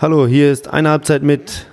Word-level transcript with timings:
Hallo, 0.00 0.28
hier 0.28 0.52
ist 0.52 0.68
eine 0.68 0.90
Halbzeit 0.90 1.24
mit 1.24 1.66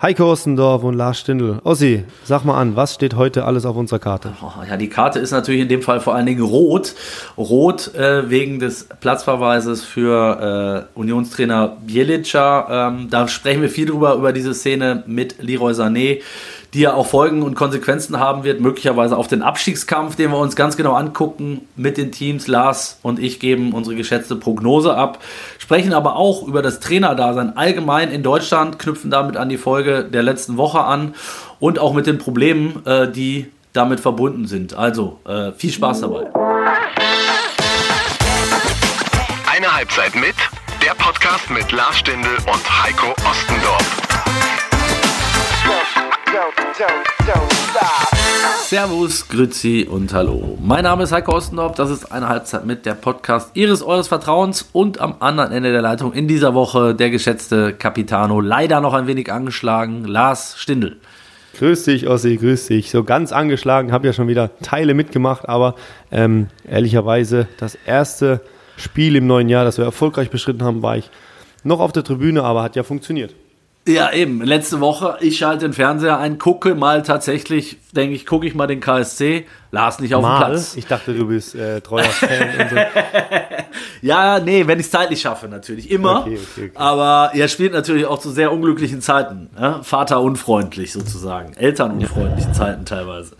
Heiko 0.00 0.32
Ostendorf 0.32 0.84
und 0.84 0.94
Lars 0.94 1.20
Stindl. 1.20 1.60
Ossi, 1.64 2.04
sag 2.24 2.42
mal 2.46 2.58
an, 2.58 2.76
was 2.76 2.94
steht 2.94 3.14
heute 3.14 3.44
alles 3.44 3.66
auf 3.66 3.76
unserer 3.76 3.98
Karte? 3.98 4.32
Oh, 4.40 4.62
ja, 4.66 4.78
die 4.78 4.88
Karte 4.88 5.18
ist 5.18 5.32
natürlich 5.32 5.60
in 5.60 5.68
dem 5.68 5.82
Fall 5.82 6.00
vor 6.00 6.14
allen 6.14 6.24
Dingen 6.24 6.40
rot. 6.40 6.94
Rot 7.36 7.94
äh, 7.94 8.30
wegen 8.30 8.58
des 8.58 8.84
Platzverweises 9.00 9.84
für 9.84 10.88
äh, 10.94 10.98
Unionstrainer 10.98 11.76
Bielica. 11.86 12.88
Ähm, 12.88 13.08
da 13.10 13.28
sprechen 13.28 13.60
wir 13.60 13.68
viel 13.68 13.84
drüber, 13.84 14.14
über 14.14 14.32
diese 14.32 14.54
Szene 14.54 15.02
mit 15.06 15.42
Leroy 15.42 15.74
Sané 15.74 16.22
die 16.74 16.80
ja 16.80 16.94
auch 16.94 17.06
Folgen 17.06 17.42
und 17.42 17.54
Konsequenzen 17.54 18.18
haben 18.18 18.44
wird, 18.44 18.60
möglicherweise 18.60 19.16
auf 19.16 19.26
den 19.26 19.42
Abstiegskampf, 19.42 20.16
den 20.16 20.30
wir 20.30 20.38
uns 20.38 20.54
ganz 20.54 20.76
genau 20.76 20.94
angucken 20.94 21.62
mit 21.76 21.96
den 21.96 22.12
Teams. 22.12 22.46
Lars 22.46 22.98
und 23.02 23.18
ich 23.18 23.40
geben 23.40 23.72
unsere 23.72 23.96
geschätzte 23.96 24.36
Prognose 24.36 24.94
ab, 24.94 25.18
sprechen 25.68 25.92
aber 25.92 26.16
auch 26.16 26.48
über 26.48 26.62
das 26.62 26.80
Trainerdasein 26.80 27.58
allgemein 27.58 28.10
in 28.10 28.22
Deutschland, 28.22 28.78
knüpfen 28.78 29.10
damit 29.10 29.36
an 29.36 29.50
die 29.50 29.58
Folge 29.58 30.02
der 30.02 30.22
letzten 30.22 30.56
Woche 30.56 30.80
an 30.80 31.14
und 31.60 31.78
auch 31.78 31.92
mit 31.92 32.06
den 32.06 32.16
Problemen, 32.16 32.86
äh, 32.86 33.12
die 33.12 33.52
damit 33.74 34.00
verbunden 34.00 34.46
sind. 34.46 34.72
Also 34.72 35.20
äh, 35.26 35.52
viel 35.52 35.70
Spaß 35.70 36.00
dabei. 36.00 36.30
Eine 39.46 39.76
Halbzeit 39.76 40.14
mit, 40.14 40.36
der 40.82 40.94
Podcast 40.94 41.50
mit 41.50 41.70
Lars 41.70 41.98
Stindl 41.98 42.38
und 42.46 42.82
Heiko 42.82 43.10
Ostendorf. 43.28 43.98
Servus, 48.68 49.26
Grüezi 49.28 49.88
und 49.90 50.12
Hallo. 50.12 50.58
Mein 50.60 50.84
Name 50.84 51.04
ist 51.04 51.12
Heiko 51.12 51.34
Ostendorf. 51.34 51.74
Das 51.74 51.88
ist 51.88 52.12
eine 52.12 52.28
Halbzeit 52.28 52.66
mit 52.66 52.84
der 52.84 52.92
Podcast 52.92 53.52
Ihres 53.54 53.82
Eures 53.82 54.08
Vertrauens 54.08 54.68
und 54.74 55.00
am 55.00 55.14
anderen 55.20 55.52
Ende 55.52 55.72
der 55.72 55.80
Leitung 55.80 56.12
in 56.12 56.28
dieser 56.28 56.52
Woche 56.52 56.94
der 56.94 57.08
geschätzte 57.08 57.72
Capitano, 57.72 58.42
leider 58.42 58.82
noch 58.82 58.92
ein 58.92 59.06
wenig 59.06 59.32
angeschlagen, 59.32 60.04
Lars 60.04 60.58
Stindl. 60.58 60.98
Grüß 61.58 61.84
dich, 61.84 62.08
Ossi, 62.08 62.36
grüß 62.36 62.66
dich. 62.66 62.90
So 62.90 63.04
ganz 63.04 63.32
angeschlagen, 63.32 63.90
habe 63.90 64.06
ja 64.06 64.12
schon 64.12 64.28
wieder 64.28 64.50
Teile 64.60 64.92
mitgemacht, 64.92 65.48
aber 65.48 65.74
ähm, 66.12 66.48
ehrlicherweise 66.68 67.48
das 67.58 67.74
erste 67.86 68.42
Spiel 68.76 69.16
im 69.16 69.26
neuen 69.26 69.48
Jahr, 69.48 69.64
das 69.64 69.78
wir 69.78 69.86
erfolgreich 69.86 70.28
beschritten 70.28 70.62
haben, 70.62 70.82
war 70.82 70.98
ich 70.98 71.10
noch 71.64 71.80
auf 71.80 71.92
der 71.92 72.04
Tribüne, 72.04 72.44
aber 72.44 72.62
hat 72.62 72.76
ja 72.76 72.82
funktioniert. 72.82 73.34
Ja, 73.94 74.12
eben. 74.12 74.42
Letzte 74.42 74.80
Woche, 74.80 75.16
ich 75.20 75.38
schalte 75.38 75.66
den 75.66 75.72
Fernseher 75.72 76.18
ein, 76.18 76.38
gucke 76.38 76.74
mal 76.74 77.02
tatsächlich, 77.02 77.78
denke 77.92 78.14
ich, 78.14 78.26
gucke 78.26 78.46
ich 78.46 78.54
mal 78.54 78.66
den 78.66 78.80
KSC. 78.80 79.46
Lars 79.70 80.00
nicht 80.00 80.14
auf 80.14 80.22
mal? 80.22 80.38
dem 80.38 80.46
Platz. 80.52 80.76
Ich 80.76 80.86
dachte, 80.86 81.14
du 81.14 81.26
bist 81.26 81.54
äh, 81.54 81.80
treuer 81.80 82.04
Fan. 82.04 82.68
so. 82.70 82.76
ja, 84.06 84.40
nee, 84.40 84.66
wenn 84.66 84.78
ich 84.78 84.86
es 84.86 84.92
zeitlich 84.92 85.20
schaffe, 85.20 85.48
natürlich. 85.48 85.90
Immer. 85.90 86.20
Okay, 86.20 86.38
okay, 86.38 86.64
okay. 86.66 86.70
Aber 86.74 87.32
er 87.34 87.48
spielt 87.48 87.72
natürlich 87.72 88.06
auch 88.06 88.18
zu 88.18 88.30
sehr 88.30 88.52
unglücklichen 88.52 89.00
Zeiten. 89.00 89.50
Ja? 89.58 89.82
Vater 89.82 90.20
unfreundlich 90.20 90.92
sozusagen. 90.92 91.54
Eltern 91.54 91.92
unfreundlichen 91.92 92.54
Zeiten 92.54 92.84
teilweise. 92.84 93.36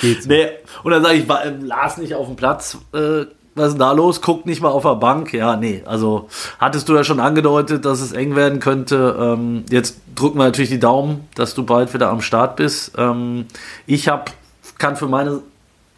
Geht's 0.00 0.26
nee, 0.26 0.48
und 0.82 0.92
dann 0.92 1.02
sage 1.02 1.16
ich, 1.16 1.28
äh, 1.28 1.50
Lars 1.60 1.96
nicht 1.96 2.14
auf 2.14 2.26
dem 2.26 2.36
Platz. 2.36 2.78
Äh, 2.92 3.26
was 3.54 3.68
ist 3.68 3.72
denn 3.74 3.80
da 3.80 3.92
los? 3.92 4.22
Guckt 4.22 4.46
nicht 4.46 4.62
mal 4.62 4.68
auf 4.68 4.82
der 4.82 4.94
Bank. 4.94 5.32
Ja, 5.32 5.56
nee, 5.56 5.82
also 5.84 6.28
hattest 6.58 6.88
du 6.88 6.94
ja 6.94 7.04
schon 7.04 7.20
angedeutet, 7.20 7.84
dass 7.84 8.00
es 8.00 8.12
eng 8.12 8.36
werden 8.36 8.60
könnte. 8.60 9.16
Ähm, 9.18 9.64
jetzt 9.70 9.98
drücken 10.14 10.38
wir 10.38 10.44
natürlich 10.44 10.70
die 10.70 10.78
Daumen, 10.78 11.28
dass 11.34 11.54
du 11.54 11.64
bald 11.64 11.92
wieder 11.92 12.10
am 12.10 12.20
Start 12.20 12.56
bist. 12.56 12.92
Ähm, 12.96 13.46
ich 13.86 14.08
hab, 14.08 14.32
kann 14.78 14.96
für 14.96 15.08
meine 15.08 15.40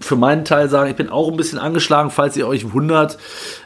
für 0.01 0.17
meinen 0.17 0.45
Teil 0.45 0.69
sagen, 0.69 0.91
ich 0.91 0.97
bin 0.97 1.11
auch 1.11 1.31
ein 1.31 1.37
bisschen 1.37 1.61
angeschlagen, 1.61 2.11
falls 2.11 2.37
ihr 2.37 2.49
euch 2.49 2.73
wundert, 2.73 3.19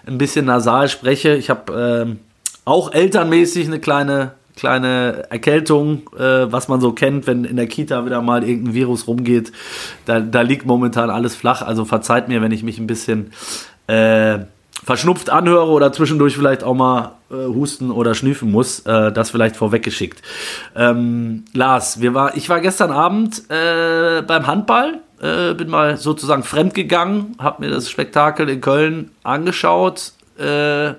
ein 0.06 0.18
bisschen 0.18 0.44
nasal 0.44 0.90
spreche. 0.90 1.34
Ich 1.34 1.48
habe 1.48 2.04
ähm, 2.06 2.18
auch 2.66 2.92
elternmäßig 2.92 3.66
eine 3.66 3.80
kleine 3.80 4.32
kleine 4.56 5.26
Erkältung, 5.28 6.08
äh, 6.18 6.50
was 6.50 6.68
man 6.68 6.80
so 6.80 6.92
kennt, 6.92 7.26
wenn 7.26 7.44
in 7.44 7.56
der 7.56 7.66
Kita 7.66 8.06
wieder 8.06 8.22
mal 8.22 8.42
irgendein 8.42 8.74
Virus 8.74 9.06
rumgeht. 9.06 9.52
Da, 10.06 10.20
da 10.20 10.40
liegt 10.40 10.64
momentan 10.66 11.10
alles 11.10 11.36
flach. 11.36 11.60
Also 11.62 11.84
verzeiht 11.84 12.28
mir, 12.28 12.40
wenn 12.40 12.52
ich 12.52 12.62
mich 12.62 12.78
ein 12.78 12.86
bisschen 12.86 13.32
äh, 13.86 14.38
verschnupft 14.84 15.30
anhöre 15.30 15.68
oder 15.70 15.92
zwischendurch 15.92 16.36
vielleicht 16.36 16.62
auch 16.62 16.74
mal 16.74 17.12
äh, 17.30 17.34
husten 17.34 17.90
oder 17.90 18.14
schnüfen 18.14 18.50
muss, 18.52 18.80
äh, 18.80 19.10
das 19.10 19.30
vielleicht 19.30 19.56
vorweggeschickt. 19.56 20.22
Ähm, 20.76 21.44
Lars, 21.52 22.00
wir 22.00 22.14
war, 22.14 22.36
ich 22.36 22.48
war 22.48 22.60
gestern 22.60 22.92
Abend 22.92 23.50
äh, 23.50 24.22
beim 24.22 24.46
Handball, 24.46 25.00
äh, 25.20 25.54
bin 25.54 25.68
mal 25.68 25.96
sozusagen 25.96 26.44
fremdgegangen, 26.44 27.36
habe 27.38 27.64
mir 27.64 27.70
das 27.70 27.90
Spektakel 27.90 28.48
in 28.48 28.60
Köln 28.60 29.10
angeschaut. 29.24 30.12
Äh, 30.38 30.90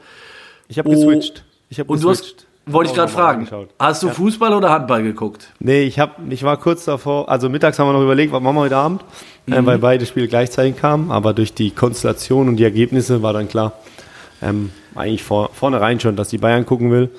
ich 0.67 0.77
habe 0.77 0.89
geswitcht. 0.89 1.45
Ich 1.69 1.79
habe 1.79 1.93
geswitcht. 1.93 2.45
Wollte 2.65 2.89
ich 2.89 2.95
gerade 2.97 3.11
fragen. 3.11 3.39
Angeschaut. 3.39 3.69
Hast 3.79 4.03
du 4.03 4.07
ja. 4.07 4.13
Fußball 4.13 4.53
oder 4.53 4.69
Handball 4.69 5.01
geguckt? 5.01 5.47
Nee, 5.59 5.83
ich, 5.83 5.99
hab, 5.99 6.19
ich 6.29 6.43
war 6.43 6.57
kurz 6.57 6.83
davor, 6.83 7.29
also 7.29 7.47
mittags 7.47 7.79
haben 7.79 7.87
wir 7.87 7.93
noch 7.93 8.03
überlegt, 8.03 8.33
was 8.33 8.41
machen 8.41 8.57
wir 8.57 8.61
heute 8.61 8.75
Abend, 8.75 9.05
mhm. 9.47 9.53
äh, 9.53 9.65
weil 9.65 9.79
beide 9.79 10.05
Spiele 10.05 10.27
gleichzeitig 10.27 10.77
kamen, 10.77 11.11
aber 11.11 11.33
durch 11.33 11.53
die 11.53 11.71
Konstellation 11.71 12.47
und 12.47 12.57
die 12.57 12.63
Ergebnisse 12.63 13.23
war 13.23 13.33
dann 13.33 13.47
klar, 13.47 13.73
ähm, 14.41 14.69
eigentlich 14.95 15.23
vor, 15.23 15.49
vornherein 15.53 15.99
schon, 15.99 16.15
dass 16.15 16.29
die 16.29 16.37
Bayern 16.37 16.65
gucken 16.65 16.91
will. 16.91 17.09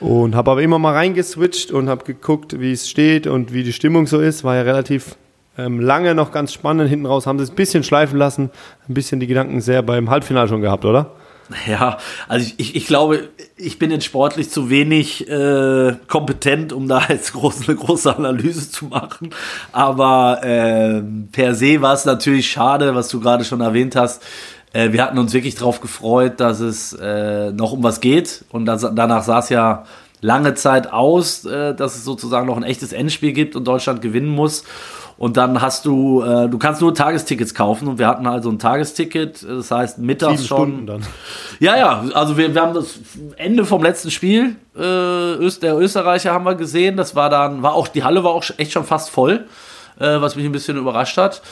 Und 0.00 0.36
habe 0.36 0.52
aber 0.52 0.62
immer 0.62 0.78
mal 0.78 0.94
reingeswitcht 0.94 1.72
und 1.72 1.88
habe 1.88 2.04
geguckt, 2.04 2.60
wie 2.60 2.70
es 2.70 2.88
steht 2.88 3.26
und 3.26 3.52
wie 3.52 3.64
die 3.64 3.72
Stimmung 3.72 4.06
so 4.06 4.20
ist. 4.20 4.44
War 4.44 4.54
ja 4.54 4.62
relativ 4.62 5.16
ähm, 5.56 5.80
lange 5.80 6.14
noch 6.14 6.30
ganz 6.30 6.52
spannend. 6.52 6.88
Hinten 6.88 7.06
raus 7.06 7.26
haben 7.26 7.38
sie 7.38 7.44
es 7.44 7.50
ein 7.50 7.56
bisschen 7.56 7.82
schleifen 7.82 8.16
lassen, 8.16 8.50
ein 8.88 8.94
bisschen 8.94 9.18
die 9.18 9.26
Gedanken 9.26 9.60
sehr 9.60 9.82
beim 9.82 10.08
Halbfinale 10.08 10.48
schon 10.48 10.60
gehabt, 10.60 10.84
oder? 10.84 11.10
Ja, 11.66 11.98
also 12.28 12.50
ich, 12.56 12.76
ich 12.76 12.86
glaube, 12.86 13.28
ich 13.56 13.78
bin 13.78 13.90
jetzt 13.90 14.04
sportlich 14.04 14.50
zu 14.50 14.70
wenig 14.70 15.28
äh, 15.28 15.94
kompetent, 16.06 16.72
um 16.72 16.88
da 16.88 17.02
jetzt 17.08 17.32
groß, 17.32 17.68
eine 17.68 17.76
große 17.76 18.14
Analyse 18.14 18.70
zu 18.70 18.86
machen. 18.86 19.30
Aber 19.72 20.42
äh, 20.42 21.02
per 21.32 21.54
se 21.54 21.80
war 21.80 21.94
es 21.94 22.04
natürlich 22.04 22.50
schade, 22.50 22.94
was 22.94 23.08
du 23.08 23.20
gerade 23.20 23.44
schon 23.44 23.60
erwähnt 23.60 23.96
hast. 23.96 24.22
Äh, 24.72 24.92
wir 24.92 25.02
hatten 25.02 25.18
uns 25.18 25.32
wirklich 25.32 25.54
darauf 25.54 25.80
gefreut, 25.80 26.40
dass 26.40 26.60
es 26.60 26.92
äh, 26.92 27.50
noch 27.52 27.72
um 27.72 27.82
was 27.82 28.00
geht. 28.00 28.44
Und 28.50 28.66
das, 28.66 28.86
danach 28.94 29.24
sah 29.24 29.40
es 29.40 29.48
ja 29.48 29.84
lange 30.20 30.54
Zeit 30.54 30.92
aus, 30.92 31.44
äh, 31.44 31.74
dass 31.74 31.96
es 31.96 32.04
sozusagen 32.04 32.46
noch 32.46 32.56
ein 32.56 32.62
echtes 32.62 32.92
Endspiel 32.92 33.32
gibt 33.32 33.56
und 33.56 33.66
Deutschland 33.66 34.02
gewinnen 34.02 34.28
muss. 34.28 34.64
Und 35.18 35.36
dann 35.36 35.60
hast 35.60 35.84
du, 35.84 36.22
äh, 36.22 36.48
du 36.48 36.58
kannst 36.58 36.80
nur 36.80 36.94
Tagestickets 36.94 37.52
kaufen 37.52 37.88
und 37.88 37.98
wir 37.98 38.06
hatten 38.06 38.26
also 38.26 38.50
ein 38.50 38.60
Tagesticket, 38.60 39.44
das 39.46 39.70
heißt 39.70 39.98
mittags 39.98 40.42
Sieben 40.42 40.46
schon. 40.46 40.68
Stunden 40.68 40.86
dann. 40.86 41.02
Ja, 41.58 41.76
ja, 41.76 42.04
also 42.14 42.38
wir, 42.38 42.54
wir 42.54 42.62
haben 42.62 42.74
das 42.74 43.00
Ende 43.36 43.64
vom 43.64 43.82
letzten 43.82 44.12
Spiel, 44.12 44.54
äh, 44.76 44.80
der 45.60 45.76
Österreicher 45.76 46.32
haben 46.32 46.44
wir 46.44 46.54
gesehen, 46.54 46.96
das 46.96 47.16
war 47.16 47.30
dann, 47.30 47.64
war 47.64 47.74
auch, 47.74 47.88
die 47.88 48.04
Halle 48.04 48.22
war 48.22 48.30
auch 48.30 48.44
echt 48.58 48.70
schon 48.70 48.84
fast 48.84 49.10
voll, 49.10 49.46
äh, 49.98 50.20
was 50.20 50.36
mich 50.36 50.44
ein 50.44 50.52
bisschen 50.52 50.76
überrascht 50.76 51.16
hat. 51.16 51.42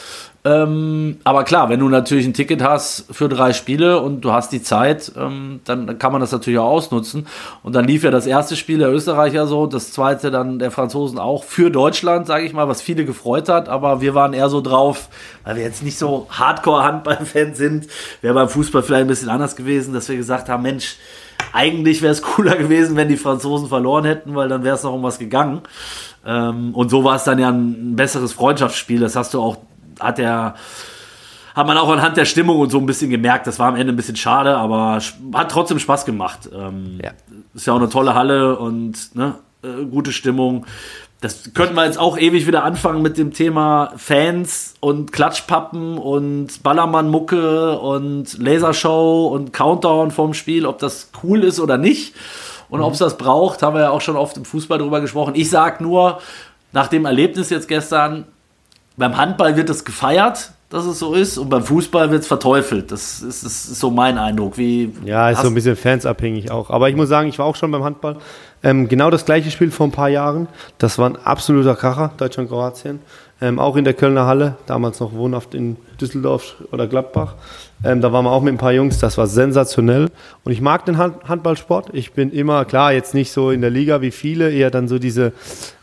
Ähm, 0.45 1.17
aber 1.25 1.43
klar, 1.43 1.67
wenn 1.67 1.79
du 1.79 1.89
natürlich 1.89 2.25
ein 2.25 2.33
Ticket 2.33 2.63
hast 2.63 3.05
für 3.11 3.27
drei 3.27 3.51
Spiele 3.51 3.99
und 3.99 4.21
du 4.21 4.31
hast 4.31 4.51
die 4.51 4.61
Zeit, 4.61 5.11
ähm, 5.17 5.59
dann 5.65 5.99
kann 5.99 6.11
man 6.11 6.21
das 6.21 6.31
natürlich 6.31 6.59
auch 6.59 6.69
ausnutzen. 6.69 7.27
Und 7.63 7.75
dann 7.75 7.85
lief 7.85 8.03
ja 8.03 8.11
das 8.11 8.27
erste 8.27 8.55
Spiel 8.55 8.77
der 8.77 8.89
Österreicher 8.91 9.45
so, 9.47 9.67
das 9.67 9.91
zweite 9.91 10.31
dann 10.31 10.59
der 10.59 10.71
Franzosen 10.71 11.19
auch 11.19 11.43
für 11.43 11.69
Deutschland, 11.69 12.27
sage 12.27 12.45
ich 12.45 12.53
mal, 12.53 12.69
was 12.69 12.81
viele 12.81 13.03
gefreut 13.03 13.49
hat. 13.49 13.67
Aber 13.67 13.99
wir 13.99 14.15
waren 14.15 14.33
eher 14.33 14.49
so 14.49 14.61
drauf, 14.61 15.09
weil 15.43 15.57
wir 15.57 15.63
jetzt 15.63 15.83
nicht 15.83 15.97
so 15.97 16.27
Hardcore-Handball-Fans 16.29 17.57
sind, 17.57 17.87
wäre 18.21 18.33
beim 18.33 18.49
Fußball 18.49 18.83
vielleicht 18.83 19.01
ein 19.01 19.07
bisschen 19.07 19.29
anders 19.29 19.55
gewesen, 19.57 19.93
dass 19.93 20.07
wir 20.07 20.15
gesagt 20.15 20.47
haben, 20.47 20.63
Mensch, 20.63 20.95
eigentlich 21.53 22.01
wäre 22.01 22.11
es 22.11 22.21
cooler 22.21 22.55
gewesen, 22.55 22.95
wenn 22.95 23.09
die 23.09 23.17
Franzosen 23.17 23.67
verloren 23.67 24.05
hätten, 24.05 24.35
weil 24.35 24.49
dann 24.49 24.63
wäre 24.63 24.75
es 24.75 24.83
noch 24.83 24.93
um 24.93 25.03
was 25.03 25.19
gegangen. 25.19 25.61
Ähm, 26.25 26.73
und 26.73 26.89
so 26.89 27.03
war 27.03 27.15
es 27.15 27.23
dann 27.23 27.39
ja 27.39 27.49
ein 27.49 27.95
besseres 27.95 28.33
Freundschaftsspiel. 28.33 28.99
Das 28.99 29.15
hast 29.15 29.33
du 29.33 29.41
auch 29.41 29.57
hat 29.99 30.19
er 30.19 30.55
hat 31.55 31.65
man 31.65 31.77
auch 31.77 31.89
anhand 31.89 32.17
der 32.17 32.25
Stimmung 32.25 32.59
und 32.59 32.69
so 32.69 32.77
ein 32.77 32.85
bisschen 32.85 33.09
gemerkt. 33.09 33.47
Das 33.47 33.57
war 33.57 33.69
am 33.69 33.75
Ende 33.75 33.91
ein 33.91 33.95
bisschen 33.95 34.15
schade, 34.15 34.55
aber 34.55 34.99
hat 35.33 35.49
trotzdem 35.51 35.79
Spaß 35.79 36.05
gemacht. 36.05 36.47
Ähm, 36.53 36.99
ja. 37.03 37.11
Ist 37.55 37.65
ja 37.65 37.73
auch 37.73 37.77
eine 37.77 37.89
tolle 37.89 38.13
Halle 38.13 38.59
und 38.59 39.15
ne, 39.15 39.35
äh, 39.63 39.85
gute 39.85 40.11
Stimmung. 40.11 40.67
Das 41.19 41.51
könnten 41.55 41.73
wir 41.75 41.85
jetzt 41.85 41.97
auch 41.97 42.17
ewig 42.17 42.45
wieder 42.45 42.63
anfangen 42.63 43.01
mit 43.01 43.17
dem 43.17 43.33
Thema 43.33 43.91
Fans 43.97 44.75
und 44.79 45.11
Klatschpappen 45.11 45.97
und 45.97 46.61
Ballermann-Mucke 46.61 47.79
und 47.79 48.37
Lasershow 48.37 49.27
und 49.27 49.51
Countdown 49.51 50.11
vorm 50.11 50.35
Spiel, 50.35 50.67
ob 50.67 50.77
das 50.77 51.09
cool 51.23 51.43
ist 51.43 51.59
oder 51.59 51.79
nicht. 51.79 52.13
Und 52.69 52.79
mhm. 52.79 52.85
ob 52.85 52.93
es 52.93 52.99
das 52.99 53.17
braucht, 53.17 53.63
haben 53.63 53.75
wir 53.75 53.83
ja 53.83 53.89
auch 53.89 54.01
schon 54.01 54.15
oft 54.15 54.37
im 54.37 54.45
Fußball 54.45 54.77
drüber 54.77 55.01
gesprochen. 55.01 55.33
Ich 55.35 55.49
sage 55.49 55.83
nur, 55.83 56.19
nach 56.71 56.87
dem 56.87 57.05
Erlebnis 57.05 57.49
jetzt 57.49 57.67
gestern, 57.67 58.25
beim 58.95 59.17
Handball 59.17 59.55
wird 59.55 59.69
es 59.71 59.85
gefeiert, 59.85 60.51
dass 60.69 60.85
es 60.85 60.99
so 60.99 61.13
ist, 61.13 61.37
und 61.37 61.49
beim 61.49 61.63
Fußball 61.63 62.11
wird 62.11 62.21
es 62.21 62.27
verteufelt. 62.27 62.91
Das 62.91 63.21
ist, 63.21 63.45
das 63.45 63.65
ist, 63.65 63.79
so 63.79 63.89
mein 63.89 64.17
Eindruck. 64.17 64.57
Wie 64.57 64.91
ja, 65.05 65.29
ist 65.29 65.41
so 65.41 65.47
ein 65.47 65.53
bisschen 65.53 65.77
fansabhängig 65.77 66.51
auch. 66.51 66.69
Aber 66.69 66.89
ich 66.89 66.95
muss 66.95 67.07
sagen, 67.07 67.29
ich 67.29 67.39
war 67.39 67.45
auch 67.45 67.55
schon 67.55 67.71
beim 67.71 67.83
Handball. 67.83 68.17
Ähm, 68.63 68.87
genau 68.87 69.09
das 69.09 69.25
gleiche 69.25 69.51
Spiel 69.51 69.71
vor 69.71 69.87
ein 69.87 69.91
paar 69.91 70.09
Jahren. 70.09 70.47
Das 70.77 70.97
war 70.97 71.09
ein 71.09 71.15
absoluter 71.15 71.75
Kracher, 71.75 72.11
Deutschland-Kroatien. 72.17 72.99
Ähm, 73.39 73.59
auch 73.59 73.75
in 73.75 73.83
der 73.83 73.93
Kölner 73.93 74.25
Halle, 74.25 74.55
damals 74.65 74.99
noch 74.99 75.13
wohnhaft 75.13 75.53
in 75.53 75.77
Düsseldorf 76.01 76.55
oder 76.71 76.87
Gladbach. 76.87 77.35
Ähm, 77.83 78.01
da 78.01 78.11
waren 78.11 78.25
wir 78.25 78.31
auch 78.31 78.41
mit 78.41 78.55
ein 78.55 78.57
paar 78.57 78.73
Jungs, 78.73 78.97
das 78.97 79.17
war 79.19 79.27
sensationell. 79.27 80.09
Und 80.43 80.51
ich 80.51 80.59
mag 80.59 80.85
den 80.85 80.97
Hand 80.97 81.29
Handballsport. 81.29 81.89
Ich 81.93 82.13
bin 82.13 82.31
immer, 82.31 82.65
klar, 82.65 82.93
jetzt 82.93 83.13
nicht 83.13 83.31
so 83.31 83.51
in 83.51 83.61
der 83.61 83.69
Liga 83.69 84.01
wie 84.01 84.09
viele, 84.09 84.51
eher 84.51 84.71
dann 84.71 84.87
so 84.87 84.97
diese 84.97 85.33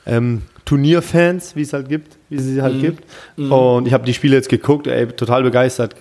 ähm, 0.04 0.42
Turnierfans, 0.64 1.54
wie 1.54 1.62
es 1.62 1.72
halt 1.72 1.88
gibt, 1.88 2.16
wie 2.30 2.36
es 2.36 2.44
sie 2.44 2.60
halt 2.60 2.76
mhm. 2.76 2.80
gibt. 2.80 3.04
Mhm. 3.36 3.52
Und 3.52 3.86
ich 3.86 3.92
habe 3.92 4.04
die 4.04 4.14
Spiele 4.14 4.34
jetzt 4.34 4.48
geguckt, 4.48 4.88
ey, 4.88 5.06
total 5.08 5.42
begeistert. 5.42 5.94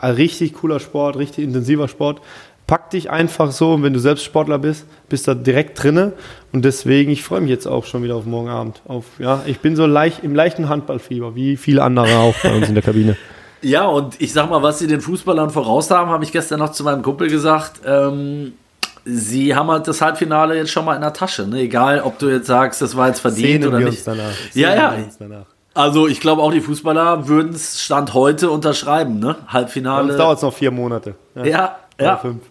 Ein 0.00 0.14
richtig 0.14 0.54
cooler 0.54 0.80
Sport, 0.80 1.16
richtig 1.16 1.44
intensiver 1.44 1.88
Sport. 1.88 2.20
Pack 2.68 2.90
dich 2.90 3.10
einfach 3.10 3.50
so, 3.50 3.72
und 3.72 3.82
wenn 3.82 3.94
du 3.94 3.98
selbst 3.98 4.24
Sportler 4.24 4.58
bist, 4.58 4.86
bist 5.08 5.26
da 5.26 5.34
direkt 5.34 5.82
drinne. 5.82 6.12
Und 6.52 6.64
deswegen, 6.64 7.10
ich 7.10 7.24
freue 7.24 7.40
mich 7.40 7.50
jetzt 7.50 7.66
auch 7.66 7.86
schon 7.86 8.02
wieder 8.02 8.14
auf 8.14 8.26
morgen 8.26 8.50
Abend. 8.50 8.82
Auf, 8.86 9.06
ja, 9.18 9.42
ich 9.46 9.58
bin 9.60 9.74
so 9.74 9.86
leicht, 9.86 10.22
im 10.22 10.34
leichten 10.34 10.68
Handballfieber, 10.68 11.34
wie 11.34 11.56
viele 11.56 11.82
andere 11.82 12.18
auch 12.18 12.34
bei 12.42 12.54
uns 12.54 12.68
in 12.68 12.74
der 12.74 12.84
Kabine. 12.84 13.16
Ja, 13.60 13.86
und 13.86 14.20
ich 14.20 14.32
sag 14.32 14.48
mal, 14.48 14.62
was 14.62 14.78
sie 14.78 14.86
den 14.86 15.00
Fußballern 15.00 15.50
voraus 15.50 15.90
haben, 15.90 16.10
habe 16.10 16.22
ich 16.22 16.30
gestern 16.30 16.60
noch 16.60 16.70
zu 16.70 16.84
meinem 16.84 17.02
Kumpel 17.02 17.28
gesagt. 17.28 17.80
Ähm, 17.84 18.52
sie 19.04 19.54
haben 19.54 19.68
halt 19.68 19.88
das 19.88 20.00
Halbfinale 20.00 20.56
jetzt 20.56 20.70
schon 20.70 20.84
mal 20.84 20.94
in 20.94 21.00
der 21.00 21.12
Tasche. 21.12 21.44
Ne? 21.44 21.62
Egal, 21.62 22.02
ob 22.02 22.20
du 22.20 22.28
jetzt 22.28 22.46
sagst, 22.46 22.80
das 22.82 22.96
war 22.96 23.08
jetzt 23.08 23.18
verdient 23.18 23.62
Sehnen 23.62 23.68
oder 23.68 23.80
nicht. 23.80 24.06
Danach. 24.06 24.30
Ja, 24.54 24.74
ja. 24.76 24.94
Also 25.74 26.08
ich 26.08 26.20
glaube 26.20 26.42
auch 26.42 26.52
die 26.52 26.60
Fußballer 26.60 27.28
würden 27.28 27.52
es 27.52 27.82
Stand 27.82 28.14
heute 28.14 28.50
unterschreiben, 28.50 29.18
ne? 29.18 29.36
Halbfinale. 29.48 30.16
Dauert 30.16 30.38
es 30.38 30.42
noch 30.42 30.54
vier 30.54 30.70
Monate. 30.70 31.14
Ja, 31.34 31.44
ja. 31.44 31.76
ja. 32.00 32.16
Fünf. 32.16 32.42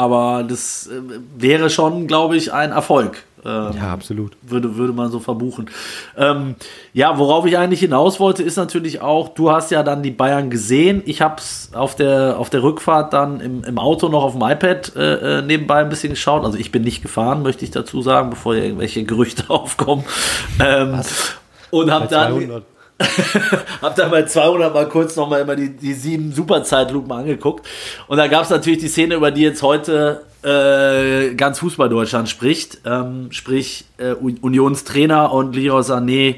Aber 0.00 0.44
das 0.44 0.86
äh, 0.86 1.02
wäre 1.36 1.68
schon, 1.68 2.06
glaube 2.06 2.34
ich, 2.34 2.54
ein 2.54 2.72
Erfolg. 2.72 3.22
Ähm, 3.44 3.72
ja, 3.76 3.92
absolut. 3.92 4.32
Würde, 4.40 4.76
würde 4.76 4.94
man 4.94 5.10
so 5.10 5.20
verbuchen. 5.20 5.68
Ähm, 6.16 6.54
ja, 6.94 7.18
worauf 7.18 7.44
ich 7.44 7.58
eigentlich 7.58 7.80
hinaus 7.80 8.18
wollte, 8.18 8.42
ist 8.42 8.56
natürlich 8.56 9.02
auch, 9.02 9.28
du 9.28 9.50
hast 9.50 9.70
ja 9.70 9.82
dann 9.82 10.02
die 10.02 10.10
Bayern 10.10 10.48
gesehen. 10.48 11.02
Ich 11.04 11.20
habe 11.20 11.34
es 11.36 11.68
auf 11.74 11.96
der, 11.96 12.38
auf 12.38 12.48
der 12.48 12.62
Rückfahrt 12.62 13.12
dann 13.12 13.40
im, 13.40 13.62
im 13.62 13.78
Auto 13.78 14.08
noch 14.08 14.24
auf 14.24 14.32
dem 14.32 14.42
iPad 14.42 14.96
äh, 14.96 15.38
äh, 15.38 15.42
nebenbei 15.42 15.80
ein 15.80 15.90
bisschen 15.90 16.10
geschaut. 16.10 16.46
Also 16.46 16.56
ich 16.56 16.72
bin 16.72 16.80
nicht 16.82 17.02
gefahren, 17.02 17.42
möchte 17.42 17.62
ich 17.62 17.70
dazu 17.70 18.00
sagen, 18.00 18.30
bevor 18.30 18.54
hier 18.54 18.64
irgendwelche 18.64 19.04
Gerüchte 19.04 19.44
aufkommen. 19.50 20.04
Ähm, 20.64 21.02
und 21.70 21.90
habe 21.90 22.08
dann... 22.08 22.62
hab 23.82 23.96
dann 23.96 24.10
bei 24.10 24.24
200 24.24 24.72
mal 24.72 24.88
kurz 24.88 25.16
nochmal 25.16 25.40
immer 25.40 25.56
die, 25.56 25.70
die 25.76 25.94
sieben 25.94 26.32
Superzeitlupen 26.32 27.10
angeguckt. 27.10 27.66
Und 28.08 28.18
da 28.18 28.26
gab 28.26 28.44
es 28.44 28.50
natürlich 28.50 28.80
die 28.80 28.88
Szene, 28.88 29.14
über 29.14 29.30
die 29.30 29.42
jetzt 29.42 29.62
heute 29.62 30.22
äh, 30.42 31.34
ganz 31.34 31.58
Fußball-Deutschland 31.60 32.28
spricht. 32.28 32.78
Ähm, 32.84 33.28
sprich, 33.30 33.84
äh, 33.98 34.12
Unionstrainer 34.12 35.32
und 35.32 35.54
Leroy 35.54 35.82
Sané 35.82 36.36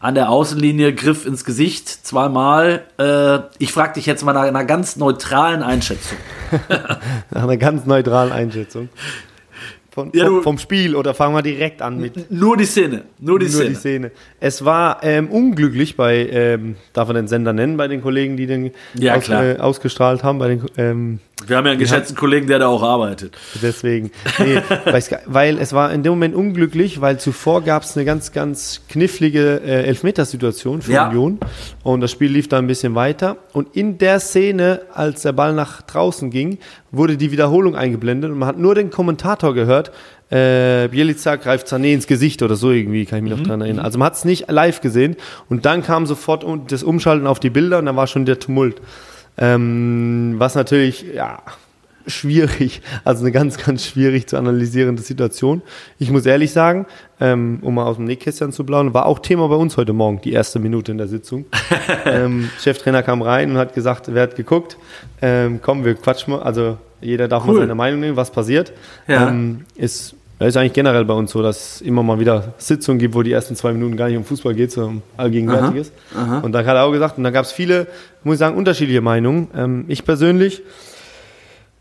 an 0.00 0.14
der 0.14 0.30
Außenlinie 0.30 0.94
Griff 0.94 1.26
ins 1.26 1.44
Gesicht 1.44 1.88
zweimal. 1.88 2.84
Äh, 2.98 3.40
ich 3.58 3.72
frage 3.72 3.94
dich 3.94 4.06
jetzt 4.06 4.24
mal 4.24 4.32
nach 4.32 4.42
einer 4.42 4.64
ganz 4.64 4.96
neutralen 4.96 5.62
Einschätzung. 5.62 6.18
nach 7.30 7.42
einer 7.42 7.56
ganz 7.56 7.84
neutralen 7.84 8.32
Einschätzung. 8.32 8.88
Von, 9.98 10.12
ja, 10.14 10.26
vom, 10.26 10.42
vom, 10.44 10.58
Spiel 10.58 10.94
oder 10.94 11.12
fangen 11.12 11.34
wir 11.34 11.42
direkt 11.42 11.82
an 11.82 11.98
mit. 11.98 12.30
Nur 12.30 12.56
die 12.56 12.66
Szene. 12.66 13.02
Nur 13.18 13.40
die, 13.40 13.46
nur 13.46 13.54
Szene. 13.54 13.68
die 13.70 13.74
Szene. 13.74 14.10
Es 14.38 14.64
war 14.64 15.00
ähm, 15.02 15.28
unglücklich 15.28 15.96
bei, 15.96 16.28
ähm, 16.30 16.76
darf 16.92 17.08
man 17.08 17.16
den 17.16 17.26
Sender 17.26 17.52
nennen, 17.52 17.76
bei 17.76 17.88
den 17.88 18.00
Kollegen, 18.00 18.36
die 18.36 18.46
den 18.46 18.70
ja, 18.94 19.16
aus, 19.16 19.28
äh, 19.28 19.56
ausgestrahlt 19.58 20.22
haben, 20.22 20.38
bei 20.38 20.48
den 20.50 20.62
ähm, 20.76 21.18
wir 21.46 21.56
haben 21.56 21.66
ja 21.66 21.72
einen 21.72 21.80
geschätzten 21.80 22.14
ja. 22.14 22.20
Kollegen, 22.20 22.46
der 22.48 22.58
da 22.58 22.66
auch 22.66 22.82
arbeitet. 22.82 23.36
Deswegen. 23.62 24.10
Nee, 24.38 24.60
weil 25.26 25.58
es 25.58 25.72
war 25.72 25.92
in 25.92 26.02
dem 26.02 26.12
Moment 26.12 26.34
unglücklich, 26.34 27.00
weil 27.00 27.20
zuvor 27.20 27.62
gab 27.62 27.84
es 27.84 27.96
eine 27.96 28.04
ganz, 28.04 28.32
ganz 28.32 28.82
knifflige 28.88 29.60
äh, 29.64 29.84
Elfmetersituation 29.84 30.82
für 30.82 30.92
ja. 30.92 31.08
Union. 31.08 31.38
Und 31.84 32.00
das 32.00 32.10
Spiel 32.10 32.32
lief 32.32 32.48
da 32.48 32.58
ein 32.58 32.66
bisschen 32.66 32.94
weiter. 32.94 33.36
Und 33.52 33.76
in 33.76 33.98
der 33.98 34.18
Szene, 34.18 34.82
als 34.92 35.22
der 35.22 35.32
Ball 35.32 35.52
nach 35.52 35.82
draußen 35.82 36.30
ging, 36.30 36.58
wurde 36.90 37.16
die 37.16 37.30
Wiederholung 37.30 37.76
eingeblendet 37.76 38.30
und 38.30 38.38
man 38.38 38.48
hat 38.48 38.58
nur 38.58 38.74
den 38.74 38.90
Kommentator 38.90 39.54
gehört, 39.54 39.92
äh, 40.30 40.88
Bielica 40.88 41.36
greift 41.36 41.68
Sané 41.68 41.94
ins 41.94 42.06
Gesicht 42.06 42.42
oder 42.42 42.54
so 42.54 42.70
irgendwie, 42.70 43.06
kann 43.06 43.18
ich 43.18 43.24
mich 43.24 43.32
mhm. 43.32 43.38
noch 43.38 43.48
dran 43.48 43.60
erinnern. 43.60 43.84
Also 43.84 43.98
man 43.98 44.06
hat 44.06 44.14
es 44.14 44.24
nicht 44.24 44.50
live 44.50 44.80
gesehen 44.80 45.16
und 45.48 45.64
dann 45.64 45.82
kam 45.82 46.04
sofort 46.06 46.44
das 46.70 46.82
Umschalten 46.82 47.26
auf 47.26 47.40
die 47.40 47.50
Bilder 47.50 47.78
und 47.78 47.86
dann 47.86 47.96
war 47.96 48.06
schon 48.06 48.26
der 48.26 48.38
Tumult. 48.38 48.80
Ähm, 49.38 50.34
was 50.38 50.54
natürlich, 50.54 51.14
ja, 51.14 51.42
schwierig, 52.08 52.80
also 53.04 53.22
eine 53.22 53.32
ganz, 53.32 53.58
ganz 53.58 53.84
schwierig 53.84 54.26
zu 54.26 54.36
analysierende 54.36 55.02
Situation. 55.02 55.62
Ich 55.98 56.10
muss 56.10 56.26
ehrlich 56.26 56.52
sagen, 56.52 56.86
ähm, 57.20 57.58
um 57.62 57.74
mal 57.74 57.84
aus 57.84 57.96
dem 57.96 58.06
Nähkästchen 58.06 58.52
zu 58.52 58.64
blauen, 58.64 58.94
war 58.94 59.06
auch 59.06 59.18
Thema 59.18 59.48
bei 59.48 59.54
uns 59.54 59.76
heute 59.76 59.92
Morgen, 59.92 60.20
die 60.22 60.32
erste 60.32 60.58
Minute 60.58 60.92
in 60.92 60.98
der 60.98 61.08
Sitzung. 61.08 61.46
ähm, 62.04 62.50
Cheftrainer 62.60 63.02
kam 63.02 63.22
rein 63.22 63.50
und 63.50 63.58
hat 63.58 63.74
gesagt, 63.74 64.12
wer 64.12 64.22
hat 64.22 64.36
geguckt? 64.36 64.76
Ähm, 65.20 65.60
komm, 65.62 65.84
wir 65.84 65.94
quatschen 65.94 66.34
mal, 66.34 66.42
also 66.42 66.78
jeder 67.00 67.28
darf 67.28 67.44
cool. 67.46 67.54
mal 67.54 67.60
seine 67.60 67.74
Meinung 67.74 68.00
nehmen, 68.00 68.16
was 68.16 68.30
passiert. 68.30 68.72
Ja. 69.06 69.28
Ähm, 69.28 69.64
ist 69.76 70.14
das 70.38 70.48
ist 70.48 70.56
eigentlich 70.56 70.72
generell 70.72 71.04
bei 71.04 71.14
uns 71.14 71.32
so, 71.32 71.42
dass 71.42 71.74
es 71.74 71.80
immer 71.80 72.02
mal 72.02 72.20
wieder 72.20 72.54
Sitzungen 72.58 73.00
gibt, 73.00 73.14
wo 73.14 73.22
die 73.22 73.32
ersten 73.32 73.56
zwei 73.56 73.72
Minuten 73.72 73.96
gar 73.96 74.08
nicht 74.08 74.16
um 74.16 74.24
Fußball 74.24 74.54
geht, 74.54 74.70
sondern 74.70 74.96
um 74.96 75.02
Allgegenwärtiges. 75.16 75.90
Aha, 76.14 76.22
aha. 76.22 76.38
Und 76.38 76.52
da 76.52 76.60
hat 76.60 76.76
er 76.76 76.84
auch 76.84 76.92
gesagt, 76.92 77.18
und 77.18 77.24
da 77.24 77.30
gab 77.30 77.44
es 77.44 77.50
viele, 77.50 77.88
muss 78.22 78.34
ich 78.34 78.38
sagen, 78.38 78.56
unterschiedliche 78.56 79.00
Meinungen. 79.00 79.48
Ähm, 79.56 79.84
ich 79.88 80.04
persönlich, 80.04 80.62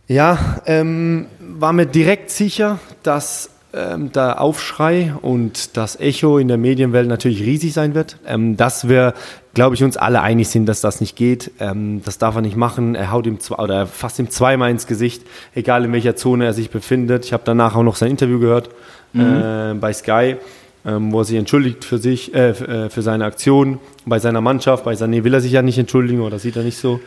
ja, 0.07 0.61
ähm, 0.65 1.27
war 1.39 1.71
mir 1.71 1.85
direkt 1.85 2.31
sicher, 2.31 2.79
dass 3.03 3.51
ähm, 3.77 4.11
der 4.11 4.41
Aufschrei 4.41 5.13
und 5.21 5.77
das 5.77 5.99
Echo 5.99 6.37
in 6.37 6.47
der 6.47 6.57
Medienwelt 6.57 7.07
natürlich 7.07 7.41
riesig 7.41 7.73
sein 7.73 7.93
wird. 7.93 8.17
Ähm, 8.25 8.57
dass 8.57 8.89
wir, 8.89 9.13
glaube 9.53 9.75
ich, 9.75 9.83
uns 9.83 9.97
alle 9.97 10.21
einig 10.21 10.49
sind, 10.49 10.65
dass 10.65 10.81
das 10.81 10.99
nicht 10.99 11.15
geht. 11.15 11.51
Ähm, 11.59 12.01
das 12.03 12.17
darf 12.17 12.35
er 12.35 12.41
nicht 12.41 12.55
machen. 12.55 12.95
Er 12.95 13.11
haut 13.11 13.27
ihm 13.27 13.39
zwei, 13.39 13.55
oder 13.57 13.85
fast 13.85 14.19
ihm 14.19 14.29
zweimal 14.29 14.71
ins 14.71 14.87
Gesicht, 14.87 15.23
egal 15.53 15.85
in 15.85 15.93
welcher 15.93 16.15
Zone 16.15 16.45
er 16.45 16.53
sich 16.53 16.69
befindet. 16.69 17.25
Ich 17.25 17.33
habe 17.33 17.43
danach 17.45 17.75
auch 17.75 17.83
noch 17.83 17.95
sein 17.95 18.11
Interview 18.11 18.39
gehört 18.39 18.69
mhm. 19.13 19.21
äh, 19.21 19.73
bei 19.75 19.93
Sky. 19.93 20.37
Ähm, 20.85 21.11
wo 21.11 21.19
er 21.19 21.25
sich 21.25 21.35
entschuldigt 21.35 21.83
für 21.83 21.97
sich, 21.97 22.33
äh, 22.33 22.51
äh 22.51 22.89
für 22.89 23.01
seine 23.01 23.25
Aktion 23.25 23.79
bei 24.05 24.19
seiner 24.19 24.39
Mannschaft. 24.39 24.85
Bei 24.85 24.93
Sané 24.93 25.25
will 25.25 25.33
er 25.33 25.41
sich 25.41 25.51
ja 25.51 25.61
nicht 25.61 25.77
entschuldigen 25.77 26.21
oder 26.21 26.39
sieht 26.39 26.55
er 26.55 26.63
nicht 26.63 26.77
so. 26.77 27.01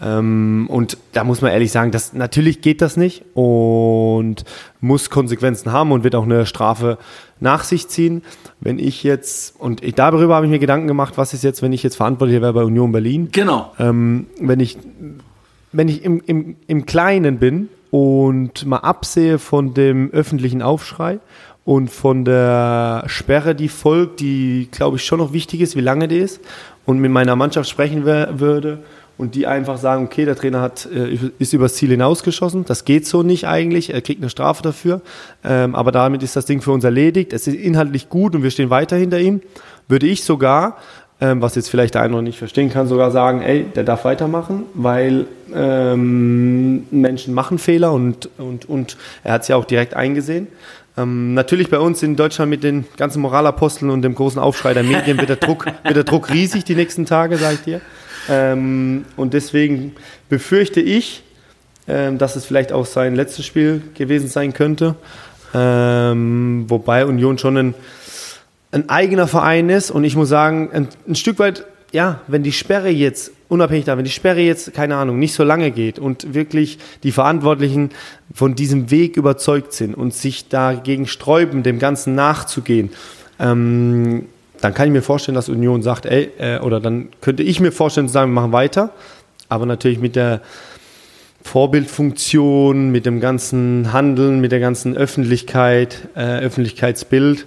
Ähm, 0.00 0.66
und 0.68 0.96
da 1.12 1.24
muss 1.24 1.40
man 1.40 1.50
ehrlich 1.50 1.72
sagen, 1.72 1.90
dass 1.90 2.12
natürlich 2.12 2.60
geht 2.60 2.80
das 2.82 2.96
nicht 2.96 3.24
und 3.34 4.44
muss 4.80 5.10
Konsequenzen 5.10 5.72
haben 5.72 5.92
und 5.92 6.04
wird 6.04 6.14
auch 6.14 6.24
eine 6.24 6.46
Strafe 6.46 6.98
nach 7.40 7.64
sich 7.64 7.88
ziehen. 7.88 8.22
Wenn 8.60 8.78
ich 8.78 9.02
jetzt, 9.02 9.58
und 9.58 9.82
ich, 9.82 9.94
darüber 9.94 10.36
habe 10.36 10.46
ich 10.46 10.50
mir 10.50 10.58
Gedanken 10.58 10.86
gemacht, 10.86 11.14
was 11.16 11.34
ist 11.34 11.44
jetzt, 11.44 11.62
wenn 11.62 11.72
ich 11.72 11.82
jetzt 11.82 11.96
verantwortlich 11.96 12.40
wäre 12.40 12.52
bei 12.52 12.64
Union 12.64 12.92
Berlin? 12.92 13.28
Genau. 13.32 13.72
Ähm, 13.78 14.26
wenn 14.40 14.60
ich, 14.60 14.78
wenn 15.72 15.88
ich 15.88 16.04
im, 16.04 16.22
im, 16.26 16.56
im 16.66 16.86
Kleinen 16.86 17.38
bin 17.38 17.68
und 17.90 18.66
mal 18.66 18.78
absehe 18.78 19.38
von 19.38 19.74
dem 19.74 20.10
öffentlichen 20.12 20.62
Aufschrei 20.62 21.18
und 21.64 21.90
von 21.90 22.24
der 22.24 23.04
Sperre, 23.06 23.54
die 23.54 23.68
folgt, 23.68 24.20
die, 24.20 24.68
glaube 24.70 24.96
ich, 24.96 25.04
schon 25.04 25.18
noch 25.18 25.32
wichtig 25.32 25.60
ist, 25.60 25.76
wie 25.76 25.80
lange 25.80 26.08
die 26.08 26.18
ist, 26.18 26.40
und 26.86 27.00
mit 27.00 27.10
meiner 27.10 27.36
Mannschaft 27.36 27.68
sprechen 27.68 28.04
würde, 28.04 28.82
und 29.18 29.34
die 29.34 29.46
einfach 29.46 29.76
sagen, 29.76 30.04
okay, 30.04 30.24
der 30.24 30.36
Trainer 30.36 30.62
hat, 30.62 30.88
äh, 30.90 31.18
ist 31.38 31.52
übers 31.52 31.74
Ziel 31.74 31.90
hinausgeschossen, 31.90 32.64
das 32.64 32.84
geht 32.84 33.06
so 33.06 33.22
nicht 33.22 33.46
eigentlich, 33.46 33.92
er 33.92 34.00
kriegt 34.00 34.22
eine 34.22 34.30
Strafe 34.30 34.62
dafür, 34.62 35.02
ähm, 35.44 35.74
aber 35.74 35.92
damit 35.92 36.22
ist 36.22 36.36
das 36.36 36.46
Ding 36.46 36.62
für 36.62 36.70
uns 36.70 36.84
erledigt, 36.84 37.32
es 37.32 37.46
ist 37.46 37.56
inhaltlich 37.56 38.08
gut 38.08 38.34
und 38.34 38.42
wir 38.42 38.50
stehen 38.50 38.70
weiter 38.70 38.96
hinter 38.96 39.18
ihm, 39.18 39.42
würde 39.88 40.06
ich 40.06 40.24
sogar, 40.24 40.78
ähm, 41.20 41.42
was 41.42 41.56
jetzt 41.56 41.68
vielleicht 41.68 41.94
der 41.94 42.02
eine 42.02 42.12
noch 42.12 42.22
nicht 42.22 42.38
verstehen 42.38 42.70
kann, 42.70 42.86
sogar 42.86 43.10
sagen, 43.10 43.42
ey, 43.42 43.64
der 43.74 43.82
darf 43.82 44.04
weitermachen, 44.04 44.62
weil 44.74 45.26
ähm, 45.52 46.86
Menschen 46.92 47.34
machen 47.34 47.58
Fehler 47.58 47.92
und, 47.92 48.30
und, 48.38 48.68
und 48.68 48.96
er 49.24 49.32
hat 49.32 49.42
es 49.42 49.48
ja 49.48 49.56
auch 49.56 49.64
direkt 49.64 49.94
eingesehen. 49.94 50.46
Ähm, 50.96 51.34
natürlich 51.34 51.70
bei 51.70 51.80
uns 51.80 52.04
in 52.04 52.14
Deutschland 52.14 52.50
mit 52.50 52.62
den 52.62 52.84
ganzen 52.96 53.20
Moralaposteln 53.20 53.90
und 53.90 54.02
dem 54.02 54.14
großen 54.14 54.40
Aufschrei 54.40 54.74
der 54.74 54.84
Medien 54.84 55.18
wird 55.18 55.28
der 55.28 55.36
Druck, 55.36 55.66
wird 55.66 55.96
der 55.96 56.04
Druck 56.04 56.30
riesig 56.30 56.64
die 56.64 56.76
nächsten 56.76 57.04
Tage, 57.04 57.36
sage 57.36 57.54
ich 57.54 57.62
dir. 57.62 57.80
Ähm, 58.28 59.04
und 59.16 59.34
deswegen 59.34 59.94
befürchte 60.28 60.80
ich, 60.80 61.22
ähm, 61.86 62.18
dass 62.18 62.36
es 62.36 62.44
vielleicht 62.44 62.72
auch 62.72 62.86
sein 62.86 63.14
letztes 63.14 63.46
Spiel 63.46 63.82
gewesen 63.94 64.28
sein 64.28 64.52
könnte. 64.52 64.94
Ähm, 65.54 66.66
wobei 66.68 67.06
Union 67.06 67.38
schon 67.38 67.56
ein, 67.56 67.74
ein, 68.72 68.90
eigener 68.90 69.26
Verein 69.26 69.70
ist. 69.70 69.90
Und 69.90 70.04
ich 70.04 70.14
muss 70.14 70.28
sagen, 70.28 70.68
ein, 70.72 70.88
ein 71.08 71.14
Stück 71.14 71.38
weit, 71.38 71.64
ja, 71.92 72.20
wenn 72.26 72.42
die 72.42 72.52
Sperre 72.52 72.90
jetzt, 72.90 73.32
unabhängig 73.48 73.86
davon, 73.86 73.98
wenn 73.98 74.04
die 74.04 74.10
Sperre 74.10 74.40
jetzt, 74.40 74.74
keine 74.74 74.96
Ahnung, 74.96 75.18
nicht 75.18 75.32
so 75.32 75.42
lange 75.42 75.70
geht 75.70 75.98
und 75.98 76.34
wirklich 76.34 76.78
die 77.02 77.12
Verantwortlichen 77.12 77.90
von 78.34 78.54
diesem 78.54 78.90
Weg 78.90 79.16
überzeugt 79.16 79.72
sind 79.72 79.94
und 79.94 80.12
sich 80.12 80.48
dagegen 80.48 81.06
sträuben, 81.06 81.62
dem 81.62 81.78
Ganzen 81.78 82.14
nachzugehen, 82.14 82.90
ähm, 83.40 84.26
dann 84.60 84.74
kann 84.74 84.86
ich 84.86 84.92
mir 84.92 85.02
vorstellen, 85.02 85.34
dass 85.34 85.48
Union 85.48 85.82
sagt, 85.82 86.06
ey, 86.06 86.30
äh, 86.38 86.58
oder 86.60 86.80
dann 86.80 87.08
könnte 87.20 87.42
ich 87.42 87.60
mir 87.60 87.72
vorstellen 87.72 88.08
zu 88.08 88.12
sagen, 88.12 88.30
wir 88.30 88.40
machen 88.40 88.52
weiter, 88.52 88.90
aber 89.48 89.66
natürlich 89.66 89.98
mit 89.98 90.16
der 90.16 90.40
Vorbildfunktion, 91.42 92.90
mit 92.90 93.06
dem 93.06 93.20
ganzen 93.20 93.92
Handeln, 93.92 94.40
mit 94.40 94.52
der 94.52 94.60
ganzen 94.60 94.96
Öffentlichkeit, 94.96 96.08
äh, 96.14 96.40
Öffentlichkeitsbild, 96.40 97.46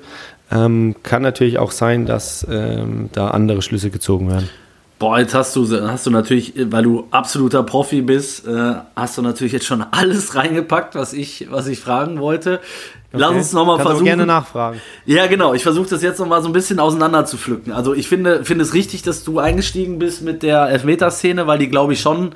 ähm, 0.52 0.96
kann 1.04 1.22
natürlich 1.22 1.60
auch 1.60 1.72
sein, 1.72 2.06
dass 2.06 2.46
ähm, 2.50 3.10
da 3.14 3.30
andere 3.30 3.62
Schlüsse 3.62 3.90
gezogen 3.90 4.30
werden. 4.30 4.50
Boah, 5.02 5.18
jetzt 5.18 5.34
hast 5.34 5.56
du, 5.56 5.68
hast 5.90 6.06
du 6.06 6.12
natürlich, 6.12 6.54
weil 6.70 6.84
du 6.84 7.08
absoluter 7.10 7.64
Profi 7.64 8.02
bist, 8.04 8.46
äh, 8.48 8.76
hast 8.96 9.18
du 9.18 9.24
natürlich 9.24 9.52
jetzt 9.52 9.66
schon 9.66 9.82
alles 9.90 10.36
reingepackt, 10.36 10.94
was 10.94 11.14
ich, 11.14 11.48
was 11.50 11.66
ich 11.66 11.80
fragen 11.80 12.20
wollte. 12.20 12.60
Lass 13.12 13.30
Okay. 13.30 13.38
uns 13.40 13.52
nochmal 13.54 13.80
versuchen. 13.80 14.06
gerne 14.06 14.28
nachfragen. 14.28 14.80
Ja, 15.08 15.26
genau. 15.26 15.56
Ich 15.56 15.64
versuche 15.64 15.90
das 15.90 16.04
jetzt 16.04 16.20
nochmal 16.20 16.44
so 16.44 16.50
ein 16.50 16.54
bisschen 16.54 16.80
auseinander 16.80 17.26
zu 17.26 17.38
pflücken. 17.38 17.72
Also 17.72 17.96
ich 17.96 18.08
finde, 18.08 18.46
finde 18.46 18.64
es 18.64 18.76
richtig, 18.76 19.02
dass 19.02 19.24
du 19.24 19.40
eingestiegen 19.40 19.98
bist 19.98 20.22
mit 20.22 20.44
der 20.44 20.70
Elfmeterszene, 20.70 21.48
weil 21.48 21.58
die, 21.58 21.68
glaube 21.70 21.94
ich, 21.94 22.00
schon 22.00 22.36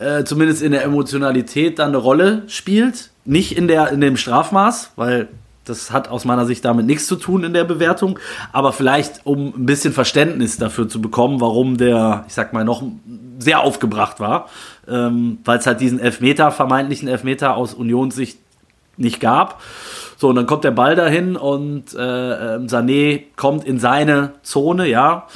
äh, 0.00 0.24
zumindest 0.24 0.62
in 0.62 0.72
der 0.72 0.82
Emotionalität 0.82 1.78
dann 1.78 1.90
eine 1.90 1.98
Rolle 1.98 2.42
spielt. 2.48 3.10
Nicht 3.24 3.56
in, 3.56 3.68
der, 3.68 3.92
in 3.92 4.00
dem 4.00 4.16
Strafmaß, 4.16 4.94
weil 4.96 5.28
das 5.64 5.90
hat 5.90 6.08
aus 6.08 6.24
meiner 6.24 6.46
Sicht 6.46 6.64
damit 6.64 6.86
nichts 6.86 7.06
zu 7.06 7.16
tun 7.16 7.44
in 7.44 7.52
der 7.52 7.64
Bewertung. 7.64 8.18
Aber 8.52 8.72
vielleicht, 8.72 9.24
um 9.24 9.48
ein 9.48 9.66
bisschen 9.66 9.92
Verständnis 9.92 10.56
dafür 10.56 10.88
zu 10.88 11.00
bekommen, 11.00 11.40
warum 11.40 11.76
der, 11.76 12.24
ich 12.26 12.34
sag 12.34 12.52
mal, 12.52 12.64
noch 12.64 12.82
sehr 13.38 13.60
aufgebracht 13.60 14.20
war. 14.20 14.48
Ähm, 14.88 15.38
weil 15.44 15.58
es 15.58 15.66
halt 15.66 15.80
diesen 15.80 16.00
Elfmeter, 16.00 16.50
vermeintlichen 16.50 17.08
Elfmeter 17.08 17.56
aus 17.56 17.74
Unionssicht 17.74 18.38
nicht 18.96 19.20
gab. 19.20 19.60
So, 20.16 20.28
und 20.28 20.36
dann 20.36 20.46
kommt 20.46 20.64
der 20.64 20.70
Ball 20.72 20.96
dahin 20.96 21.36
und 21.36 21.94
äh, 21.94 22.54
ähm, 22.56 22.66
Sané 22.66 23.22
kommt 23.36 23.64
in 23.64 23.78
seine 23.78 24.34
Zone, 24.42 24.86
ja, 24.86 25.26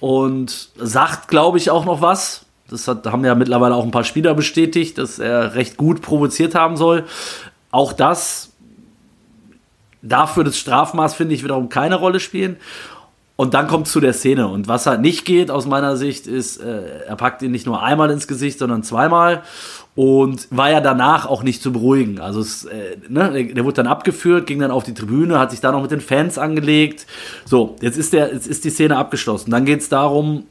und 0.00 0.68
sagt, 0.76 1.28
glaube 1.28 1.58
ich, 1.58 1.70
auch 1.70 1.84
noch 1.84 2.00
was. 2.00 2.46
Das 2.70 2.86
hat, 2.86 3.06
haben 3.06 3.24
ja 3.24 3.34
mittlerweile 3.34 3.74
auch 3.74 3.84
ein 3.84 3.90
paar 3.90 4.04
Spieler 4.04 4.34
bestätigt, 4.34 4.98
dass 4.98 5.18
er 5.18 5.54
recht 5.54 5.76
gut 5.76 6.02
provoziert 6.02 6.54
haben 6.54 6.76
soll. 6.76 7.04
Auch 7.70 7.92
das 7.92 8.47
darf 10.02 10.34
für 10.34 10.44
das 10.44 10.58
Strafmaß, 10.58 11.14
finde 11.14 11.34
ich, 11.34 11.44
wiederum 11.44 11.68
keine 11.68 11.96
Rolle 11.96 12.20
spielen. 12.20 12.56
Und 13.40 13.54
dann 13.54 13.68
kommt 13.68 13.86
zu 13.86 14.00
der 14.00 14.14
Szene. 14.14 14.48
Und 14.48 14.66
was 14.66 14.86
halt 14.86 15.00
nicht 15.00 15.24
geht 15.24 15.50
aus 15.50 15.64
meiner 15.64 15.96
Sicht 15.96 16.26
ist, 16.26 16.56
äh, 16.56 17.04
er 17.06 17.14
packt 17.14 17.40
ihn 17.40 17.52
nicht 17.52 17.66
nur 17.66 17.80
einmal 17.80 18.10
ins 18.10 18.26
Gesicht, 18.26 18.58
sondern 18.58 18.82
zweimal. 18.82 19.42
Und 19.94 20.48
war 20.50 20.70
ja 20.70 20.80
danach 20.80 21.26
auch 21.26 21.44
nicht 21.44 21.62
zu 21.62 21.72
beruhigen. 21.72 22.18
Also 22.18 22.40
es, 22.40 22.64
äh, 22.64 22.96
ne, 23.08 23.30
der, 23.30 23.54
der 23.54 23.64
wurde 23.64 23.74
dann 23.74 23.86
abgeführt, 23.86 24.46
ging 24.48 24.58
dann 24.58 24.72
auf 24.72 24.82
die 24.82 24.92
Tribüne, 24.92 25.38
hat 25.38 25.52
sich 25.52 25.60
da 25.60 25.70
noch 25.70 25.82
mit 25.82 25.92
den 25.92 26.00
Fans 26.00 26.36
angelegt. 26.36 27.06
So, 27.44 27.76
jetzt 27.80 27.96
ist, 27.96 28.12
der, 28.12 28.32
jetzt 28.32 28.48
ist 28.48 28.64
die 28.64 28.70
Szene 28.70 28.96
abgeschlossen. 28.96 29.52
Dann 29.52 29.64
geht 29.64 29.82
es 29.82 29.88
darum, 29.88 30.44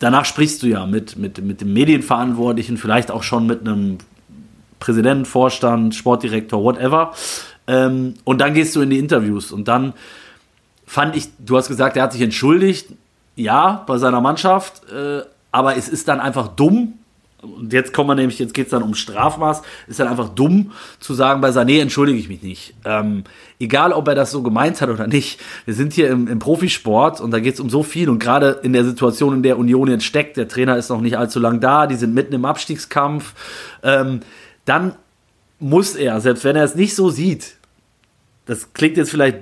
danach 0.00 0.26
sprichst 0.26 0.62
du 0.62 0.66
ja 0.66 0.84
mit, 0.84 1.16
mit, 1.16 1.42
mit 1.42 1.62
dem 1.62 1.72
Medienverantwortlichen, 1.72 2.76
vielleicht 2.76 3.10
auch 3.10 3.22
schon 3.22 3.46
mit 3.46 3.60
einem 3.62 3.98
Präsidenten, 4.80 5.24
Vorstand, 5.24 5.94
Sportdirektor, 5.94 6.62
whatever. 6.62 7.14
Ähm, 7.66 8.14
und 8.24 8.40
dann 8.40 8.54
gehst 8.54 8.76
du 8.76 8.80
in 8.80 8.90
die 8.90 8.98
Interviews. 8.98 9.52
Und 9.52 9.68
dann 9.68 9.94
fand 10.86 11.16
ich, 11.16 11.28
du 11.38 11.56
hast 11.56 11.68
gesagt, 11.68 11.96
er 11.96 12.04
hat 12.04 12.12
sich 12.12 12.22
entschuldigt. 12.22 12.88
Ja, 13.36 13.82
bei 13.86 13.98
seiner 13.98 14.20
Mannschaft. 14.20 14.82
Äh, 14.90 15.22
aber 15.50 15.76
es 15.76 15.88
ist 15.88 16.08
dann 16.08 16.20
einfach 16.20 16.48
dumm. 16.48 16.94
Und 17.42 17.72
jetzt 17.72 17.92
kommen 17.92 18.08
wir 18.08 18.14
nämlich, 18.14 18.38
jetzt 18.38 18.54
geht 18.54 18.66
es 18.66 18.70
dann 18.70 18.82
um 18.82 18.94
Strafmaß. 18.94 19.62
Ist 19.86 20.00
dann 20.00 20.08
einfach 20.08 20.30
dumm 20.30 20.72
zu 20.98 21.14
sagen, 21.14 21.40
bei 21.40 21.50
Sané 21.50 21.80
entschuldige 21.80 22.18
ich 22.18 22.28
mich 22.28 22.42
nicht. 22.42 22.74
Ähm, 22.84 23.24
egal, 23.58 23.92
ob 23.92 24.08
er 24.08 24.14
das 24.14 24.30
so 24.30 24.42
gemeint 24.42 24.80
hat 24.80 24.88
oder 24.88 25.06
nicht. 25.06 25.40
Wir 25.64 25.74
sind 25.74 25.92
hier 25.92 26.08
im, 26.08 26.26
im 26.26 26.38
Profisport 26.38 27.20
und 27.20 27.30
da 27.30 27.40
geht 27.40 27.54
es 27.54 27.60
um 27.60 27.70
so 27.70 27.82
viel. 27.82 28.08
Und 28.08 28.18
gerade 28.18 28.60
in 28.62 28.72
der 28.72 28.84
Situation, 28.84 29.34
in 29.34 29.42
der 29.42 29.58
Union 29.58 29.88
jetzt 29.88 30.04
steckt, 30.04 30.36
der 30.36 30.48
Trainer 30.48 30.76
ist 30.76 30.88
noch 30.88 31.00
nicht 31.00 31.18
allzu 31.18 31.38
lang 31.38 31.60
da, 31.60 31.86
die 31.86 31.96
sind 31.96 32.14
mitten 32.14 32.34
im 32.34 32.44
Abstiegskampf. 32.44 33.34
Ähm, 33.82 34.20
dann 34.64 34.94
muss 35.64 35.94
er, 35.96 36.20
selbst 36.20 36.44
wenn 36.44 36.56
er 36.56 36.64
es 36.64 36.74
nicht 36.74 36.94
so 36.94 37.08
sieht, 37.08 37.56
das 38.44 38.74
klingt 38.74 38.98
jetzt 38.98 39.10
vielleicht 39.10 39.38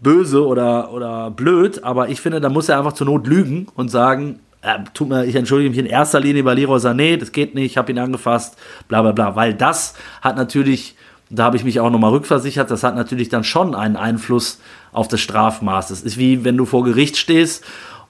böse 0.00 0.46
oder, 0.46 0.92
oder 0.92 1.32
blöd, 1.32 1.82
aber 1.82 2.08
ich 2.10 2.20
finde, 2.20 2.40
da 2.40 2.48
muss 2.48 2.68
er 2.68 2.78
einfach 2.78 2.92
zur 2.92 3.08
Not 3.08 3.26
lügen 3.26 3.66
und 3.74 3.90
sagen, 3.90 4.38
äh, 4.62 4.78
tut 4.94 5.08
mir, 5.08 5.24
ich 5.24 5.34
entschuldige 5.34 5.70
mich 5.70 5.78
in 5.80 5.86
erster 5.86 6.20
Linie 6.20 6.44
bei 6.44 6.54
Leroy 6.54 6.78
Sané, 6.78 7.16
das 7.16 7.32
geht 7.32 7.56
nicht, 7.56 7.72
ich 7.72 7.76
habe 7.76 7.90
ihn 7.90 7.98
angefasst, 7.98 8.56
bla 8.86 9.02
bla 9.02 9.10
bla, 9.10 9.34
weil 9.34 9.52
das 9.52 9.94
hat 10.22 10.36
natürlich, 10.36 10.94
da 11.28 11.42
habe 11.42 11.56
ich 11.56 11.64
mich 11.64 11.80
auch 11.80 11.90
nochmal 11.90 12.12
rückversichert, 12.12 12.70
das 12.70 12.84
hat 12.84 12.94
natürlich 12.94 13.28
dann 13.28 13.42
schon 13.42 13.74
einen 13.74 13.96
Einfluss 13.96 14.60
auf 14.92 15.08
das 15.08 15.20
Strafmaß. 15.22 15.88
Das 15.88 16.02
ist 16.02 16.18
wie 16.18 16.44
wenn 16.44 16.56
du 16.56 16.66
vor 16.66 16.84
Gericht 16.84 17.16
stehst 17.16 17.64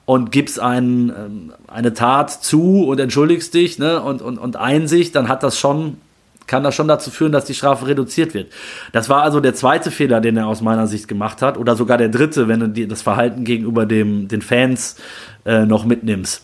und 0.05 0.31
gibst 0.31 0.59
ein, 0.59 1.09
ähm, 1.09 1.53
eine 1.67 1.95
Tat 1.95 2.29
zu 2.29 2.85
und 2.85 2.99
entschuldigst 2.99 3.55
dich 3.55 3.79
ne, 3.79 4.03
und, 4.03 4.21
und, 4.21 4.37
und 4.37 4.55
Einsicht, 4.55 5.15
dann 5.15 5.29
hat 5.29 5.41
das 5.41 5.57
schon 5.57 5.97
kann 6.47 6.63
das 6.63 6.75
schon 6.75 6.87
dazu 6.87 7.11
führen, 7.11 7.31
dass 7.31 7.45
die 7.45 7.53
Strafe 7.53 7.87
reduziert 7.87 8.33
wird. 8.33 8.51
Das 8.91 9.09
war 9.09 9.23
also 9.23 9.39
der 9.39 9.55
zweite 9.55 9.91
Fehler, 9.91 10.21
den 10.21 10.37
er 10.37 10.47
aus 10.47 10.61
meiner 10.61 10.87
Sicht 10.87 11.07
gemacht 11.07 11.41
hat, 11.41 11.57
oder 11.57 11.75
sogar 11.75 11.97
der 11.97 12.09
dritte, 12.09 12.47
wenn 12.47 12.73
du 12.73 12.87
das 12.87 13.01
Verhalten 13.01 13.43
gegenüber 13.43 13.85
dem, 13.85 14.27
den 14.27 14.41
Fans 14.41 14.97
äh, 15.45 15.65
noch 15.65 15.85
mitnimmst. 15.85 16.43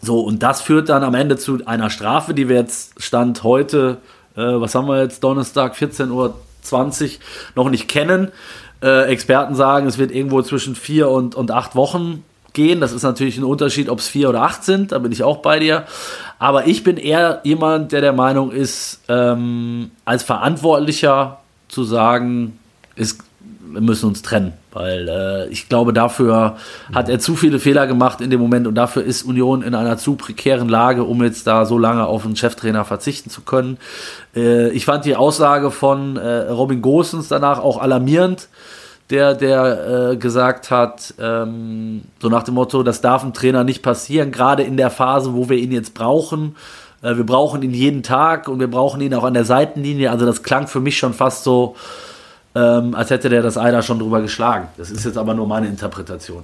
So, 0.00 0.20
und 0.20 0.42
das 0.42 0.60
führt 0.60 0.88
dann 0.88 1.02
am 1.02 1.14
Ende 1.14 1.36
zu 1.36 1.64
einer 1.66 1.90
Strafe, 1.90 2.34
die 2.34 2.48
wir 2.48 2.56
jetzt 2.56 3.02
Stand 3.02 3.42
heute, 3.42 3.98
äh, 4.36 4.40
was 4.40 4.74
haben 4.74 4.86
wir 4.86 5.02
jetzt, 5.02 5.24
Donnerstag, 5.24 5.74
14.20 5.74 6.10
Uhr, 6.10 6.34
noch 7.54 7.70
nicht 7.70 7.88
kennen. 7.88 8.28
Äh, 8.82 9.04
Experten 9.06 9.54
sagen, 9.54 9.86
es 9.86 9.98
wird 9.98 10.10
irgendwo 10.10 10.42
zwischen 10.42 10.74
vier 10.74 11.08
und, 11.08 11.34
und 11.34 11.50
acht 11.50 11.74
Wochen 11.74 12.22
gehen. 12.54 12.80
Das 12.80 12.92
ist 12.92 13.02
natürlich 13.02 13.36
ein 13.36 13.44
Unterschied, 13.44 13.90
ob 13.90 13.98
es 13.98 14.08
vier 14.08 14.30
oder 14.30 14.42
acht 14.42 14.64
sind, 14.64 14.92
da 14.92 14.98
bin 14.98 15.12
ich 15.12 15.22
auch 15.22 15.38
bei 15.38 15.58
dir. 15.58 15.84
Aber 16.38 16.66
ich 16.66 16.82
bin 16.82 16.96
eher 16.96 17.40
jemand, 17.44 17.92
der 17.92 18.00
der 18.00 18.12
Meinung 18.12 18.50
ist, 18.50 19.00
ähm, 19.08 19.90
als 20.04 20.22
Verantwortlicher 20.22 21.38
zu 21.68 21.84
sagen, 21.84 22.58
ist, 22.96 23.20
wir 23.70 23.80
müssen 23.80 24.06
uns 24.06 24.22
trennen. 24.22 24.52
Weil 24.72 25.08
äh, 25.08 25.48
ich 25.48 25.68
glaube, 25.68 25.92
dafür 25.92 26.56
hat 26.92 27.08
er 27.08 27.20
zu 27.20 27.36
viele 27.36 27.60
Fehler 27.60 27.86
gemacht 27.86 28.20
in 28.20 28.30
dem 28.30 28.40
Moment 28.40 28.66
und 28.66 28.74
dafür 28.74 29.04
ist 29.04 29.22
Union 29.22 29.62
in 29.62 29.74
einer 29.74 29.98
zu 29.98 30.16
prekären 30.16 30.68
Lage, 30.68 31.04
um 31.04 31.22
jetzt 31.22 31.46
da 31.46 31.64
so 31.64 31.78
lange 31.78 32.06
auf 32.06 32.24
einen 32.24 32.36
Cheftrainer 32.36 32.84
verzichten 32.84 33.30
zu 33.30 33.42
können. 33.42 33.78
Äh, 34.34 34.70
ich 34.70 34.84
fand 34.84 35.04
die 35.04 35.16
Aussage 35.16 35.70
von 35.70 36.16
äh, 36.16 36.48
Robin 36.48 36.82
Gosens 36.82 37.28
danach 37.28 37.60
auch 37.60 37.78
alarmierend 37.78 38.48
der, 39.10 39.34
der 39.34 40.10
äh, 40.12 40.16
gesagt 40.16 40.70
hat, 40.70 41.12
ähm, 41.20 42.02
so 42.20 42.28
nach 42.28 42.42
dem 42.42 42.54
Motto, 42.54 42.82
das 42.82 43.00
darf 43.00 43.22
dem 43.22 43.32
Trainer 43.34 43.62
nicht 43.64 43.82
passieren, 43.82 44.32
gerade 44.32 44.62
in 44.62 44.76
der 44.76 44.90
Phase, 44.90 45.34
wo 45.34 45.48
wir 45.48 45.58
ihn 45.58 45.72
jetzt 45.72 45.92
brauchen. 45.94 46.56
Äh, 47.02 47.16
wir 47.16 47.24
brauchen 47.26 47.62
ihn 47.62 47.74
jeden 47.74 48.02
Tag 48.02 48.48
und 48.48 48.60
wir 48.60 48.70
brauchen 48.70 49.00
ihn 49.02 49.12
auch 49.14 49.24
an 49.24 49.34
der 49.34 49.44
Seitenlinie. 49.44 50.10
Also 50.10 50.24
das 50.24 50.42
klang 50.42 50.66
für 50.68 50.80
mich 50.80 50.96
schon 50.96 51.12
fast 51.12 51.44
so, 51.44 51.76
ähm, 52.54 52.94
als 52.94 53.10
hätte 53.10 53.28
der 53.28 53.42
das 53.42 53.58
Eider 53.58 53.82
schon 53.82 53.98
drüber 53.98 54.22
geschlagen. 54.22 54.68
Das 54.78 54.90
ist 54.90 55.04
jetzt 55.04 55.18
aber 55.18 55.34
nur 55.34 55.46
meine 55.46 55.66
Interpretation. 55.66 56.42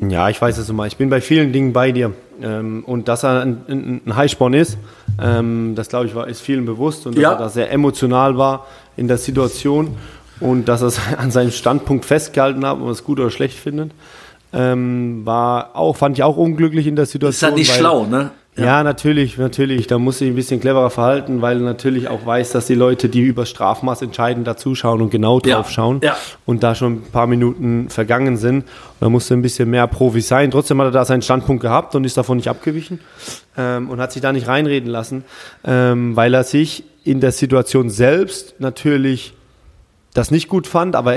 Ja, 0.00 0.28
ich 0.28 0.42
weiß 0.42 0.58
es 0.58 0.68
immer. 0.68 0.86
Ich 0.86 0.96
bin 0.96 1.08
bei 1.08 1.20
vielen 1.20 1.52
Dingen 1.52 1.72
bei 1.72 1.92
dir. 1.92 2.12
Ähm, 2.42 2.82
und 2.84 3.06
dass 3.06 3.22
er 3.22 3.42
ein, 3.42 3.60
ein, 3.68 4.00
ein 4.04 4.16
Highspawn 4.16 4.54
ist, 4.54 4.76
ähm, 5.22 5.74
das 5.76 5.88
glaube 5.88 6.06
ich 6.06 6.14
war, 6.16 6.26
ist 6.26 6.40
vielen 6.40 6.64
bewusst 6.64 7.06
und 7.06 7.14
dass 7.16 7.22
Ja. 7.22 7.32
er 7.32 7.38
da 7.38 7.48
sehr 7.48 7.70
emotional 7.70 8.36
war 8.36 8.66
in 8.96 9.06
der 9.06 9.18
Situation 9.18 9.94
und 10.42 10.66
dass 10.68 10.82
er 10.82 10.92
an 11.18 11.30
seinem 11.30 11.50
Standpunkt 11.50 12.04
festgehalten 12.04 12.64
hat, 12.66 12.74
ob 12.74 12.80
man 12.80 12.90
es 12.90 13.04
gut 13.04 13.20
oder 13.20 13.30
schlecht 13.30 13.58
findet. 13.58 13.92
Ähm, 14.54 15.22
war 15.24 15.70
auch, 15.74 15.96
fand 15.96 16.18
ich 16.18 16.22
auch 16.24 16.36
unglücklich 16.36 16.86
in 16.86 16.94
der 16.96 17.06
Situation. 17.06 17.30
Ist 17.30 17.42
halt 17.42 17.54
nicht 17.56 17.70
weil- 17.70 17.78
schlau, 17.78 18.06
ne? 18.06 18.30
Ja. 18.54 18.82
natürlich, 18.82 19.38
natürlich. 19.38 19.86
Da 19.86 19.96
muss 19.98 20.20
ich 20.20 20.28
ein 20.28 20.34
bisschen 20.34 20.60
cleverer 20.60 20.90
verhalten, 20.90 21.40
weil 21.40 21.56
er 21.56 21.62
natürlich 21.62 22.08
auch 22.08 22.26
weiß, 22.26 22.52
dass 22.52 22.66
die 22.66 22.74
Leute, 22.74 23.08
die 23.08 23.22
über 23.22 23.46
Strafmaß 23.46 24.02
entscheiden, 24.02 24.44
da 24.44 24.58
zuschauen 24.58 25.00
und 25.00 25.08
genau 25.08 25.40
Ja, 25.42 25.54
drauf 25.54 25.70
schauen. 25.70 26.00
ja. 26.04 26.14
Und 26.44 26.62
da 26.62 26.74
schon 26.74 26.96
ein 26.96 27.02
paar 27.10 27.26
Minuten 27.26 27.88
vergangen 27.88 28.36
sind. 28.36 28.66
Da 29.00 29.08
musste 29.08 29.32
ein 29.32 29.40
bisschen 29.40 29.70
mehr 29.70 29.86
Profi 29.86 30.20
sein. 30.20 30.50
Trotzdem 30.50 30.78
hat 30.82 30.88
er 30.88 30.90
da 30.90 31.06
seinen 31.06 31.22
Standpunkt 31.22 31.62
gehabt 31.62 31.94
und 31.94 32.04
ist 32.04 32.18
davon 32.18 32.36
nicht 32.36 32.48
abgewichen 32.48 33.00
ähm, 33.56 33.88
und 33.88 34.00
hat 34.02 34.12
sich 34.12 34.20
da 34.20 34.34
nicht 34.34 34.48
reinreden 34.48 34.90
lassen, 34.90 35.24
ähm, 35.64 36.14
weil 36.14 36.34
er 36.34 36.44
sich 36.44 36.84
in 37.04 37.20
der 37.20 37.32
Situation 37.32 37.88
selbst 37.88 38.56
natürlich 38.58 39.32
das 40.14 40.30
nicht 40.30 40.48
gut 40.48 40.66
fand, 40.66 40.96
aber 40.96 41.16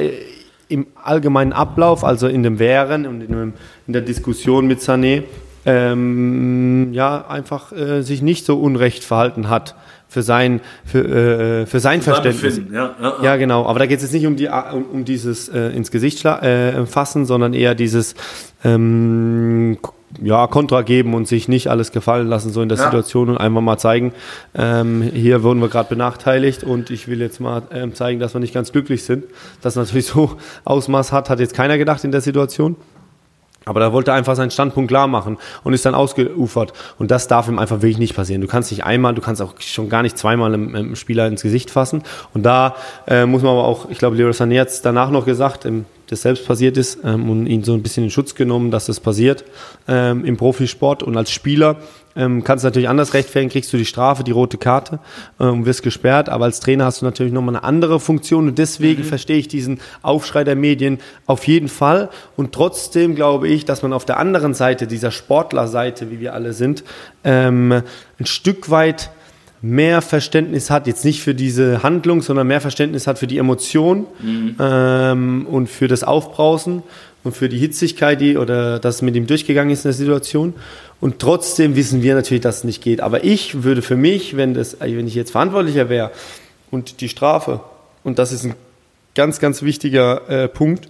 im 0.68 0.88
allgemeinen 1.02 1.54
Ablauf, 1.54 2.04
also 2.04 2.28
in 2.28 2.44
dem 2.44 2.60
Wehren 2.60 3.06
und 3.06 3.22
in, 3.22 3.28
dem, 3.28 3.54
in 3.88 3.94
der 3.94 4.02
Diskussion 4.02 4.68
mit 4.68 4.80
Sané, 4.80 5.24
ähm, 5.66 6.94
ja, 6.94 7.25
einfach 7.28 7.72
äh, 7.72 8.02
sich 8.02 8.22
nicht 8.22 8.46
so 8.46 8.60
unrecht 8.60 9.04
verhalten 9.04 9.50
hat 9.50 9.75
für 10.08 10.22
sein, 10.22 10.62
für, 10.86 11.00
äh, 11.00 11.66
für 11.66 11.80
sein 11.80 12.02
Verständnis. 12.02 12.56
Befinden, 12.56 12.74
Ja, 12.74 12.96
ja, 13.02 13.14
Ja, 13.22 13.36
genau. 13.36 13.66
Aber 13.66 13.80
da 13.80 13.86
geht 13.86 13.98
es 13.98 14.04
jetzt 14.04 14.14
nicht 14.14 14.28
um, 14.28 14.36
die, 14.36 14.48
um, 14.48 14.86
um 14.92 15.06
dieses 15.06 15.50
äh, 15.50 15.70
ins 15.70 15.92
Gesicht 15.92 16.24
äh, 16.24 16.86
fassen, 16.86 17.25
sondern 17.25 17.54
eher 17.54 17.74
dieses 17.74 18.16
ähm, 18.64 19.78
ja, 20.22 20.48
Kontra 20.48 20.81
geben 20.81 21.13
und 21.13 21.27
sich 21.27 21.48
nicht 21.48 21.67
alles 21.69 21.91
gefallen 21.91 22.27
lassen, 22.27 22.51
so 22.51 22.62
in 22.62 22.69
der 22.69 22.77
Ja. 22.77 22.86
Situation 22.86 23.29
und 23.29 23.38
einfach 23.38 23.62
mal 23.62 23.77
zeigen, 23.77 24.13
ähm, 24.55 25.01
hier 25.01 25.43
wurden 25.43 25.60
wir 25.60 25.69
gerade 25.69 25.89
benachteiligt 25.89 26.63
und 26.63 26.89
ich 26.89 27.07
will 27.07 27.22
jetzt 27.22 27.39
mal 27.39 27.63
ähm, 27.72 27.93
zeigen, 27.93 28.19
dass 28.19 28.34
wir 28.34 28.39
nicht 28.39 28.53
ganz 28.53 28.72
glücklich 28.72 29.03
sind. 29.03 29.25
Das 29.62 29.75
natürlich 29.75 30.05
so 30.07 30.38
Ausmaß 30.63 31.12
hat, 31.12 31.29
hat 31.29 31.39
jetzt 31.39 31.53
keiner 31.53 31.77
gedacht 31.77 32.03
in 32.03 32.12
der 32.12 32.22
Situation. 32.22 32.75
Aber 33.65 33.79
da 33.79 33.91
wollte 33.91 34.12
er 34.12 34.15
einfach 34.15 34.36
seinen 34.36 34.51
Standpunkt 34.51 34.89
klar 34.89 35.07
machen 35.07 35.38
und 35.63 35.74
ist 35.74 35.86
dann 35.88 35.95
ausgeufert. 35.95 36.72
Und 37.00 37.10
das 37.10 37.27
darf 37.27 37.48
ihm 37.48 37.57
einfach 37.57 37.77
wirklich 37.77 37.98
nicht 37.98 38.15
passieren. 38.15 38.41
Du 38.41 38.48
kannst 38.48 38.69
nicht 38.69 38.86
einmal, 38.86 39.15
du 39.15 39.22
kannst 39.22 39.41
auch 39.41 39.55
schon 39.60 39.89
gar 39.89 40.03
nicht 40.03 40.19
zweimal 40.19 40.53
einem, 40.53 40.75
einem 40.75 40.95
Spieler 40.95 41.27
ins 41.27 41.41
Gesicht 41.41 41.72
fassen. 41.72 42.03
Und 42.36 42.43
da 42.43 42.75
äh, 43.07 43.25
muss 43.25 43.41
man 43.41 43.53
aber 43.53 43.63
auch, 43.63 43.89
ich 43.89 43.98
glaube, 43.98 44.17
Leo 44.17 44.29
Sané 44.29 44.62
hat 44.62 44.86
danach 44.86 45.10
noch 45.10 45.25
gesagt, 45.25 45.65
im 45.65 45.86
das 46.07 46.21
selbst 46.21 46.45
passiert 46.45 46.77
ist 46.77 47.00
ähm, 47.03 47.29
und 47.29 47.47
ihn 47.47 47.63
so 47.63 47.74
ein 47.74 47.83
bisschen 47.83 48.03
in 48.03 48.09
Schutz 48.09 48.35
genommen, 48.35 48.71
dass 48.71 48.85
das 48.85 49.00
passiert 49.00 49.43
ähm, 49.88 50.25
im 50.25 50.38
Profisport. 50.38 51.03
Und 51.03 51.17
als 51.17 51.31
Spieler 51.31 51.77
ähm, 52.15 52.43
kannst 52.43 52.63
du 52.63 52.67
natürlich 52.67 52.88
anders 52.88 53.13
rechtfertigen, 53.13 53.51
kriegst 53.51 53.74
du 53.74 53.77
die 53.77 53.85
Strafe, 53.85 54.24
die 54.24 54.31
rote 54.31 54.57
Karte 54.57 55.00
ähm, 55.39 55.65
wirst 55.65 55.83
gesperrt. 55.83 56.29
Aber 56.29 56.45
als 56.45 56.59
Trainer 56.59 56.85
hast 56.85 57.01
du 57.01 57.05
natürlich 57.05 57.33
nochmal 57.33 57.55
eine 57.55 57.63
andere 57.63 58.00
Funktion 58.00 58.47
und 58.47 58.57
deswegen 58.57 59.01
mhm. 59.01 59.07
verstehe 59.07 59.38
ich 59.38 59.47
diesen 59.47 59.79
Aufschrei 60.01 60.43
der 60.43 60.55
Medien 60.55 61.00
auf 61.25 61.47
jeden 61.47 61.67
Fall. 61.67 62.09
Und 62.35 62.53
trotzdem 62.53 63.15
glaube 63.15 63.47
ich, 63.47 63.65
dass 63.65 63.81
man 63.81 63.93
auf 63.93 64.05
der 64.05 64.17
anderen 64.17 64.53
Seite, 64.53 64.88
dieser 64.88 65.12
Sportlerseite, 65.12 66.12
wie 66.12 66.19
wir 66.19 66.33
alle 66.33 66.53
sind, 66.53 66.83
ähm, 67.24 67.81
ein 68.19 68.25
Stück 68.25 68.69
weit 68.69 69.09
mehr 69.65 70.01
Verständnis 70.01 70.69
hat, 70.69 70.86
jetzt 70.86 71.05
nicht 71.05 71.22
für 71.22 71.34
diese 71.34 71.81
Handlung, 71.81 72.22
sondern 72.22 72.48
mehr 72.48 72.62
Verständnis 72.62 73.07
hat 73.07 73.17
für 73.17 73.27
die 73.27 73.39
Emotion 73.39 74.05
mhm. 74.22 74.55
ähm, 74.60 75.48
und 75.48 75.67
für 75.67 75.88
das 75.88 76.03
Aufbrausen 76.03 76.84
und 77.24 77.36
für 77.36 77.50
die 77.50 77.57
Hitzigkeit, 77.57 78.22
die 78.22 78.38
oder 78.38 78.79
das 78.79 79.01
mit 79.01 79.15
ihm 79.15 79.25
durchgegangen 79.25 79.74
ist 79.74 79.79
in 79.79 79.89
der 79.89 79.93
Situation. 79.93 80.53
Und 81.01 81.19
trotzdem 81.19 81.75
wissen 81.75 82.03
wir 82.03 82.13
natürlich, 82.13 82.41
dass 82.43 82.57
es 82.57 82.63
nicht 82.63 82.84
geht. 82.84 83.01
Aber 83.01 83.24
ich 83.24 83.63
würde 83.63 83.81
für 83.81 83.98
mich, 83.98 84.38
wenn, 84.38 84.53
das, 84.53 84.77
wenn 84.79 85.07
ich 85.07 85.15
jetzt 85.15 85.31
Verantwortlicher 85.31 85.89
wäre 85.89 86.12
und 86.69 87.01
die 87.01 87.10
Strafe, 87.10 87.62
und 88.03 88.19
das 88.19 88.31
ist 88.31 88.45
ein 88.45 88.53
ganz, 89.15 89.39
ganz 89.39 89.63
wichtiger 89.63 90.29
äh, 90.29 90.48
Punkt 90.48 90.89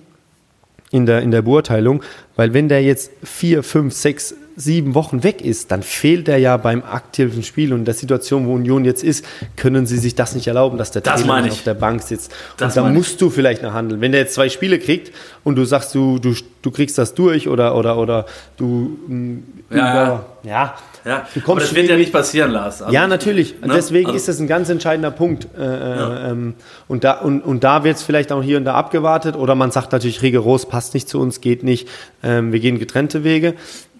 in 0.92 1.06
der, 1.06 1.22
in 1.22 1.32
der 1.32 1.44
Beurteilung, 1.44 2.04
weil 2.36 2.54
wenn 2.54 2.68
der 2.68 2.84
jetzt 2.84 3.12
vier, 3.24 3.64
fünf, 3.64 3.94
sechs 3.94 4.36
sieben 4.56 4.96
Wochen 4.96 5.24
weg 5.24 5.42
ist, 5.42 5.72
dann 5.72 5.84
fehlt 5.84 6.30
er 6.30 6.38
ja 6.38 6.56
beim 6.58 6.84
aktiven 6.84 7.44
Spiel. 7.44 7.74
Und 7.74 7.80
in 7.80 7.86
der 7.86 7.94
Situation, 7.94 8.48
wo 8.48 8.54
Union 8.54 8.86
jetzt 8.86 9.04
ist, 9.04 9.26
können 9.58 9.86
sie 9.86 9.98
sich 9.98 10.16
das 10.16 10.34
nicht 10.34 10.48
erlauben, 10.48 10.78
dass 10.78 10.92
der 10.92 11.02
das 11.02 11.24
Trainer 11.24 11.52
auf 11.52 11.64
der 11.64 11.74
Bank 11.74 12.02
sitzt. 12.02 12.34
Das 12.58 12.78
und 12.78 12.84
da 12.84 12.90
musst 12.90 13.20
du 13.22 13.30
vielleicht 13.30 13.64
noch 13.64 13.74
handeln. 13.74 14.00
Wenn 14.00 14.14
der 14.14 14.22
jetzt 14.22 14.34
zwei 14.34 14.48
Spiele 14.48 14.80
kriegt 14.80 15.12
und 15.44 15.56
du 15.56 15.66
sagst, 15.66 15.94
du, 15.94 16.20
du, 16.20 16.34
du 16.62 16.72
kriegst 16.72 16.98
das 16.98 17.14
durch 17.14 17.50
oder, 17.50 17.76
oder, 17.76 17.98
oder 17.98 18.26
du 18.56 18.98
mm, 19.08 19.44
ja, 19.72 19.78
über, 19.78 20.26
ja. 20.44 20.76
ja. 21.04 21.28
Du 21.34 21.42
kommst 21.42 21.50
Aber 21.50 21.60
das 21.62 21.76
wird 21.76 21.90
ja 21.90 21.98
nicht 21.98 22.14
passieren, 22.14 22.52
Lars. 22.52 22.82
Also, 22.82 22.94
ja, 22.94 23.08
natürlich. 23.08 23.60
Ne? 23.62 23.74
Deswegen 23.74 24.08
also. 24.08 24.18
ist 24.18 24.30
das 24.30 24.40
ein 24.40 24.48
ganz 24.48 24.70
entscheidender 24.70 25.12
Punkt. 25.12 25.48
Äh, 25.58 25.62
äh 25.64 25.96
ja. 25.98 26.32
ähm, 26.32 26.54
und 26.88 27.04
da, 27.04 27.20
und, 27.20 27.42
und 27.42 27.66
da 27.66 27.84
wird 27.84 27.98
es 27.98 28.04
vielleicht 28.04 28.32
auch 28.32 28.42
hier 28.42 28.58
und 28.58 28.64
da 28.64 28.76
abgewartet. 28.76 29.36
Oder 29.36 29.56
man 29.56 29.72
sagt 29.72 29.92
natürlich 29.92 30.22
rigoros, 30.22 30.68
passt 30.68 30.94
nicht 30.94 31.10
zu 31.10 31.20
uns, 31.20 31.42
geht 31.42 31.64
nicht. 31.64 31.90
Ähm, 32.24 32.54
wir 32.54 32.62
gehen 32.62 32.80
getrennte 32.80 33.26
Wege. 33.26 33.56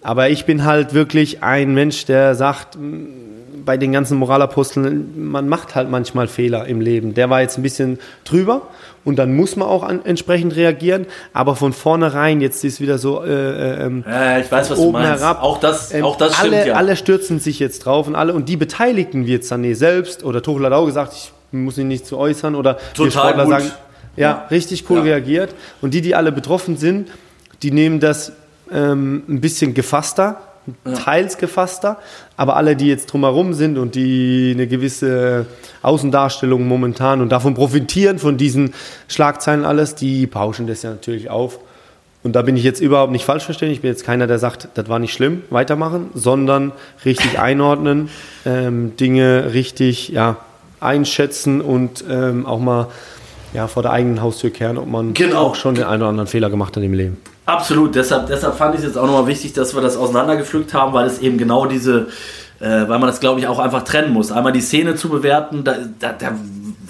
Aber 0.06 0.28
ich 0.30 0.44
bin 0.44 0.64
halt 0.64 0.94
wirklich 0.94 1.42
ein 1.42 1.74
Mensch, 1.74 2.04
der 2.04 2.36
sagt, 2.36 2.78
bei 3.64 3.76
den 3.76 3.90
ganzen 3.90 4.16
Moralaposteln, 4.18 5.28
man 5.28 5.48
macht 5.48 5.74
halt 5.74 5.90
manchmal 5.90 6.28
Fehler 6.28 6.64
im 6.66 6.80
Leben. 6.80 7.14
Der 7.14 7.28
war 7.28 7.40
jetzt 7.40 7.58
ein 7.58 7.64
bisschen 7.64 7.98
drüber 8.24 8.68
und 9.04 9.16
dann 9.16 9.34
muss 9.34 9.56
man 9.56 9.66
auch 9.66 9.82
an, 9.82 10.04
entsprechend 10.04 10.54
reagieren. 10.54 11.06
Aber 11.32 11.56
von 11.56 11.72
vornherein, 11.72 12.40
jetzt 12.40 12.62
ist 12.62 12.80
wieder 12.80 12.98
so 12.98 13.24
äh, 13.24 13.30
äh, 13.30 13.84
ähm, 13.84 14.04
ja, 14.06 14.38
ich 14.38 14.52
weiß, 14.52 14.70
was 14.70 14.78
oben 14.78 14.92
du 14.92 14.98
meinst. 15.00 15.24
herab. 15.24 15.42
Auch 15.42 15.58
das, 15.58 15.92
ähm, 15.92 16.04
auch 16.04 16.16
das 16.16 16.36
stimmt, 16.36 16.54
alle, 16.54 16.68
ja. 16.68 16.74
alle 16.74 16.94
stürzen 16.94 17.40
sich 17.40 17.58
jetzt 17.58 17.80
drauf 17.80 18.06
und 18.06 18.14
alle 18.14 18.32
und 18.32 18.48
die 18.48 18.56
Beteiligten, 18.56 19.26
wie 19.26 19.32
jetzt 19.32 19.50
Sané 19.50 19.74
selbst 19.74 20.22
oder 20.22 20.40
Tuchel 20.40 20.66
hat 20.66 20.72
auch 20.72 20.86
gesagt, 20.86 21.14
ich 21.14 21.32
muss 21.50 21.78
ihn 21.78 21.88
nicht 21.88 22.06
zu 22.06 22.16
äußern 22.16 22.54
oder 22.54 22.78
Total 22.94 23.10
Sportler 23.10 23.44
gut. 23.46 23.52
sagen, 23.54 23.70
ja, 24.14 24.30
ja, 24.30 24.46
richtig 24.52 24.88
cool 24.88 24.98
ja. 24.98 25.02
reagiert. 25.02 25.52
Und 25.82 25.94
die, 25.94 26.00
die 26.00 26.14
alle 26.14 26.30
betroffen 26.30 26.76
sind, 26.76 27.08
die 27.64 27.72
nehmen 27.72 27.98
das 27.98 28.30
ähm, 28.72 29.22
ein 29.28 29.40
bisschen 29.40 29.74
gefasster, 29.74 30.40
teils 31.04 31.38
gefasster, 31.38 31.98
aber 32.36 32.56
alle, 32.56 32.76
die 32.76 32.88
jetzt 32.88 33.06
drumherum 33.06 33.54
sind 33.54 33.78
und 33.78 33.94
die 33.94 34.52
eine 34.54 34.66
gewisse 34.66 35.46
Außendarstellung 35.82 36.66
momentan 36.66 37.20
und 37.20 37.30
davon 37.30 37.54
profitieren, 37.54 38.18
von 38.18 38.36
diesen 38.36 38.74
Schlagzeilen 39.08 39.64
alles, 39.64 39.94
die 39.94 40.26
pauschen 40.26 40.66
das 40.66 40.82
ja 40.82 40.90
natürlich 40.90 41.30
auf. 41.30 41.60
Und 42.22 42.34
da 42.34 42.42
bin 42.42 42.56
ich 42.56 42.64
jetzt 42.64 42.80
überhaupt 42.80 43.12
nicht 43.12 43.24
falsch 43.24 43.44
verstehen. 43.44 43.70
Ich 43.70 43.82
bin 43.82 43.90
jetzt 43.90 44.04
keiner, 44.04 44.26
der 44.26 44.40
sagt, 44.40 44.68
das 44.74 44.88
war 44.88 44.98
nicht 44.98 45.12
schlimm, 45.12 45.44
weitermachen, 45.50 46.10
sondern 46.14 46.72
richtig 47.04 47.38
einordnen, 47.38 48.08
ähm, 48.44 48.96
Dinge 48.96 49.52
richtig 49.52 50.08
ja, 50.08 50.36
einschätzen 50.80 51.60
und 51.60 52.04
ähm, 52.10 52.44
auch 52.44 52.58
mal 52.58 52.88
ja, 53.54 53.68
vor 53.68 53.82
der 53.82 53.92
eigenen 53.92 54.22
Haustür 54.22 54.50
kehren, 54.50 54.76
ob 54.76 54.88
man 54.88 55.14
genau. 55.14 55.42
auch 55.42 55.54
schon 55.54 55.76
den 55.76 55.84
einen 55.84 56.02
oder 56.02 56.10
anderen 56.10 56.26
Fehler 56.26 56.50
gemacht 56.50 56.76
hat 56.76 56.82
im 56.82 56.94
Leben. 56.94 57.18
Absolut, 57.46 57.94
deshalb, 57.94 58.26
deshalb 58.26 58.56
fand 58.56 58.74
ich 58.74 58.80
es 58.80 58.86
jetzt 58.88 58.98
auch 58.98 59.06
nochmal 59.06 59.28
wichtig, 59.28 59.52
dass 59.52 59.74
wir 59.74 59.80
das 59.80 59.96
auseinandergepflückt 59.96 60.74
haben, 60.74 60.92
weil 60.92 61.06
es 61.06 61.20
eben 61.20 61.38
genau 61.38 61.66
diese, 61.66 62.08
äh, 62.58 62.66
weil 62.66 62.98
man 62.98 63.06
das 63.06 63.20
glaube 63.20 63.38
ich 63.38 63.46
auch 63.46 63.60
einfach 63.60 63.84
trennen 63.84 64.12
muss. 64.12 64.32
Einmal 64.32 64.52
die 64.52 64.60
Szene 64.60 64.96
zu 64.96 65.08
bewerten, 65.08 65.62
da, 65.62 65.76
da, 66.00 66.12
da 66.12 66.32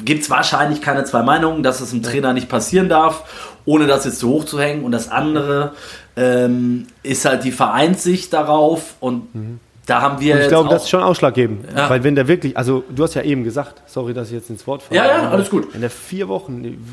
gibt 0.05 0.23
es 0.23 0.31
wahrscheinlich 0.31 0.81
keine 0.81 1.05
zwei 1.05 1.23
Meinungen, 1.23 1.63
dass 1.63 1.81
es 1.81 1.93
einem 1.93 2.03
Trainer 2.03 2.33
nicht 2.33 2.49
passieren 2.49 2.89
darf, 2.89 3.25
ohne 3.67 3.87
das 3.87 4.07
jetzt 4.07 4.19
zu 4.19 4.31
hoch 4.31 4.45
zu 4.45 4.59
hängen. 4.59 4.83
Und 4.85 4.93
das 4.93 5.11
andere 5.11 5.73
ähm, 6.17 6.87
ist 7.03 7.27
halt 7.27 7.45
die 7.45 7.53
Vereinssicht 7.53 8.33
darauf 8.33 8.95
und 9.01 9.35
mhm. 9.35 9.61
Da 9.87 10.03
haben 10.03 10.21
wir. 10.21 10.35
Und 10.35 10.41
ich 10.41 10.49
glaube, 10.49 10.69
das 10.69 10.83
ist 10.83 10.91
schon 10.91 11.03
ausschlaggebend. 11.03 11.65
Ja. 11.75 11.89
Weil 11.89 12.03
wenn 12.03 12.17
der 12.17 12.27
wirklich, 12.27 12.57
also 12.57 12.83
du 12.91 13.05
hast 13.05 13.15
ja 13.15 13.23
eben 13.23 13.45
gesagt, 13.45 13.83
sorry, 13.87 14.13
dass 14.15 14.29
ich 14.29 14.35
jetzt 14.35 14.51
ins 14.51 14.67
Wort 14.67 14.83
falle. 14.83 14.99
Ja, 14.99 15.07
ja, 15.07 15.31
alles 15.31 15.49
gut. 15.49 15.73
Wenn 15.73 15.81
der 15.81 15.91
vier 15.91 16.27
Wochen 16.27 16.85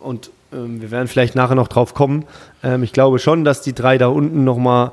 und 0.00 0.30
wir 0.52 0.90
werden 0.90 1.08
vielleicht 1.08 1.34
nachher 1.34 1.54
noch 1.54 1.68
drauf 1.68 1.94
kommen. 1.94 2.24
Ähm, 2.62 2.82
ich 2.82 2.92
glaube 2.92 3.18
schon, 3.18 3.44
dass 3.44 3.62
die 3.62 3.72
drei 3.72 3.98
da 3.98 4.08
unten 4.08 4.44
nochmal 4.44 4.92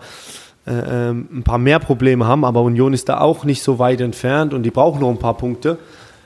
äh, 0.66 1.10
ähm, 1.10 1.28
ein 1.32 1.44
paar 1.44 1.58
mehr 1.58 1.80
Probleme 1.80 2.28
haben, 2.28 2.46
aber 2.46 2.62
Union 2.62 2.94
ist 2.94 3.10
da 3.10 3.20
auch 3.20 3.44
nicht 3.44 3.64
so 3.64 3.80
weit 3.80 4.02
entfernt 4.02 4.54
und 4.54 4.64
die 4.64 4.72
brauchen 4.72 5.02
noch 5.02 5.10
ein 5.10 5.20
paar 5.20 5.36
Punkte. 5.36 5.78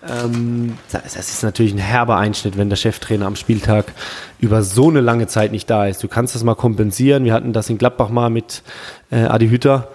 Ähm, 0.07 0.77
das 0.91 1.15
ist 1.15 1.43
natürlich 1.43 1.73
ein 1.73 1.79
herber 1.79 2.17
Einschnitt, 2.17 2.57
wenn 2.57 2.69
der 2.69 2.75
Cheftrainer 2.75 3.25
am 3.25 3.35
Spieltag 3.35 3.93
über 4.39 4.61
so 4.63 4.89
eine 4.89 4.99
lange 4.99 5.27
Zeit 5.27 5.51
nicht 5.51 5.69
da 5.69 5.87
ist. 5.87 6.03
Du 6.03 6.07
kannst 6.07 6.35
das 6.35 6.43
mal 6.43 6.55
kompensieren. 6.55 7.23
Wir 7.23 7.33
hatten 7.33 7.53
das 7.53 7.69
in 7.69 7.77
Gladbach 7.77 8.09
mal 8.09 8.29
mit 8.29 8.63
äh, 9.11 9.23
Adi 9.23 9.47
Hütter, 9.47 9.87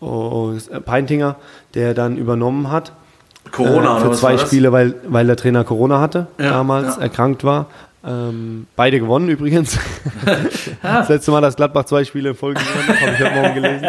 oh, 0.00 0.54
Peintinger, 0.84 1.36
der 1.74 1.94
dann 1.94 2.16
übernommen 2.16 2.72
hat. 2.72 2.92
Corona 3.52 3.98
äh, 3.98 4.00
für 4.00 4.12
zwei 4.12 4.38
Spiele, 4.38 4.72
weil, 4.72 4.94
weil 5.06 5.26
der 5.26 5.36
Trainer 5.36 5.62
Corona 5.62 6.00
hatte, 6.00 6.26
ja, 6.38 6.50
damals 6.50 6.96
ja. 6.96 7.02
erkrankt 7.02 7.44
war. 7.44 7.66
Ähm, 8.06 8.66
beide 8.76 9.00
gewonnen 9.00 9.30
übrigens. 9.30 9.78
das 10.82 11.08
letzte 11.08 11.30
Mal, 11.30 11.40
dass 11.40 11.56
Gladbach 11.56 11.84
zwei 11.86 12.04
Spiele 12.04 12.30
in 12.30 12.34
Folge 12.34 12.60
gewonnen 12.60 12.88
hat, 12.88 13.00
habe 13.00 13.12
ich 13.12 13.20
heute 13.20 13.34
Morgen 13.34 13.54
gelesen. 13.54 13.88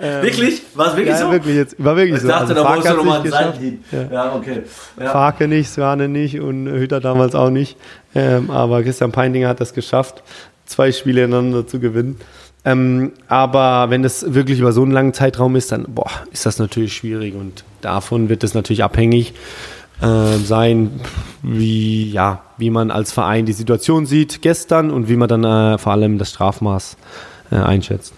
Ähm, 0.00 0.22
wirklich? 0.22 0.62
War 0.74 0.86
es 0.88 0.96
wirklich 0.96 1.14
ja, 1.14 1.16
so? 1.18 1.32
Wirklich 1.32 1.56
jetzt, 1.56 1.74
war 1.78 1.96
wirklich 1.96 2.16
ich 2.16 2.22
so. 2.22 2.28
dachte, 2.28 2.42
also, 2.42 2.54
da 2.54 2.74
musst 2.74 2.88
du 2.88 2.94
nochmal 2.94 3.20
einen 3.20 3.30
Seitenhieb. 3.30 3.84
Ja. 3.90 4.02
ja, 4.12 4.34
okay. 4.36 4.62
Ja. 5.00 5.10
Farke 5.10 5.48
nicht, 5.48 5.68
Swane 5.70 6.08
nicht 6.08 6.38
und 6.40 6.68
Hütter 6.68 7.00
damals 7.00 7.34
auch 7.34 7.50
nicht. 7.50 7.76
Ähm, 8.14 8.50
aber 8.50 8.82
Christian 8.84 9.10
Peindinger 9.10 9.48
hat 9.48 9.60
das 9.60 9.74
geschafft, 9.74 10.22
zwei 10.64 10.92
Spiele 10.92 11.24
ineinander 11.24 11.66
zu 11.66 11.80
gewinnen. 11.80 12.20
Ähm, 12.64 13.12
aber 13.26 13.90
wenn 13.90 14.02
das 14.02 14.34
wirklich 14.34 14.60
über 14.60 14.72
so 14.72 14.82
einen 14.82 14.92
langen 14.92 15.14
Zeitraum 15.14 15.56
ist, 15.56 15.72
dann 15.72 15.86
boah, 15.88 16.10
ist 16.30 16.46
das 16.46 16.58
natürlich 16.58 16.94
schwierig 16.94 17.34
und 17.34 17.64
davon 17.80 18.28
wird 18.28 18.44
es 18.44 18.54
natürlich 18.54 18.84
abhängig 18.84 19.34
äh, 20.00 20.38
sein, 20.38 21.00
wie, 21.42 22.10
ja, 22.10 22.40
wie 22.56 22.70
man 22.70 22.90
als 22.90 23.12
Verein 23.12 23.46
die 23.46 23.52
Situation 23.52 24.06
sieht 24.06 24.42
gestern 24.42 24.90
und 24.90 25.08
wie 25.08 25.16
man 25.16 25.28
dann 25.28 25.44
äh, 25.44 25.78
vor 25.78 25.92
allem 25.92 26.18
das 26.18 26.30
Strafmaß 26.30 26.96
äh, 27.50 27.56
einschätzt. 27.56 28.12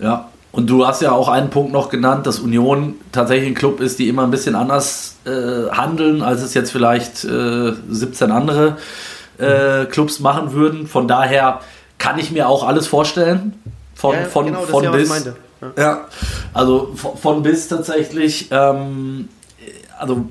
Ja, 0.00 0.28
und 0.52 0.68
du 0.68 0.86
hast 0.86 1.02
ja 1.02 1.12
auch 1.12 1.28
einen 1.28 1.50
Punkt 1.50 1.72
noch 1.72 1.88
genannt, 1.88 2.26
dass 2.26 2.38
Union 2.38 2.94
tatsächlich 3.10 3.48
ein 3.48 3.54
Club 3.54 3.80
ist, 3.80 3.98
die 3.98 4.08
immer 4.08 4.22
ein 4.22 4.30
bisschen 4.30 4.54
anders 4.54 5.16
äh, 5.24 5.70
handeln, 5.70 6.22
als 6.22 6.42
es 6.42 6.54
jetzt 6.54 6.70
vielleicht 6.70 7.18
17 7.18 7.28
äh, 7.30 8.32
andere 8.32 8.76
äh, 9.38 9.86
Clubs 9.86 10.20
machen 10.20 10.52
würden. 10.52 10.86
Von 10.86 11.08
daher 11.08 11.60
kann 11.98 12.18
ich 12.18 12.30
mir 12.30 12.48
auch 12.48 12.66
alles 12.66 12.86
vorstellen. 12.86 13.54
Von, 13.94 14.14
ja, 14.14 14.24
von, 14.24 14.46
genau, 14.46 14.60
von 14.60 14.90
bis. 14.92 15.24
Ja. 15.60 15.72
ja. 15.76 16.00
also 16.52 16.92
von, 16.94 17.16
von 17.16 17.42
bis 17.42 17.68
tatsächlich. 17.68 18.48
Ähm, 18.50 19.28
also 19.98 20.26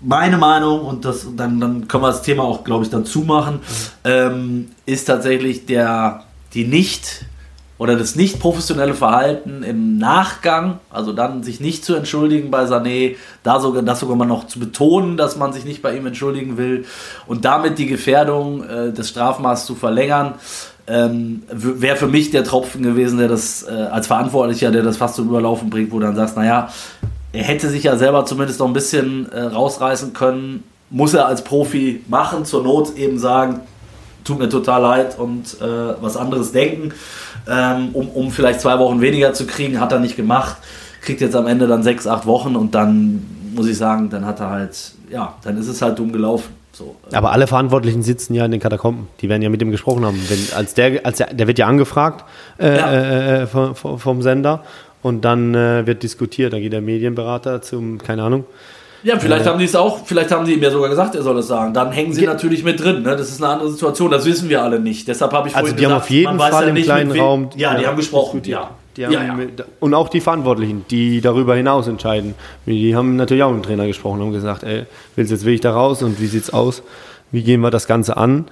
meine 0.00 0.36
Meinung, 0.36 0.82
und 0.82 1.04
das, 1.04 1.26
dann, 1.36 1.60
dann 1.60 1.88
können 1.88 2.02
wir 2.02 2.08
das 2.08 2.22
Thema 2.22 2.44
auch, 2.44 2.64
glaube 2.64 2.84
ich, 2.84 2.90
dann 2.90 3.04
zumachen, 3.04 3.60
ähm, 4.04 4.68
ist 4.84 5.06
tatsächlich 5.06 5.66
der, 5.66 6.24
die 6.54 6.64
nicht 6.64 7.26
oder 7.78 7.96
das 7.96 8.16
nicht 8.16 8.40
professionelle 8.40 8.94
Verhalten 8.94 9.62
im 9.62 9.98
Nachgang, 9.98 10.78
also 10.90 11.12
dann 11.12 11.42
sich 11.42 11.60
nicht 11.60 11.84
zu 11.84 11.94
entschuldigen 11.94 12.50
bei 12.50 12.64
Sané, 12.64 13.16
da 13.42 13.60
sogar, 13.60 13.82
das 13.82 14.00
sogar 14.00 14.16
mal 14.16 14.24
noch 14.24 14.46
zu 14.46 14.58
betonen, 14.58 15.16
dass 15.18 15.36
man 15.36 15.52
sich 15.52 15.66
nicht 15.66 15.82
bei 15.82 15.94
ihm 15.94 16.06
entschuldigen 16.06 16.56
will 16.56 16.86
und 17.26 17.44
damit 17.44 17.78
die 17.78 17.86
Gefährdung 17.86 18.64
äh, 18.64 18.92
des 18.92 19.10
Strafmaßes 19.10 19.66
zu 19.66 19.74
verlängern, 19.74 20.34
ähm, 20.86 21.42
wäre 21.50 21.96
für 21.96 22.06
mich 22.06 22.30
der 22.30 22.44
Tropfen 22.44 22.82
gewesen, 22.82 23.18
der 23.18 23.28
das 23.28 23.64
äh, 23.64 23.72
als 23.72 24.06
Verantwortlicher, 24.06 24.70
der 24.70 24.82
das 24.82 24.96
fast 24.96 25.16
zum 25.16 25.28
Überlaufen 25.28 25.68
bringt, 25.68 25.90
wo 25.92 25.98
du 25.98 26.06
dann 26.06 26.16
sagst, 26.16 26.36
naja, 26.36 26.70
er 27.36 27.44
hätte 27.44 27.68
sich 27.68 27.82
ja 27.84 27.96
selber 27.96 28.24
zumindest 28.24 28.60
noch 28.60 28.66
ein 28.66 28.72
bisschen 28.72 29.30
äh, 29.32 29.40
rausreißen 29.40 30.12
können. 30.12 30.64
Muss 30.90 31.14
er 31.14 31.26
als 31.26 31.42
Profi 31.44 32.02
machen, 32.08 32.44
zur 32.44 32.62
Not 32.62 32.96
eben 32.96 33.18
sagen, 33.18 33.60
tut 34.24 34.38
mir 34.38 34.48
total 34.48 34.82
leid 34.82 35.18
und 35.18 35.60
äh, 35.60 35.94
was 36.00 36.16
anderes 36.16 36.52
denken, 36.52 36.92
ähm, 37.48 37.90
um, 37.92 38.08
um 38.08 38.30
vielleicht 38.30 38.60
zwei 38.60 38.78
Wochen 38.78 39.00
weniger 39.00 39.32
zu 39.32 39.46
kriegen, 39.46 39.80
hat 39.80 39.92
er 39.92 39.98
nicht 39.98 40.16
gemacht. 40.16 40.56
Kriegt 41.02 41.20
jetzt 41.20 41.36
am 41.36 41.46
Ende 41.46 41.66
dann 41.66 41.82
sechs, 41.82 42.06
acht 42.06 42.26
Wochen 42.26 42.56
und 42.56 42.74
dann 42.74 43.24
muss 43.54 43.66
ich 43.68 43.76
sagen, 43.78 44.10
dann 44.10 44.24
hat 44.26 44.40
er 44.40 44.50
halt, 44.50 44.92
ja, 45.10 45.34
dann 45.42 45.56
ist 45.58 45.68
es 45.68 45.80
halt 45.82 45.98
dumm 45.98 46.12
gelaufen. 46.12 46.54
So, 46.72 46.94
Aber 47.12 47.32
alle 47.32 47.46
Verantwortlichen 47.46 48.02
sitzen 48.02 48.34
ja 48.34 48.44
in 48.44 48.50
den 48.50 48.60
Katakomben. 48.60 49.08
Die 49.20 49.28
werden 49.30 49.40
ja 49.40 49.48
mit 49.48 49.62
ihm 49.62 49.70
gesprochen 49.70 50.04
haben. 50.04 50.20
Wenn, 50.28 50.38
als 50.56 50.74
der, 50.74 51.06
als 51.06 51.16
der, 51.18 51.32
der 51.32 51.46
wird 51.46 51.58
ja 51.58 51.66
angefragt 51.66 52.24
äh, 52.58 52.76
Ja. 52.76 52.90
äh, 52.92 53.42
äh, 53.42 53.46
vom 53.46 53.74
vom 53.98 54.22
Sender 54.22 54.62
und 55.02 55.24
dann 55.24 55.54
äh, 55.54 55.86
wird 55.86 56.02
diskutiert. 56.02 56.52
Da 56.52 56.58
geht 56.58 56.72
der 56.72 56.80
Medienberater 56.80 57.62
zum, 57.62 57.98
keine 57.98 58.22
Ahnung. 58.22 58.44
Ja, 59.02 59.20
vielleicht 59.20 59.46
haben 59.46 59.58
die 59.58 59.66
es 59.66 59.76
auch, 59.76 60.04
vielleicht 60.04 60.32
haben 60.32 60.46
sie 60.46 60.54
ihm 60.54 60.62
ja 60.62 60.70
sogar 60.70 60.88
gesagt, 60.88 61.14
er 61.14 61.22
soll 61.22 61.38
es 61.38 61.46
sagen. 61.46 61.72
Dann 61.72 61.92
hängen 61.92 62.12
sie 62.12 62.26
natürlich 62.26 62.64
mit 62.64 62.82
drin. 62.82 63.02
Ne? 63.02 63.14
Das 63.14 63.28
ist 63.28 63.40
eine 63.40 63.52
andere 63.52 63.70
Situation, 63.70 64.10
das 64.10 64.26
wissen 64.26 64.48
wir 64.48 64.62
alle 64.62 64.80
nicht. 64.80 65.06
Deshalb 65.06 65.32
habe 65.32 65.48
ich 65.48 65.54
Also 65.54 65.68
vorhin 65.68 65.76
die 65.78 65.86
haben 65.86 65.92
gesagt, 65.92 66.04
auf 66.04 66.10
jeden 66.10 66.38
Fall 66.40 66.62
ja 66.62 66.68
im 66.68 66.74
nicht, 66.74 66.84
kleinen 66.86 67.12
Raum 67.12 67.50
Ja, 67.54 67.74
die 67.78 67.86
haben 67.86 67.96
gesprochen, 67.96 68.42
ja. 68.44 68.70
Die 68.96 69.04
haben 69.04 69.12
ja, 69.12 69.24
ja. 69.24 69.34
Mit, 69.34 69.62
und 69.78 69.94
auch 69.94 70.08
die 70.08 70.20
Verantwortlichen, 70.20 70.86
die 70.90 71.20
darüber 71.20 71.54
hinaus 71.54 71.86
entscheiden. 71.86 72.34
Die 72.64 72.96
haben 72.96 73.14
natürlich 73.16 73.42
auch 73.44 73.52
mit 73.52 73.62
dem 73.62 73.66
Trainer 73.66 73.86
gesprochen 73.86 74.22
und 74.22 74.32
gesagt, 74.32 74.64
ey, 74.64 74.86
willst 75.14 75.30
jetzt 75.30 75.44
will 75.44 75.54
ich 75.54 75.60
da 75.60 75.72
raus 75.72 76.02
und 76.02 76.20
wie 76.20 76.26
sieht's 76.26 76.50
aus? 76.50 76.82
Wie 77.30 77.42
gehen 77.42 77.60
wir 77.60 77.70
das 77.70 77.86
Ganze 77.86 78.16
an? 78.16 78.46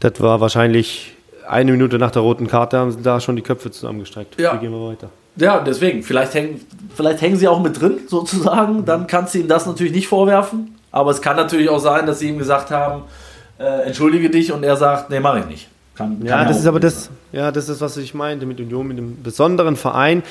Das 0.00 0.20
war 0.20 0.40
wahrscheinlich 0.40 1.12
eine 1.46 1.70
Minute 1.72 1.98
nach 1.98 2.10
der 2.10 2.22
roten 2.22 2.46
Karte, 2.46 2.78
haben 2.78 2.90
sie 2.90 3.02
da 3.02 3.20
schon 3.20 3.36
die 3.36 3.42
Köpfe 3.42 3.70
zusammengestreckt. 3.70 4.40
Ja. 4.40 4.54
Wie 4.54 4.58
gehen 4.58 4.72
wir 4.72 4.88
weiter? 4.88 5.10
Ja, 5.36 5.60
deswegen, 5.60 6.02
vielleicht 6.02 6.34
hängen, 6.34 6.60
vielleicht 6.94 7.20
hängen 7.22 7.36
sie 7.36 7.48
auch 7.48 7.60
mit 7.60 7.80
drin, 7.80 8.00
sozusagen. 8.08 8.84
Dann 8.84 9.06
kannst 9.06 9.34
du 9.34 9.38
ihm 9.38 9.48
das 9.48 9.66
natürlich 9.66 9.92
nicht 9.92 10.08
vorwerfen. 10.08 10.76
Aber 10.92 11.10
es 11.10 11.22
kann 11.22 11.36
natürlich 11.36 11.68
auch 11.68 11.78
sein, 11.78 12.06
dass 12.06 12.18
sie 12.18 12.28
ihm 12.28 12.38
gesagt 12.38 12.70
haben, 12.70 13.02
äh, 13.58 13.86
entschuldige 13.86 14.30
dich 14.30 14.52
und 14.52 14.64
er 14.64 14.76
sagt, 14.76 15.10
nee, 15.10 15.20
mache 15.20 15.40
ich 15.40 15.46
nicht. 15.46 15.68
Kann, 15.94 16.18
kann 16.18 16.26
Ja, 16.26 16.44
das 16.44 16.58
ist 16.58 16.66
aber 16.66 16.80
das, 16.80 17.10
ja, 17.30 17.52
das 17.52 17.68
ist, 17.68 17.80
was 17.80 17.96
ich 17.96 18.14
meinte 18.14 18.46
mit 18.46 18.58
Union, 18.58 18.88
mit 18.88 18.98
dem 18.98 19.22
besonderen 19.22 19.76
Verein. 19.76 20.22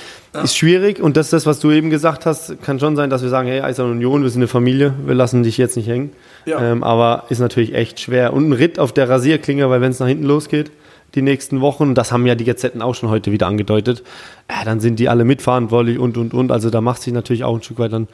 Ist 0.43 0.57
schwierig 0.57 0.99
und 0.99 1.15
das 1.15 1.27
ist 1.27 1.33
das, 1.33 1.45
was 1.45 1.59
du 1.59 1.71
eben 1.71 1.89
gesagt 1.89 2.25
hast. 2.25 2.61
Kann 2.63 2.79
schon 2.79 2.95
sein, 2.95 3.09
dass 3.09 3.21
wir 3.21 3.29
sagen, 3.29 3.47
hey, 3.47 3.61
Eisern 3.61 3.91
Union, 3.91 4.23
wir 4.23 4.29
sind 4.29 4.41
eine 4.41 4.47
Familie, 4.47 4.93
wir 5.05 5.15
lassen 5.15 5.43
dich 5.43 5.57
jetzt 5.57 5.77
nicht 5.77 5.87
hängen. 5.87 6.11
Ja. 6.45 6.59
Ähm, 6.59 6.83
aber 6.83 7.25
ist 7.29 7.39
natürlich 7.39 7.73
echt 7.73 7.99
schwer. 7.99 8.33
Und 8.33 8.49
ein 8.49 8.53
Ritt 8.53 8.79
auf 8.79 8.91
der 8.91 9.07
Rasierklinge, 9.07 9.69
weil 9.69 9.79
wenn 9.79 9.91
es 9.91 9.99
nach 9.99 10.07
hinten 10.07 10.25
losgeht, 10.25 10.71
die 11.15 11.21
nächsten 11.21 11.61
Wochen, 11.61 11.95
das 11.95 12.11
haben 12.11 12.25
ja 12.27 12.35
die 12.35 12.45
Gazetten 12.45 12.81
auch 12.81 12.93
schon 12.95 13.09
heute 13.09 13.31
wieder 13.31 13.47
angedeutet, 13.47 14.03
ja, 14.49 14.63
dann 14.65 14.79
sind 14.79 14.99
die 14.99 15.09
alle 15.09 15.25
mitverantwortlich 15.25 15.97
und, 15.99 16.17
und, 16.17 16.33
und. 16.33 16.51
Also 16.51 16.69
da 16.69 16.81
macht 16.81 17.01
sich 17.01 17.13
natürlich 17.13 17.43
auch 17.43 17.55
ein 17.55 17.63
Stück 17.63 17.79
weit 17.79 17.93
dann 17.93 18.07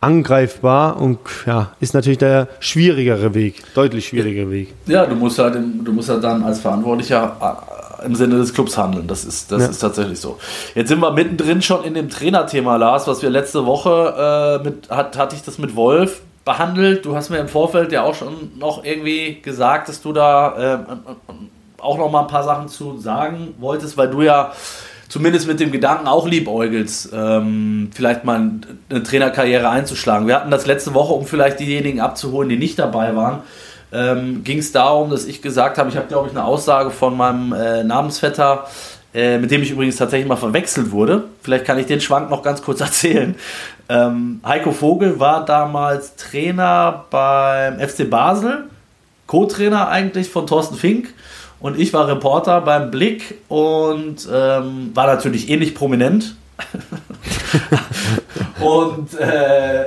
angreifbar 0.00 1.00
und 1.00 1.18
ja, 1.46 1.72
ist 1.80 1.94
natürlich 1.94 2.18
der 2.18 2.48
schwierigere 2.60 3.34
Weg, 3.34 3.62
deutlich 3.74 4.08
schwierigere 4.08 4.50
Weg. 4.50 4.74
Ja, 4.86 5.06
du 5.06 5.14
musst 5.14 5.38
halt, 5.38 5.54
du 5.54 5.92
musst 5.92 6.08
halt 6.08 6.24
dann 6.24 6.42
als 6.42 6.60
Verantwortlicher 6.60 7.36
äh, 8.02 8.06
im 8.06 8.14
Sinne 8.16 8.36
des 8.36 8.52
Clubs 8.52 8.76
handeln. 8.76 9.06
Das 9.06 9.24
ist, 9.24 9.52
das 9.52 9.62
Ja. 9.62 9.68
ist 9.68 9.78
tatsächlich 9.78 10.18
so. 10.18 10.38
Jetzt 10.74 10.88
sind 10.88 11.00
wir 11.00 11.12
mittendrin 11.12 11.62
schon 11.62 11.84
in 11.84 11.94
dem 11.94 12.10
Trainerthema, 12.10 12.76
Lars, 12.76 13.06
was 13.06 13.22
wir 13.22 13.30
letzte 13.30 13.64
Woche 13.64 14.60
äh, 14.60 14.64
mit, 14.64 14.90
hat, 14.90 15.16
hatte 15.16 15.36
ich 15.36 15.42
das 15.42 15.58
mit 15.58 15.76
Wolf 15.76 16.20
behandelt. 16.44 17.06
Du 17.06 17.14
hast 17.14 17.30
mir 17.30 17.38
im 17.38 17.46
Vorfeld 17.46 17.92
ja 17.92 18.02
auch 18.02 18.16
schon 18.16 18.34
noch 18.58 18.82
irgendwie 18.84 19.40
gesagt, 19.40 19.88
dass 19.88 20.02
du 20.02 20.12
da 20.12 20.74
äh, 20.74 20.78
auch 21.82 21.98
noch 21.98 22.10
mal 22.10 22.22
ein 22.22 22.28
paar 22.28 22.44
Sachen 22.44 22.68
zu 22.68 22.98
sagen 22.98 23.54
wolltest, 23.58 23.96
weil 23.96 24.08
du 24.08 24.22
ja 24.22 24.52
zumindest 25.08 25.46
mit 25.46 25.60
dem 25.60 25.70
Gedanken 25.70 26.06
auch 26.06 26.26
liebäugelst, 26.26 27.10
ähm, 27.12 27.90
vielleicht 27.94 28.24
mal 28.24 28.50
eine 28.88 29.02
Trainerkarriere 29.02 29.68
einzuschlagen. 29.68 30.26
Wir 30.26 30.36
hatten 30.36 30.50
das 30.50 30.64
letzte 30.64 30.94
Woche, 30.94 31.12
um 31.12 31.26
vielleicht 31.26 31.60
diejenigen 31.60 32.00
abzuholen, 32.00 32.48
die 32.48 32.56
nicht 32.56 32.78
dabei 32.78 33.14
waren, 33.14 33.40
ähm, 33.92 34.42
ging 34.42 34.58
es 34.58 34.72
darum, 34.72 35.10
dass 35.10 35.26
ich 35.26 35.42
gesagt 35.42 35.76
habe, 35.76 35.90
ich 35.90 35.96
habe, 35.96 36.06
glaube 36.06 36.28
ich, 36.28 36.34
eine 36.34 36.44
Aussage 36.44 36.90
von 36.90 37.14
meinem 37.14 37.52
äh, 37.52 37.84
Namensvetter, 37.84 38.66
äh, 39.12 39.36
mit 39.36 39.50
dem 39.50 39.62
ich 39.62 39.70
übrigens 39.70 39.96
tatsächlich 39.96 40.26
mal 40.26 40.36
verwechselt 40.36 40.92
wurde. 40.92 41.24
Vielleicht 41.42 41.66
kann 41.66 41.78
ich 41.78 41.84
den 41.84 42.00
Schwank 42.00 42.30
noch 42.30 42.42
ganz 42.42 42.62
kurz 42.62 42.80
erzählen. 42.80 43.34
Ähm, 43.90 44.40
Heiko 44.46 44.72
Vogel 44.72 45.20
war 45.20 45.44
damals 45.44 46.16
Trainer 46.16 47.04
beim 47.10 47.78
FC 47.80 48.08
Basel, 48.08 48.64
Co-Trainer 49.26 49.88
eigentlich 49.88 50.30
von 50.30 50.46
Thorsten 50.46 50.76
Fink. 50.76 51.12
Und 51.62 51.78
ich 51.78 51.92
war 51.92 52.08
Reporter 52.08 52.60
beim 52.60 52.90
Blick 52.90 53.36
und 53.48 54.28
ähm, 54.30 54.90
war 54.94 55.06
natürlich 55.06 55.48
ähnlich 55.48 55.76
prominent. 55.76 56.34
und 58.60 59.14
äh, 59.14 59.84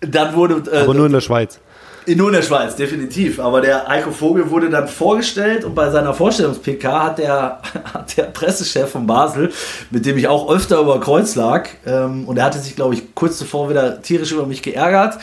dann 0.00 0.34
wurde. 0.34 0.68
Äh, 0.70 0.78
Aber 0.78 0.94
nur 0.94 1.06
in 1.06 1.12
der 1.12 1.20
Schweiz. 1.20 1.60
nur 2.08 2.26
in 2.26 2.34
der 2.34 2.42
Schweiz, 2.42 2.74
definitiv. 2.74 3.38
Aber 3.38 3.60
der 3.60 3.86
Heiko 3.86 4.10
Vogel 4.10 4.50
wurde 4.50 4.68
dann 4.68 4.88
vorgestellt 4.88 5.64
und 5.64 5.76
bei 5.76 5.90
seiner 5.90 6.12
Vorstellungs-PK 6.12 7.04
hat 7.04 7.18
der, 7.18 7.60
hat 7.94 8.16
der 8.16 8.24
Pressechef 8.24 8.90
von 8.90 9.06
Basel, 9.06 9.52
mit 9.92 10.06
dem 10.06 10.18
ich 10.18 10.26
auch 10.26 10.50
öfter 10.50 10.80
über 10.80 10.98
Kreuz 10.98 11.36
lag, 11.36 11.68
ähm, 11.86 12.24
und 12.26 12.36
er 12.36 12.46
hatte 12.46 12.58
sich, 12.58 12.74
glaube 12.74 12.94
ich, 12.94 13.14
kurz 13.14 13.38
zuvor 13.38 13.70
wieder 13.70 14.02
tierisch 14.02 14.32
über 14.32 14.46
mich 14.46 14.60
geärgert, 14.60 15.18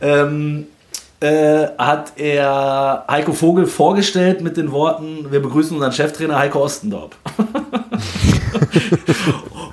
ähm, 0.00 0.66
äh, 1.20 1.66
hat 1.78 2.12
er 2.16 3.04
Heiko 3.08 3.32
Vogel 3.32 3.66
vorgestellt 3.66 4.40
mit 4.40 4.56
den 4.56 4.70
Worten, 4.70 5.26
wir 5.30 5.40
begrüßen 5.40 5.74
unseren 5.74 5.92
Cheftrainer 5.92 6.38
Heiko 6.38 6.62
Ostendorp. 6.62 7.16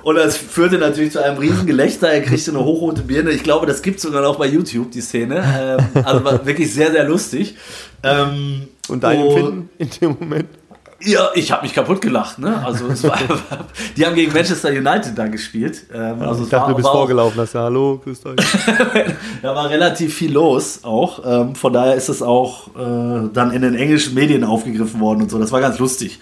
Und 0.02 0.14
das 0.14 0.36
führte 0.36 0.78
natürlich 0.78 1.12
zu 1.12 1.22
einem 1.22 1.38
riesen 1.38 1.66
Gelächter. 1.66 2.08
Er 2.08 2.22
kriegte 2.22 2.52
eine 2.52 2.64
hochrote 2.64 3.02
Birne. 3.02 3.30
Ich 3.30 3.42
glaube, 3.42 3.66
das 3.66 3.82
gibt 3.82 3.96
es 3.96 4.02
sogar 4.02 4.22
noch 4.22 4.36
bei 4.36 4.46
YouTube, 4.46 4.92
die 4.92 5.00
Szene. 5.00 5.42
Ähm, 5.58 6.04
also 6.04 6.24
war 6.24 6.46
wirklich 6.46 6.72
sehr, 6.72 6.92
sehr 6.92 7.02
lustig. 7.02 7.56
Ähm, 8.04 8.68
Und 8.88 9.02
dein 9.02 9.20
Empfinden 9.20 9.68
in 9.78 9.90
dem 10.00 10.16
Moment? 10.20 10.48
Ja, 11.06 11.30
ich 11.34 11.52
habe 11.52 11.62
mich 11.62 11.72
kaputt 11.72 12.00
gelacht. 12.00 12.40
Ne? 12.40 12.60
Also 12.64 12.88
war, 13.08 13.16
die 13.96 14.04
haben 14.04 14.16
gegen 14.16 14.32
Manchester 14.32 14.70
United 14.70 15.16
da 15.16 15.28
gespielt. 15.28 15.84
Ähm, 15.94 16.20
also 16.20 16.42
ich 16.42 16.50
dachte, 16.50 16.62
war, 16.62 16.68
du 16.70 16.74
bist 16.74 16.88
auch- 16.88 16.92
vorgelaufen, 16.92 17.40
hast 17.40 17.52
ja, 17.54 17.62
hallo, 17.62 18.00
grüßt 18.02 18.26
euch. 18.26 18.36
da 19.42 19.54
war 19.54 19.70
relativ 19.70 20.14
viel 20.16 20.32
los 20.32 20.80
auch. 20.82 21.20
Ähm, 21.24 21.54
von 21.54 21.72
daher 21.72 21.94
ist 21.94 22.08
es 22.08 22.22
auch 22.22 22.68
äh, 22.76 23.28
dann 23.32 23.52
in 23.52 23.62
den 23.62 23.76
englischen 23.76 24.14
Medien 24.14 24.42
aufgegriffen 24.42 24.98
worden 25.00 25.22
und 25.22 25.30
so. 25.30 25.38
Das 25.38 25.52
war 25.52 25.60
ganz 25.60 25.78
lustig. 25.78 26.18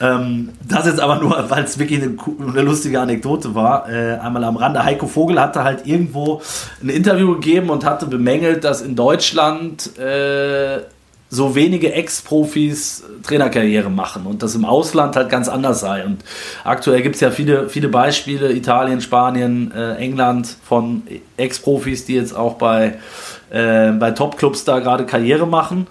Ähm, 0.00 0.50
das 0.68 0.86
jetzt 0.86 1.00
aber 1.00 1.16
nur, 1.16 1.50
weil 1.50 1.64
es 1.64 1.78
wirklich 1.80 2.00
eine, 2.00 2.16
eine 2.46 2.62
lustige 2.62 3.00
Anekdote 3.00 3.56
war. 3.56 3.88
Äh, 3.90 4.18
einmal 4.18 4.44
am 4.44 4.56
Rande. 4.56 4.84
Heiko 4.84 5.08
Vogel 5.08 5.40
hatte 5.40 5.64
halt 5.64 5.86
irgendwo 5.88 6.40
ein 6.80 6.88
Interview 6.88 7.32
gegeben 7.34 7.68
und 7.70 7.84
hatte 7.84 8.06
bemängelt, 8.06 8.62
dass 8.62 8.80
in 8.80 8.94
Deutschland 8.94 9.98
äh, 9.98 10.82
so 11.30 11.54
wenige 11.54 11.92
Ex-Profis 11.92 13.04
Trainerkarriere 13.22 13.88
machen 13.88 14.26
und 14.26 14.42
das 14.42 14.56
im 14.56 14.64
Ausland 14.64 15.14
halt 15.14 15.30
ganz 15.30 15.48
anders 15.48 15.80
sei. 15.80 16.04
Und 16.04 16.24
aktuell 16.64 17.02
gibt 17.02 17.14
es 17.14 17.20
ja 17.20 17.30
viele, 17.30 17.68
viele 17.68 17.88
Beispiele, 17.88 18.52
Italien, 18.52 19.00
Spanien, 19.00 19.72
äh, 19.72 19.94
England 19.94 20.56
von 20.64 21.02
Ex-Profis, 21.36 22.04
die 22.04 22.16
jetzt 22.16 22.36
auch 22.36 22.54
bei, 22.54 22.98
äh, 23.50 23.92
bei 23.92 24.10
Top-Clubs 24.10 24.64
da 24.64 24.80
gerade 24.80 25.06
Karriere 25.06 25.46
machen. 25.46 25.86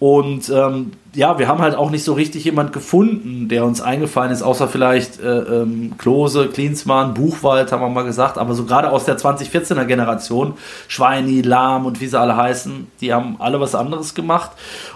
Und 0.00 0.48
ähm, 0.48 0.92
ja, 1.14 1.38
wir 1.38 1.46
haben 1.46 1.60
halt 1.60 1.74
auch 1.74 1.90
nicht 1.90 2.04
so 2.04 2.14
richtig 2.14 2.44
jemand 2.44 2.72
gefunden, 2.72 3.48
der 3.48 3.66
uns 3.66 3.82
eingefallen 3.82 4.32
ist, 4.32 4.40
außer 4.42 4.66
vielleicht 4.66 5.20
äh, 5.20 5.40
ähm, 5.40 5.92
Klose, 5.98 6.48
Klinsmann, 6.48 7.12
Buchwald, 7.12 7.70
haben 7.70 7.82
wir 7.82 7.88
mal 7.90 8.04
gesagt, 8.04 8.38
aber 8.38 8.54
so 8.54 8.64
gerade 8.64 8.90
aus 8.90 9.04
der 9.04 9.18
2014er 9.18 9.84
Generation, 9.84 10.54
Schweini, 10.88 11.42
Lahm 11.42 11.84
und 11.84 12.00
wie 12.00 12.06
sie 12.06 12.18
alle 12.18 12.34
heißen, 12.34 12.86
die 13.02 13.12
haben 13.12 13.36
alle 13.40 13.60
was 13.60 13.74
anderes 13.74 14.14
gemacht. 14.14 14.52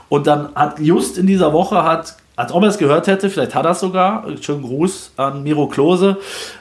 Und 0.08 0.26
dann 0.26 0.48
hat 0.54 0.80
just 0.80 1.18
in 1.18 1.26
dieser 1.26 1.52
Woche 1.52 1.84
hat 1.84 2.16
als 2.36 2.50
ob 2.50 2.64
er 2.64 2.68
es 2.68 2.78
gehört 2.78 3.06
hätte, 3.06 3.30
vielleicht 3.30 3.54
hat 3.54 3.64
er 3.64 3.70
es 3.72 3.80
sogar, 3.80 4.24
schönen 4.40 4.62
Gruß 4.62 5.12
an 5.16 5.44
Miro 5.44 5.68
Klose, 5.68 6.16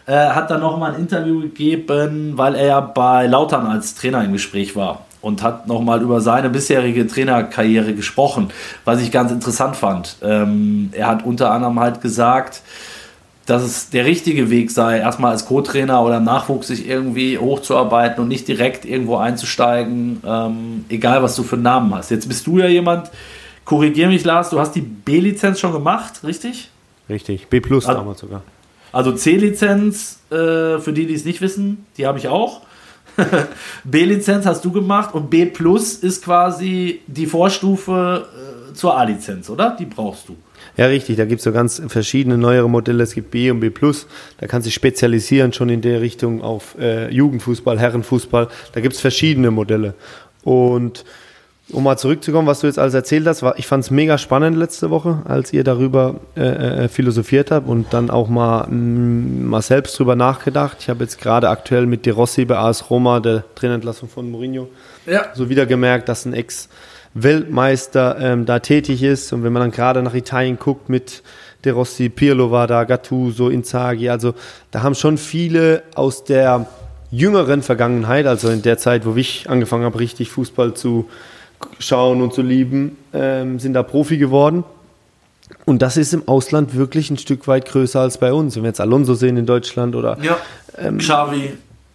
äh, 0.06 0.14
hat 0.14 0.52
dann 0.52 0.62
nochmal 0.62 0.94
ein 0.94 1.00
Interview 1.00 1.40
gegeben, 1.42 2.34
weil 2.36 2.54
er 2.54 2.80
bei 2.80 3.26
Lautern 3.26 3.66
als 3.66 3.96
Trainer 3.96 4.24
im 4.24 4.34
Gespräch 4.34 4.76
war 4.76 5.04
und 5.24 5.42
hat 5.42 5.68
nochmal 5.68 6.02
über 6.02 6.20
seine 6.20 6.50
bisherige 6.50 7.08
Trainerkarriere 7.08 7.94
gesprochen, 7.94 8.50
was 8.84 9.02
ich 9.02 9.10
ganz 9.10 9.32
interessant 9.32 9.78
fand. 9.78 10.18
Ähm, 10.22 10.90
er 10.92 11.08
hat 11.08 11.26
unter 11.26 11.52
anderem 11.52 11.80
halt 11.80 12.02
gesagt, 12.02 12.62
dass 13.46 13.64
es 13.64 13.90
der 13.90 14.06
richtige 14.06 14.50
Weg 14.50 14.70
sei, 14.70 15.00
erstmal 15.00 15.32
als 15.32 15.46
Co-Trainer 15.46 16.04
oder 16.04 16.18
im 16.18 16.26
Nachwuchs 16.26 16.68
sich 16.68 16.88
irgendwie 16.88 17.38
hochzuarbeiten 17.38 18.22
und 18.22 18.28
nicht 18.28 18.50
direkt 18.50 18.84
irgendwo 18.84 19.16
einzusteigen, 19.16 20.22
ähm, 20.26 20.86
egal 20.90 21.24
was 21.24 21.38
du 21.38 21.44
für 21.44 21.56
einen 21.56 21.64
Namen 21.64 21.96
hast. 21.96 22.12
Jetzt 22.12 22.28
bist 22.28 22.46
du 22.46 22.60
ja 22.60 22.68
jemand, 22.68 23.10
korrigier 23.64 24.10
mich 24.10 24.26
Lars, 24.26 24.50
du 24.50 24.60
hast 24.60 24.74
die 24.74 24.82
B-Lizenz 24.82 25.58
schon 25.58 25.72
gemacht, 25.72 26.22
richtig? 26.26 26.70
Richtig, 27.08 27.48
B 27.48 27.62
plus 27.62 27.86
damals 27.86 28.20
sogar. 28.20 28.44
Also 28.92 29.14
C-Lizenz, 29.14 30.20
äh, 30.32 30.80
für 30.80 30.92
die, 30.94 31.08
die 31.08 31.14
es 31.14 31.24
nicht 31.24 31.40
wissen, 31.40 31.86
die 31.98 32.06
habe 32.06 32.18
ich 32.18 32.28
auch. 32.28 32.62
B-Lizenz 33.84 34.46
hast 34.46 34.64
du 34.66 34.72
gemacht 34.72 35.14
und 35.14 35.30
B 35.30 35.46
plus 35.46 35.96
ist 35.96 36.24
quasi 36.24 37.02
die 37.08 37.26
Vorstufe 37.26 38.28
äh, 38.72 38.74
zur 38.74 38.98
A-Lizenz, 38.98 39.50
oder? 39.50 39.76
Die 39.78 39.86
brauchst 39.86 40.30
du. 40.30 40.36
Ja, 40.76 40.88
richtig, 40.88 41.18
da 41.18 41.26
gibt 41.26 41.40
es 41.40 41.44
so 41.44 41.52
ganz 41.52 41.82
verschiedene 41.88 42.38
neuere 42.38 42.70
Modelle. 42.70 43.04
Es 43.04 43.14
gibt 43.14 43.32
B 43.32 43.52
und 43.52 43.60
B 43.60 43.70
plus. 43.70 44.08
Da 44.40 44.48
kann 44.48 44.64
sich 44.64 44.74
spezialisieren 44.74 45.54
schon 45.54 45.70
in 45.70 45.82
der 45.82 46.02
Richtung 46.02 46.42
auf 46.42 46.76
äh, 46.80 47.10
Jugendfußball, 47.12 47.80
Herrenfußball. 47.80 48.48
Da 48.72 48.82
gibt 48.82 48.96
es 48.96 49.02
verschiedene 49.02 49.52
Modelle. 49.52 49.94
Und 50.44 51.06
um 51.72 51.84
mal 51.84 51.98
zurückzukommen, 51.98 52.48
was 52.48 52.60
du 52.60 52.68
jetzt 52.68 52.78
alles 52.78 52.94
erzählt 52.94 53.26
hast, 53.26 53.42
war, 53.42 53.58
ich 53.58 53.68
fand 53.68 53.84
es 53.86 53.90
mega 53.92 54.18
spannend 54.18 54.58
letzte 54.58 54.90
Woche, 54.90 55.20
als 55.26 55.54
ihr 55.54 55.64
darüber 55.64 56.16
äh, 56.36 56.42
äh, 56.84 56.88
philosophiert 56.90 57.52
habt 57.52 57.68
und 57.70 57.94
dann 57.94 58.10
auch 58.10 58.28
mal, 58.28 58.68
mh, 58.68 59.48
mal 59.50 59.62
selbst 59.62 59.98
drüber 59.98 60.16
nachgedacht. 60.16 60.78
Ich 60.82 60.90
habe 60.90 61.04
jetzt 61.04 61.20
gerade 61.22 61.50
aktuell 61.50 61.86
mit 61.86 62.06
De 62.06 62.14
Rossi 62.14 62.44
bei 62.46 62.58
AS 62.58 62.90
Roma, 62.90 63.20
der 63.22 63.44
Trainerentlassung 63.56 64.10
von 64.10 64.30
Mourinho, 64.30 64.68
Ja. 65.06 65.28
so 65.34 65.50
wieder 65.50 65.66
gemerkt, 65.66 66.10
dass 66.10 66.26
ein 66.26 66.34
Ex 66.34 66.68
Weltmeister 67.16 68.18
ähm, 68.20 68.46
da 68.46 68.60
tätig 68.60 69.04
ist. 69.04 69.32
Und 69.34 69.44
wenn 69.44 69.54
man 69.54 69.62
dann 69.62 69.72
gerade 69.72 70.02
nach 70.04 70.14
Italien 70.16 70.58
guckt 70.58 70.90
mit 70.90 71.24
De 71.64 71.72
Rossi, 71.72 72.10
Pirlo 72.10 72.52
war 72.52 72.68
da, 72.68 72.84
Gattuso, 72.84 73.50
Inzaghi, 73.50 74.10
also 74.10 74.34
da 74.72 74.84
haben 74.84 74.96
schon 74.96 75.18
viele 75.18 75.84
aus 75.96 76.24
der 76.24 76.66
jüngeren 77.12 77.62
Vergangenheit, 77.62 78.26
also 78.26 78.50
in 78.50 78.64
der 78.64 78.78
Zeit, 78.78 79.06
wo 79.06 79.16
ich 79.16 79.50
angefangen 79.50 79.86
habe, 79.86 80.00
richtig 80.00 80.30
Fußball 80.32 80.74
zu 80.74 81.08
schauen 81.80 82.22
und 82.22 82.34
zu 82.34 82.42
lieben, 82.42 82.98
ähm, 83.14 83.60
sind 83.60 83.74
da 83.74 83.84
Profi 83.84 84.18
geworden. 84.18 84.64
Und 85.66 85.82
das 85.82 85.98
ist 85.98 86.14
im 86.14 86.28
Ausland 86.28 86.76
wirklich 86.76 87.10
ein 87.12 87.18
Stück 87.18 87.48
weit 87.48 87.66
größer 87.66 88.00
als 88.00 88.18
bei 88.18 88.34
uns. 88.34 88.56
Wenn 88.56 88.64
wir 88.64 88.70
jetzt 88.70 88.82
Alonso 88.82 89.14
sehen 89.14 89.38
in 89.38 89.46
Deutschland 89.46 89.96
oder 89.96 90.18
Ja, 90.22 90.38
ähm, 90.78 90.98
Xavi. 90.98 91.52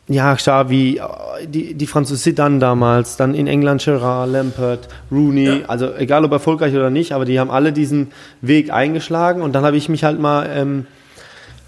ja, 0.09 0.35
Xavi, 0.35 1.01
die, 1.47 1.75
die 1.75 1.87
Franzosen 1.87 2.23
Zidane 2.23 2.59
damals, 2.61 3.17
dann 3.17 3.35
in 3.35 3.47
England 3.47 3.83
Gerrard, 3.85 4.31
Lampert, 4.31 4.89
Rooney, 5.11 5.45
Ja. 5.45 5.57
also 5.67 5.95
egal 5.97 6.25
ob 6.25 6.33
erfolgreich 6.33 6.75
oder 6.75 6.91
nicht, 6.91 7.13
aber 7.13 7.25
die 7.25 7.41
haben 7.41 7.51
alle 7.51 7.73
diesen 7.73 8.13
Weg 8.43 8.71
eingeschlagen 8.73 9.43
und 9.43 9.53
dann 9.55 9.65
habe 9.65 9.77
ich 9.77 9.89
mich 9.89 10.05
halt 10.05 10.21
mal, 10.21 10.49
ähm, 10.55 10.87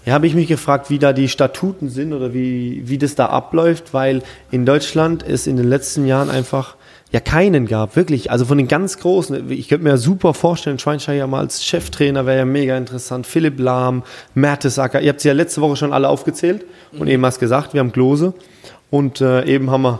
ja, 0.05 0.13
habe 0.13 0.25
ich 0.25 0.33
mich 0.33 0.47
gefragt, 0.47 0.89
wie 0.89 0.97
da 0.97 1.13
die 1.13 1.27
Statuten 1.29 1.89
sind 1.89 2.13
oder 2.13 2.33
wie, 2.33 2.83
wie 2.85 2.97
das 2.97 3.13
da 3.15 3.27
abläuft, 3.27 3.93
weil 3.93 4.23
in 4.49 4.65
Deutschland 4.65 5.23
es 5.27 5.45
in 5.45 5.57
den 5.57 5.67
letzten 5.67 6.07
Jahren 6.07 6.29
einfach 6.31 6.75
ja 7.11 7.19
keinen 7.19 7.67
gab, 7.67 7.95
wirklich. 7.95 8.31
Also 8.31 8.45
von 8.45 8.57
den 8.57 8.67
ganz 8.67 8.97
Großen, 8.97 9.49
ich 9.51 9.67
könnte 9.67 9.83
mir 9.83 9.97
super 9.97 10.33
vorstellen, 10.33 10.79
Schweinsteiger 10.79 11.27
mal 11.27 11.39
als 11.39 11.63
Cheftrainer 11.63 12.25
wäre 12.25 12.39
ja 12.39 12.45
mega 12.45 12.77
interessant. 12.77 13.27
Philipp 13.27 13.59
Lahm, 13.59 14.03
Mertesacker, 14.33 15.01
ihr 15.01 15.09
habt 15.09 15.19
sie 15.21 15.27
ja 15.27 15.33
letzte 15.33 15.61
Woche 15.61 15.75
schon 15.75 15.91
alle 15.93 16.07
aufgezählt 16.09 16.65
und 16.97 17.07
eben 17.07 17.25
hast 17.25 17.39
gesagt, 17.39 17.73
wir 17.73 17.79
haben 17.81 17.91
Klose 17.91 18.33
und 18.89 19.19
äh, 19.21 19.43
eben 19.45 19.69
haben 19.71 19.81
wir 19.83 19.99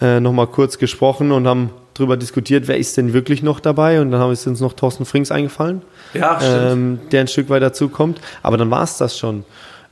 äh, 0.00 0.20
nochmal 0.20 0.46
kurz 0.46 0.78
gesprochen 0.78 1.32
und 1.32 1.46
haben 1.48 1.70
darüber 1.94 2.16
diskutiert, 2.16 2.68
wer 2.68 2.78
ist 2.78 2.96
denn 2.96 3.12
wirklich 3.12 3.42
noch 3.42 3.60
dabei 3.60 4.00
und 4.00 4.10
dann 4.12 4.20
haben- 4.20 4.32
ist 4.32 4.46
uns 4.46 4.60
noch 4.60 4.72
Thorsten 4.72 5.04
Frings 5.04 5.30
eingefallen 5.30 5.82
Ja, 6.14 6.40
stimmt. 6.40 6.72
ähm, 6.72 6.98
der 7.10 7.20
ein 7.22 7.28
Stück 7.28 7.50
weit 7.50 7.62
dazu 7.62 7.88
kommt. 7.88 8.20
Aber 8.42 8.56
dann 8.56 8.70
war 8.70 8.82
es 8.84 8.96
das 8.96 9.18
schon. 9.18 9.44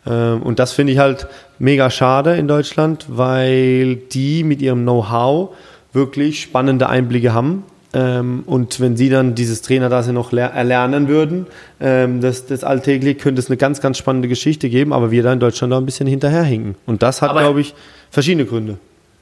Ähm, 0.06 0.40
und 0.42 0.59
das 0.59 0.72
finde 0.72 0.92
ich 0.94 0.98
halt 0.98 1.26
mega 1.59 1.90
schade 1.90 2.37
in 2.37 2.48
Deutschland, 2.48 3.04
weil 3.09 3.96
die 3.96 4.44
mit 4.44 4.62
ihrem 4.62 4.83
Know-how 4.83 5.50
wirklich 5.92 6.42
spannende 6.42 6.88
Einblicke 6.88 7.33
haben. 7.33 7.64
Ähm, 7.92 8.44
und 8.46 8.79
wenn 8.79 8.96
sie 8.96 9.09
dann 9.09 9.35
dieses 9.35 9.62
Trainer 9.62 9.88
da 9.88 10.00
noch 10.12 10.31
ler- 10.31 10.53
erlernen 10.53 11.09
würden, 11.09 11.46
ähm, 11.81 12.20
das, 12.20 12.46
das 12.46 12.62
alltäglich, 12.62 13.18
könnte 13.18 13.40
es 13.40 13.48
eine 13.48 13.57
ganz, 13.57 13.81
ganz 13.81 13.98
spannende 13.98 14.29
Geschichte 14.29 14.68
geben, 14.70 14.92
aber 14.92 15.11
wir 15.11 15.24
da 15.24 15.33
in 15.33 15.40
Deutschland 15.40 15.72
da 15.72 15.79
ein 15.79 15.87
bisschen 15.87 16.07
hinterherhinken. 16.07 16.76
Und 16.87 17.03
das 17.03 17.20
hat, 17.20 17.33
glaube 17.37 17.61
ich, 17.61 17.74
verschiedene 18.11 18.44
Gründe. 18.46 18.79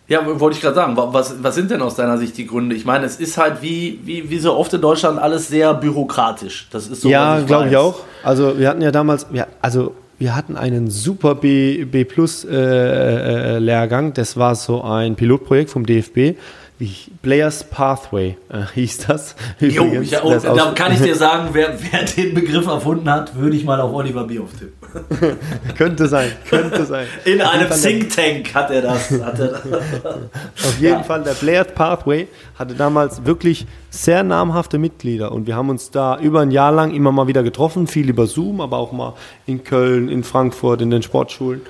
Ja, 0.07 0.21
wollte 0.41 0.57
ich 0.57 0.63
gerade 0.63 0.75
sagen. 0.75 0.97
Wa- 0.99 1.09
Was, 1.13 1.43
was 1.43 1.55
sind 1.55 1.71
denn 1.71 1.81
aus 1.81 1.95
deiner 1.95 2.19
Sicht 2.19 2.37
die 2.37 2.47
Gründe? 2.47 2.75
Ich 2.77 2.85
meine, 2.85 3.07
es 3.07 3.17
ist 3.17 3.39
halt 3.39 3.63
wie, 3.63 4.01
wie, 4.05 4.29
wie 4.29 4.39
so 4.39 4.55
oft 4.55 4.73
in 4.75 4.81
Deutschland 4.83 5.19
alles 5.19 5.49
sehr 5.49 5.73
bürokratisch. 5.75 6.69
Das 6.71 6.89
ist 6.89 7.01
so. 7.03 7.09
ja, 7.09 7.41
glaube 7.41 7.69
ich 7.71 7.77
auch. 7.77 8.01
Also 8.23 8.59
wir 8.59 8.69
hatten 8.69 8.83
ja 8.83 8.91
damals, 8.91 9.27
ja, 9.33 9.47
also 9.63 9.95
wir 10.19 10.35
hatten 10.35 10.57
einen 10.57 10.91
super 10.91 11.37
B, 11.37 11.85
B 11.85 12.05
Plus 12.05 12.45
äh, 12.45 12.57
äh, 12.57 13.59
Lehrgang. 13.59 14.15
Das 14.15 14.37
war 14.37 14.57
so 14.57 14.83
ein 14.83 15.15
Pilotprojekt 15.15 15.71
vom 15.71 15.87
DFB. 15.87 16.37
Wie 16.79 16.95
Players 17.23 17.65
Pathway 17.65 18.37
äh, 18.49 18.61
hieß 18.73 19.07
das. 19.09 19.35
Jo, 19.59 19.85
übrigens. 19.85 20.15
oh, 20.23 20.31
Das 20.31 20.45
da 20.45 20.71
kann 20.77 20.93
ich 20.93 21.01
dir 21.01 21.15
sagen, 21.17 21.49
wer, 21.53 21.77
wer 21.91 22.05
den 22.05 22.35
Begriff 22.35 22.67
erfunden 22.69 23.11
hat, 23.11 23.35
würde 23.35 23.57
ich 23.57 23.65
mal 23.65 23.81
auf 23.81 23.93
Oliver 23.93 24.25
Bierhoff 24.25 24.51
tippen. 24.53 25.37
könnte 25.77 26.07
sein, 26.07 26.31
könnte 26.49 26.87
sein. 26.87 27.07
In 27.25 27.43
Auf 27.43 27.53
einem 27.53 27.71
Think 27.71 28.15
Tank 28.15 28.55
hat 28.55 28.71
er 28.71 28.83
das. 28.83 29.11
Hat 29.11 29.41
er 29.41 29.49
das. 29.49 29.65
Auf 30.65 30.79
jeden 30.81 31.03
Fall, 31.03 31.25
der 31.25 31.33
Players 31.33 31.75
Pathway 31.75 32.29
hatte 32.57 32.75
damals 32.75 33.25
wirklich 33.25 33.67
sehr 33.91 34.23
namhafte 34.23 34.79
Mitglieder 34.79 35.33
und 35.33 35.47
wir 35.49 35.57
haben 35.57 35.71
uns 35.71 35.91
da 35.91 36.19
über 36.21 36.41
ein 36.41 36.51
Jahr 36.53 36.71
lang 36.71 36.95
immer 36.95 37.11
mal 37.11 37.27
wieder 37.27 37.43
getroffen, 37.43 37.89
viel 37.89 38.09
über 38.09 38.27
Zoom, 38.29 38.61
aber 38.61 38.77
auch 38.77 38.93
mal 38.93 39.15
in 39.47 39.65
Köln, 39.65 40.09
in 40.09 40.23
Frankfurt, 40.23 40.81
in 40.81 40.91
den 40.91 41.03
Sportschulen. 41.03 41.63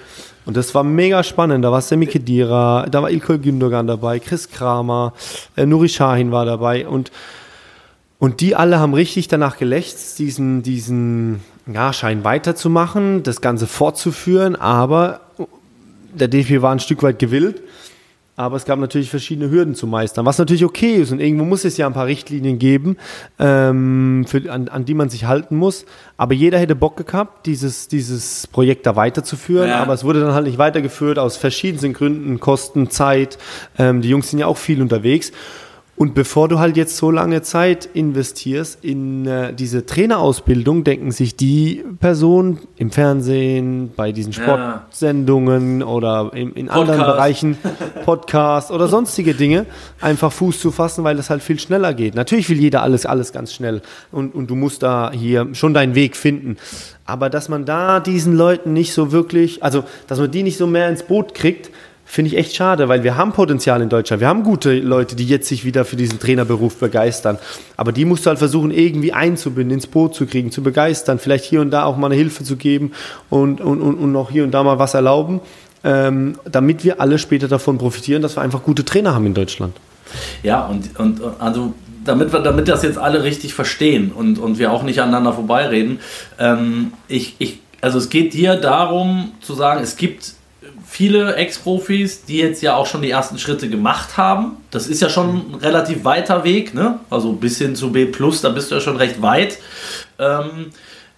Und 0.49 0.57
das 0.57 0.75
war 0.75 0.83
mega 0.83 1.23
spannend. 1.23 1.63
Da 1.63 1.71
war 1.71 1.83
Semi 1.83 2.07
Kedira, 2.07 2.87
da 2.91 3.03
war 3.03 3.11
Ilkay 3.11 3.37
Gündogan 3.37 3.87
dabei, 3.87 4.19
Chris 4.19 4.49
Kramer, 4.49 5.13
äh, 5.57 5.67
Nuri 5.67 5.89
Sahin 5.89 6.33
war 6.33 6.47
dabei 6.47 6.89
und 6.89 7.13
und 8.19 8.41
die 8.41 8.57
alle 8.57 8.79
haben 8.81 8.95
richtig 8.95 9.29
danach 9.29 9.59
gelächzt, 9.59 10.19
diesen, 10.19 10.63
diesen 10.63 11.41
ja, 11.71 11.93
Schein 11.93 12.25
weiterzumachen, 12.25 13.23
das 13.23 13.43
Ganze 13.43 13.67
fortzuführen, 13.67 14.57
aber 14.57 15.21
der 16.15 16.29
DFB 16.29 16.63
war 16.63 16.73
ein 16.73 16.81
Stück 16.81 17.03
weit 17.03 17.19
gewillt. 17.19 17.61
Aber 18.39 18.55
es 18.55 18.65
gab 18.65 18.79
natürlich 18.79 19.11
verschiedene 19.11 19.51
Hürden 19.51 19.75
zu 19.75 19.89
meistern, 19.89 20.25
was 20.25 20.39
natürlich 20.39 20.65
okay 20.65 20.95
ist. 20.95 21.11
Und 21.11 21.19
irgendwo 21.19 21.45
muss 21.45 21.65
es 21.65 21.77
ja 21.77 21.89
ein 21.89 21.93
paar 21.93 22.07
Richtlinien 22.07 22.61
geben, 22.61 22.97
ähm, 23.41 24.25
für, 24.29 24.53
an, 24.53 24.69
an 24.69 24.85
die 24.85 24.95
man 24.95 25.11
sich 25.11 25.25
halten 25.25 25.57
muss. 25.57 25.85
Aber 26.17 26.35
jeder 26.35 26.61
hätte 26.61 26.77
Bock 26.77 27.05
gehabt, 27.05 27.47
dieses, 27.47 27.89
dieses 27.89 28.47
Projekt 28.47 28.87
da 28.87 28.95
weiterzuführen. 28.95 29.71
Ja. 29.71 29.83
Aber 29.83 29.93
es 29.93 30.05
wurde 30.05 30.21
dann 30.21 30.35
halt 30.35 30.47
nicht 30.47 30.57
weitergeführt 30.57 31.19
aus 31.19 31.37
verschiedensten 31.37 31.95
Gründen, 31.95 32.39
Kosten, 32.39 32.91
Zeit. 32.91 33.39
Ähm, 33.77 34.03
die 34.03 34.09
Jungs 34.09 34.31
sind 34.31 34.39
ja 34.39 34.47
auch 34.47 34.57
viel 34.57 34.83
unterwegs. 34.83 35.33
Und 35.99 36.15
bevor 36.15 36.47
du 36.47 36.61
halt 36.61 36.77
jetzt 36.77 36.97
so 36.97 37.11
lange 37.11 37.43
Zeit 37.43 37.89
investierst 37.93 38.85
in 38.85 39.27
äh, 39.27 39.53
diese 39.53 39.85
Trainerausbildung, 39.85 40.85
denken 40.85 41.11
sich 41.11 41.35
die 41.35 41.85
Personen 41.99 42.61
im 42.77 42.93
Fernsehen, 42.93 43.91
bei 43.97 44.13
diesen 44.13 44.33
Ja. 44.33 44.43
Sportsendungen 44.45 45.83
oder 45.83 46.31
in, 46.35 46.53
in 46.53 46.69
anderen. 46.69 47.01
Bereichen, 47.01 47.59
Podcast 48.05 48.71
oder 48.71 48.87
sonstige 48.87 49.35
Dinge, 49.35 49.67
einfach 50.01 50.31
Fuß 50.31 50.61
zu 50.61 50.71
fassen, 50.71 51.03
weil 51.03 51.17
das 51.17 51.31
halt 51.31 51.43
viel 51.43 51.59
schneller 51.59 51.93
geht. 51.95 52.15
Natürlich 52.15 52.49
will 52.49 52.61
jeder 52.61 52.83
alles, 52.83 53.05
alles 53.05 53.33
ganz 53.33 53.53
schnell 53.53 53.83
und, 54.13 54.37
und 54.37 54.49
du 54.49 54.55
musst 54.55 54.85
da 54.85 55.11
hier 55.13 55.49
schon 55.55 55.75
deinen 55.75 55.97
Weg 55.97 56.15
finden. 56.15 56.59
Aber 57.07 57.29
dass 57.29 57.49
man 57.49 57.65
da 57.65 57.99
diesen 57.99 58.37
Leuten 58.37 58.73
nicht 58.73 58.93
so 58.93 59.11
wirklich, 59.11 59.65
also 59.65 59.83
dass 60.07 60.21
man 60.21 60.31
die 60.31 60.45
nicht 60.45 60.59
so 60.59 60.69
mehr 60.69 60.89
ins 60.89 61.03
Boot 61.03 61.35
kriegt, 61.35 61.71
Finde 62.11 62.31
ich 62.31 62.39
echt 62.39 62.57
schade, 62.57 62.89
weil 62.89 63.05
wir 63.05 63.19
haben 63.19 63.33
Potenzial 63.33 63.83
in 63.83 63.91
Deutschland. 63.91 64.23
Wir 64.23 64.29
haben 64.29 64.43
gute 64.43 64.79
Leute, 64.81 65.15
die 65.15 65.27
jetzt 65.27 65.47
sich 65.47 65.67
wieder 65.67 65.85
für 65.85 65.97
diesen 65.97 66.19
Trainerberuf 66.19 66.79
begeistern. 66.79 67.39
Aber 67.77 67.93
die 67.93 68.07
musst 68.07 68.25
du 68.25 68.31
halt 68.31 68.39
versuchen, 68.39 68.71
irgendwie 68.71 69.13
einzubinden, 69.13 69.75
ins 69.75 69.87
Boot 69.87 70.15
zu 70.15 70.25
kriegen, 70.25 70.51
zu 70.51 70.63
begeistern, 70.63 71.19
vielleicht 71.19 71.45
hier 71.45 71.61
und 71.61 71.71
da 71.71 71.85
auch 71.85 71.99
mal 71.99 72.07
eine 72.07 72.15
Hilfe 72.15 72.45
zu 72.45 72.57
geben 72.57 72.93
und, 73.29 73.61
und, 73.61 73.83
und, 73.83 73.97
und 73.97 74.11
noch 74.11 74.31
hier 74.31 74.45
und 74.45 74.53
da 74.53 74.63
mal 74.63 74.79
was 74.79 74.95
erlauben, 74.95 75.43
ähm, 75.85 76.39
damit 76.51 76.83
wir 76.83 76.99
alle 76.99 77.19
später 77.19 77.47
davon 77.47 77.77
profitieren, 77.77 78.23
dass 78.23 78.39
wir 78.39 78.41
einfach 78.41 78.63
gute 78.63 78.87
Trainer 78.87 79.15
haben 79.15 79.27
in 79.27 79.35
Deutschland. 79.35 79.77
Ja, 80.43 80.65
und, 80.65 80.99
und 80.99 81.21
also 81.39 81.75
damit 82.05 82.33
wir, 82.33 82.41
damit 82.41 82.69
das 82.69 82.85
jetzt 82.85 82.97
alle 82.97 83.23
richtig 83.23 83.53
verstehen 83.53 84.13
und, 84.13 84.39
und 84.39 84.59
wir 84.59 84.73
auch 84.73 84.83
nicht 84.83 85.03
aneinander 85.03 85.35
vorbeireden, 85.35 86.01
ähm, 86.39 86.95
ich, 87.07 87.37
ich, 87.39 87.61
also 87.83 87.99
es 87.99 88.09
geht 88.09 88.33
dir 88.33 88.55
darum 88.57 89.33
zu 89.43 89.53
sagen, 89.53 89.83
es 89.83 89.97
gibt 89.97 90.38
viele 90.89 91.37
Ex-Profis, 91.37 92.25
die 92.25 92.39
jetzt 92.39 92.63
ja 92.63 92.75
auch 92.75 92.87
schon 92.87 93.03
die 93.03 93.11
ersten 93.11 93.39
Schritte 93.39 93.69
gemacht 93.69 94.17
haben. 94.17 94.57
Das 94.71 94.87
ist 94.87 95.03
ja 95.03 95.11
schon 95.11 95.53
ein 95.53 95.55
relativ 95.57 96.05
weiter 96.05 96.45
Weg, 96.45 96.75
ne? 96.75 96.99
Also 97.11 97.33
bis 97.33 97.59
hin 97.59 97.77
zu 97.77 97.93
B, 97.93 98.11
da 98.43 98.49
bist 98.49 98.71
du 98.71 98.75
ja 98.75 98.81
schon 98.81 98.97
recht 98.97 99.21
weit. 99.21 99.59
Ähm, 100.19 100.71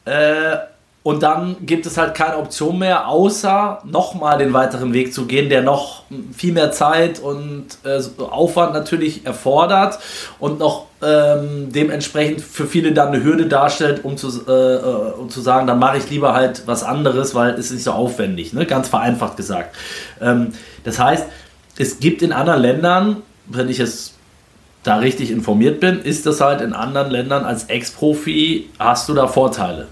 äh, 0.04 0.56
und 1.02 1.22
dann 1.22 1.56
gibt 1.64 1.86
es 1.86 1.96
halt 1.96 2.14
keine 2.14 2.36
Option 2.36 2.78
mehr, 2.78 3.08
außer 3.08 3.80
nochmal 3.84 4.38
den 4.38 4.52
weiteren 4.52 4.92
Weg 4.92 5.14
zu 5.14 5.26
gehen, 5.26 5.48
der 5.48 5.62
noch 5.62 6.02
viel 6.36 6.52
mehr 6.52 6.72
Zeit 6.72 7.20
und 7.20 7.66
äh, 7.84 8.02
Aufwand 8.22 8.74
natürlich 8.74 9.24
erfordert 9.24 9.98
und 10.40 10.58
noch 10.58 10.86
ähm, 11.02 11.72
dementsprechend 11.72 12.40
für 12.42 12.66
viele 12.66 12.92
dann 12.92 13.08
eine 13.08 13.22
Hürde 13.24 13.46
darstellt, 13.46 14.04
um 14.04 14.16
zu, 14.16 14.28
äh, 14.46 14.52
äh, 14.52 15.12
um 15.18 15.30
zu 15.30 15.40
sagen, 15.40 15.66
dann 15.66 15.78
mache 15.78 15.96
ich 15.98 16.10
lieber 16.10 16.34
halt 16.34 16.62
was 16.66 16.82
anderes, 16.82 17.34
weil 17.34 17.50
es 17.54 17.66
ist 17.66 17.72
nicht 17.72 17.84
so 17.84 17.92
aufwendig, 17.92 18.52
ne? 18.52 18.66
ganz 18.66 18.88
vereinfacht 18.88 19.36
gesagt. 19.36 19.74
Ähm, 20.20 20.48
das 20.84 20.98
heißt, 20.98 21.26
es 21.78 22.00
gibt 22.00 22.20
in 22.22 22.32
anderen 22.32 22.60
Ländern, 22.60 23.16
wenn 23.46 23.68
ich 23.68 23.78
jetzt 23.78 24.14
da 24.82 24.96
richtig 24.96 25.30
informiert 25.30 25.80
bin, 25.80 26.00
ist 26.02 26.26
das 26.26 26.40
halt 26.40 26.60
in 26.60 26.72
anderen 26.72 27.10
Ländern 27.10 27.44
als 27.44 27.64
Ex-Profi 27.64 28.68
hast 28.78 29.08
du 29.08 29.14
da 29.14 29.26
Vorteile. 29.26 29.88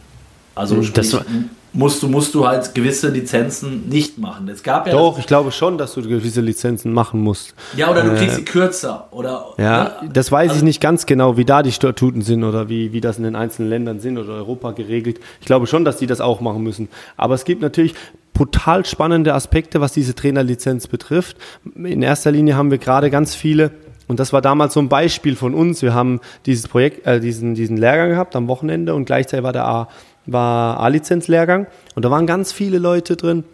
Also 0.54 0.76
Hm, 0.76 0.82
sprich, 0.84 0.94
das 1.10 1.14
war- 1.14 1.24
musst 1.72 2.02
du 2.02 2.08
musst 2.08 2.34
du 2.34 2.46
halt 2.46 2.74
gewisse 2.74 3.08
Lizenzen 3.08 3.88
nicht 3.88 4.18
machen. 4.18 4.48
Es 4.48 4.62
gab 4.62 4.86
ja 4.86 4.92
Doch, 4.92 5.18
ich 5.18 5.26
glaube 5.26 5.52
schon, 5.52 5.76
dass 5.78 5.94
du 5.94 6.02
gewisse 6.02 6.40
Lizenzen 6.40 6.92
machen 6.92 7.20
musst. 7.20 7.54
ja 7.76 7.90
oder 7.90 8.02
du 8.02 8.14
kriegst 8.16 8.36
sie 8.36 8.44
kürzer 8.44 9.08
oder 9.10 9.46
Ja, 9.58 9.96
ne? 10.02 10.10
das 10.12 10.32
weiß 10.32 10.46
ich 10.46 10.52
Also- 10.52 10.64
nicht 10.64 10.80
ganz 10.80 11.06
genau, 11.06 11.36
wie 11.36 11.44
da 11.44 11.62
die 11.62 11.72
Statuten 11.72 12.22
sind 12.22 12.42
oder 12.44 12.68
wie, 12.68 12.92
wie 12.92 13.00
das 13.00 13.18
in 13.18 13.24
den 13.24 13.36
einzelnen 13.36 13.68
Ländern 13.70 14.00
sind 14.00 14.18
oder 14.18 14.32
Europa 14.34 14.70
geregelt. 14.72 15.20
Ich 15.40 15.46
glaube 15.46 15.66
schon, 15.66 15.84
dass 15.84 15.98
die 15.98 16.06
das 16.06 16.20
auch 16.20 16.40
machen 16.40 16.62
müssen. 16.62 16.88
Aber 17.16 17.34
es 17.34 17.44
gibt 17.44 17.60
natürlich 17.62 17.94
brutal 18.34 18.84
spannende 18.86 19.34
Aspekte, 19.34 19.80
was 19.80 19.92
diese 19.92 20.14
Trainerlizenz 20.14 20.86
betrifft. 20.86 21.36
In 21.74 22.02
erster 22.02 22.30
Linie 22.30 22.56
haben 22.56 22.70
wir 22.70 22.78
gerade 22.78 23.10
ganz 23.10 23.34
viele, 23.34 23.72
und 24.06 24.20
das 24.20 24.32
war 24.32 24.40
damals 24.40 24.74
so 24.74 24.80
ein 24.80 24.88
Beispiel 24.88 25.34
von 25.36 25.54
uns. 25.54 25.82
Wir 25.82 25.92
haben 25.92 26.20
dieses 26.46 26.66
Projekt, 26.68 27.06
äh, 27.06 27.20
diesen, 27.20 27.54
diesen 27.54 27.76
Lehrgang 27.76 28.10
gehabt 28.10 28.36
am 28.36 28.46
Wochenende 28.48 28.94
und 28.94 29.04
gleichzeitig 29.06 29.42
war 29.44 29.52
der 29.52 29.66
A, 29.66 29.88
war 30.30 30.78
A-Lizenz-Lehrgang 30.80 31.66
und 31.94 32.04
da 32.04 32.10
waren 32.10 32.26
ganz 32.26 32.52
viele 32.52 32.78
Leute 32.78 33.16
drin, 33.16 33.44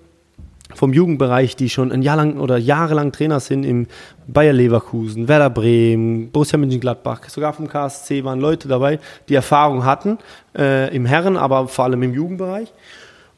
vom 0.74 0.92
Jugendbereich, 0.92 1.54
die 1.56 1.68
schon 1.70 1.92
ein 1.92 2.02
Jahr 2.02 2.16
lang 2.16 2.40
oder 2.40 2.56
jahrelang 2.56 3.12
Trainer 3.12 3.38
sind 3.38 3.64
im 3.64 3.86
Bayer 4.26 4.52
Leverkusen, 4.52 5.28
Werder 5.28 5.50
Bremen, 5.50 6.30
Borussia 6.32 6.58
Mönchengladbach, 6.58 7.28
sogar 7.28 7.52
vom 7.52 7.68
KSC 7.68 8.24
waren 8.24 8.40
Leute 8.40 8.66
dabei, 8.66 8.98
die 9.28 9.34
Erfahrung 9.36 9.84
hatten 9.84 10.18
äh, 10.58 10.92
im 10.94 11.06
Herren, 11.06 11.36
aber 11.36 11.68
vor 11.68 11.84
allem 11.84 12.02
im 12.02 12.12
Jugendbereich. 12.14 12.72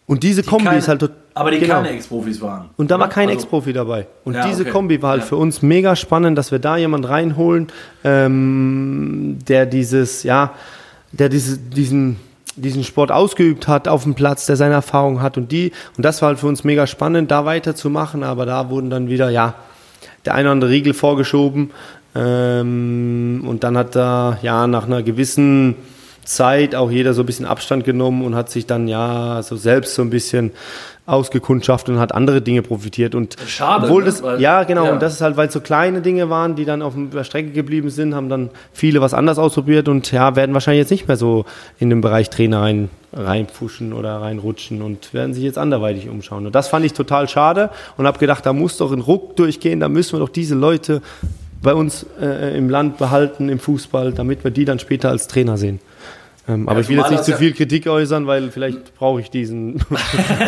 Und 0.06 0.22
diese 0.22 0.42
Die 0.42 0.48
Kombi 0.48 0.64
keine- 0.66 0.78
ist 0.78 0.88
halt 0.88 1.10
Aber 1.34 1.50
die 1.50 1.58
genau. 1.58 1.74
keine 1.74 1.90
Ex-Profis 1.90 2.40
waren. 2.40 2.70
Und 2.76 2.90
da 2.92 2.94
war 2.94 3.06
oder? 3.06 3.14
kein 3.14 3.28
Also- 3.28 3.40
Ex-Profi 3.40 3.72
dabei. 3.72 4.06
Und 4.24 4.34
Ja, 4.34 4.46
diese 4.46 4.62
okay. 4.62 4.70
Kombi 4.70 5.02
war 5.02 5.10
halt 5.10 5.22
Ja. 5.22 5.26
für 5.26 5.36
uns 5.36 5.60
mega 5.62 5.96
spannend, 5.96 6.38
dass 6.38 6.52
wir 6.52 6.60
da 6.60 6.76
jemand 6.76 7.06
reinholen, 7.08 7.66
ähm, 8.04 9.38
der 9.48 9.66
dieses, 9.66 10.22
ja, 10.22 10.54
der 11.12 11.28
diese, 11.28 11.58
diesen, 11.58 12.16
diesen 12.56 12.84
Sport 12.84 13.12
ausgeübt 13.12 13.68
hat 13.68 13.86
auf 13.86 14.02
dem 14.02 14.14
Platz, 14.14 14.46
der 14.46 14.56
seine 14.56 14.74
Erfahrung 14.74 15.22
hat 15.22 15.36
und 15.36 15.52
die, 15.52 15.72
und 15.96 16.04
das 16.04 16.22
war 16.22 16.28
halt 16.28 16.38
für 16.38 16.46
uns 16.46 16.64
mega 16.64 16.86
spannend, 16.86 17.30
da 17.30 17.44
weiterzumachen, 17.44 18.22
aber 18.22 18.46
da 18.46 18.70
wurden 18.70 18.90
dann 18.90 19.08
wieder, 19.08 19.30
ja, 19.30 19.54
der 20.24 20.34
eine 20.34 20.48
oder 20.48 20.52
andere 20.52 20.70
Riegel 20.70 20.94
vorgeschoben. 20.94 21.70
Ähm, 22.14 23.44
und 23.46 23.62
dann 23.62 23.76
hat 23.76 23.94
da, 23.94 24.38
ja, 24.42 24.66
nach 24.66 24.86
einer 24.86 25.02
gewissen 25.02 25.76
Zeit 26.24 26.74
auch 26.74 26.90
jeder 26.90 27.14
so 27.14 27.22
ein 27.22 27.26
bisschen 27.26 27.46
Abstand 27.46 27.84
genommen 27.84 28.24
und 28.24 28.34
hat 28.34 28.50
sich 28.50 28.66
dann, 28.66 28.88
ja, 28.88 29.42
so 29.42 29.56
selbst 29.56 29.94
so 29.94 30.02
ein 30.02 30.10
bisschen 30.10 30.52
ausgekundschaftet 31.06 31.94
und 31.94 32.00
hat 32.00 32.14
andere 32.14 32.42
Dinge 32.42 32.62
profitiert. 32.62 33.14
Und 33.14 33.36
Schade, 33.46 33.86
obwohl 33.86 34.02
ne? 34.02 34.06
das, 34.06 34.22
Weil- 34.22 34.40
ja, 34.40 34.64
genau, 34.64 34.86
ja. 34.86 34.92
und 34.92 35.00
das 35.00 35.14
ist 35.14 35.20
halt, 35.20 35.36
weil 35.36 35.46
es 35.46 35.52
so 35.52 35.60
kleine 35.60 36.02
Dinge 36.02 36.28
waren, 36.28 36.56
die 36.56 36.64
dann 36.64 36.82
auf 36.82 36.94
der 36.96 37.24
Strecke 37.24 37.52
geblieben 37.52 37.90
sind, 37.90 38.14
haben 38.14 38.28
dann 38.28 38.50
viele 38.72 39.00
was 39.00 39.14
anders 39.14 39.38
ausprobiert 39.38 39.88
und 39.88 40.10
ja, 40.10 40.34
werden 40.36 40.52
wahrscheinlich 40.52 40.80
jetzt 40.80 40.90
nicht 40.90 41.06
mehr 41.06 41.16
so 41.16 41.44
in 41.78 41.90
den 41.90 42.00
Bereich 42.00 42.28
Trainer 42.28 42.60
rein, 42.62 42.90
reinpfuschen 43.12 43.92
oder 43.92 44.20
reinrutschen 44.20 44.82
und 44.82 45.14
werden 45.14 45.32
sich 45.32 45.44
jetzt 45.44 45.58
anderweitig 45.58 46.08
umschauen. 46.08 46.44
Und 46.44 46.54
das 46.54 46.68
fand 46.68 46.84
ich 46.84 46.92
total 46.92 47.28
schade 47.28 47.70
und 47.96 48.06
habe 48.06 48.18
gedacht, 48.18 48.44
da 48.44 48.52
muss 48.52 48.76
doch 48.76 48.92
ein 48.92 49.00
Ruck 49.00 49.36
durchgehen, 49.36 49.78
da 49.78 49.88
müssen 49.88 50.14
wir 50.14 50.20
doch 50.20 50.28
diese 50.28 50.56
Leute 50.56 51.02
bei 51.62 51.74
uns 51.74 52.04
äh, 52.20 52.56
im 52.56 52.68
Land 52.68 52.98
behalten, 52.98 53.48
im 53.48 53.58
Fußball, 53.58 54.12
damit 54.12 54.44
wir 54.44 54.50
die 54.50 54.64
dann 54.64 54.78
später 54.78 55.08
als 55.08 55.26
Trainer 55.28 55.56
sehen. 55.56 55.80
Ähm, 56.48 56.68
aber 56.68 56.76
Ja, 56.78 56.82
ich 56.82 56.88
will 56.88 56.98
jetzt 56.98 57.10
nicht 57.10 57.24
zu 57.24 57.32
ja- 57.32 57.36
viel 57.38 57.52
Kritik 57.52 57.86
äußern, 57.88 58.26
weil 58.26 58.50
vielleicht 58.50 58.94
brauche 58.96 59.20
ich 59.20 59.30
diesen, 59.30 59.74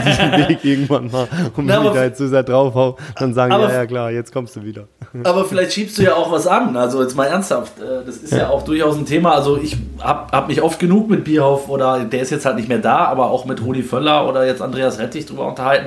diesen 0.06 0.32
Weg 0.48 0.64
irgendwann 0.64 1.10
mal. 1.10 1.26
Und 1.56 1.66
Na, 1.66 1.80
wenn 1.80 1.86
ich 1.88 1.92
da 1.92 2.04
jetzt 2.04 2.18
so 2.18 2.28
sehr 2.28 2.42
draufhau, 2.44 2.96
dann 3.18 3.34
sagen, 3.34 3.52
Aber- 3.52 3.68
ja, 3.68 3.74
ja 3.80 3.86
klar, 3.86 4.10
jetzt 4.10 4.32
kommst 4.32 4.54
du 4.56 4.62
wieder. 4.62 4.84
Aber 5.24 5.44
vielleicht 5.44 5.72
schiebst 5.72 5.98
du 5.98 6.02
ja 6.02 6.14
auch 6.14 6.30
was 6.30 6.46
an. 6.46 6.76
Also 6.76 7.02
jetzt 7.02 7.16
mal 7.16 7.24
ernsthaft. 7.24 7.72
äh, 7.80 8.04
Das 8.06 8.16
ist 8.18 8.32
ja, 8.32 8.48
auch 8.48 8.62
durchaus 8.62 8.96
ein 8.96 9.06
Thema. 9.06 9.32
Also 9.32 9.58
ich 9.58 9.76
habe 10.00 10.30
hab 10.30 10.48
mich 10.48 10.62
oft 10.62 10.78
genug 10.78 11.08
mit 11.10 11.24
Bierhoff 11.24 11.68
oder 11.68 12.04
der 12.04 12.20
ist 12.20 12.30
jetzt 12.30 12.44
halt 12.46 12.56
nicht 12.56 12.68
mehr 12.68 12.78
da, 12.78 13.06
aber 13.06 13.30
auch 13.30 13.44
mit 13.44 13.62
Rudi 13.64 13.82
Völler 13.82 14.28
oder 14.28 14.46
jetzt 14.46 14.62
Andreas 14.62 14.98
Rettich 14.98 15.26
drüber 15.26 15.46
unterhalten. 15.48 15.86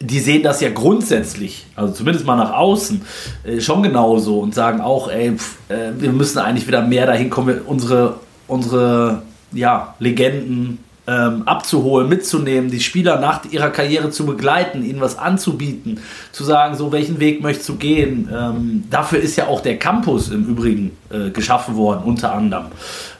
Die 0.00 0.20
sehen 0.20 0.44
das 0.44 0.60
ja 0.60 0.70
grundsätzlich, 0.70 1.66
also 1.74 1.92
zumindest 1.92 2.24
mal 2.24 2.36
nach 2.36 2.52
außen, 2.52 3.02
äh, 3.42 3.60
schon 3.60 3.82
genauso 3.82 4.38
und 4.38 4.54
sagen 4.54 4.80
auch, 4.80 5.10
ey, 5.10 5.32
pf, 5.36 5.56
äh, 5.70 5.90
wir 5.98 6.12
müssen 6.12 6.38
eigentlich 6.38 6.68
wieder 6.68 6.82
mehr 6.82 7.04
dahin 7.06 7.30
kommen, 7.30 7.60
unsere, 7.66 8.14
unsere 8.46 9.22
ja, 9.52 9.94
Legenden 9.98 10.78
ähm, 11.08 11.42
abzuholen, 11.46 12.08
mitzunehmen, 12.08 12.70
die 12.70 12.80
Spieler 12.80 13.18
nach 13.18 13.44
ihrer 13.50 13.70
Karriere 13.70 14.10
zu 14.10 14.26
begleiten, 14.26 14.84
ihnen 14.84 15.00
was 15.00 15.18
anzubieten, 15.18 16.00
zu 16.32 16.44
sagen, 16.44 16.76
so 16.76 16.92
welchen 16.92 17.18
Weg 17.18 17.42
möchtest 17.42 17.68
du 17.70 17.76
gehen. 17.76 18.28
Ähm, 18.30 18.84
dafür 18.90 19.18
ist 19.18 19.36
ja 19.36 19.46
auch 19.46 19.62
der 19.62 19.78
Campus 19.78 20.28
im 20.30 20.44
Übrigen 20.44 20.96
äh, 21.10 21.30
geschaffen 21.30 21.76
worden, 21.76 22.02
unter 22.04 22.34
anderem. 22.34 22.66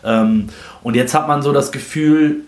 Ähm, 0.04 0.48
und 0.82 0.96
jetzt 0.96 1.14
hat 1.14 1.28
man 1.28 1.40
so 1.40 1.52
das 1.52 1.72
Gefühl, 1.72 2.42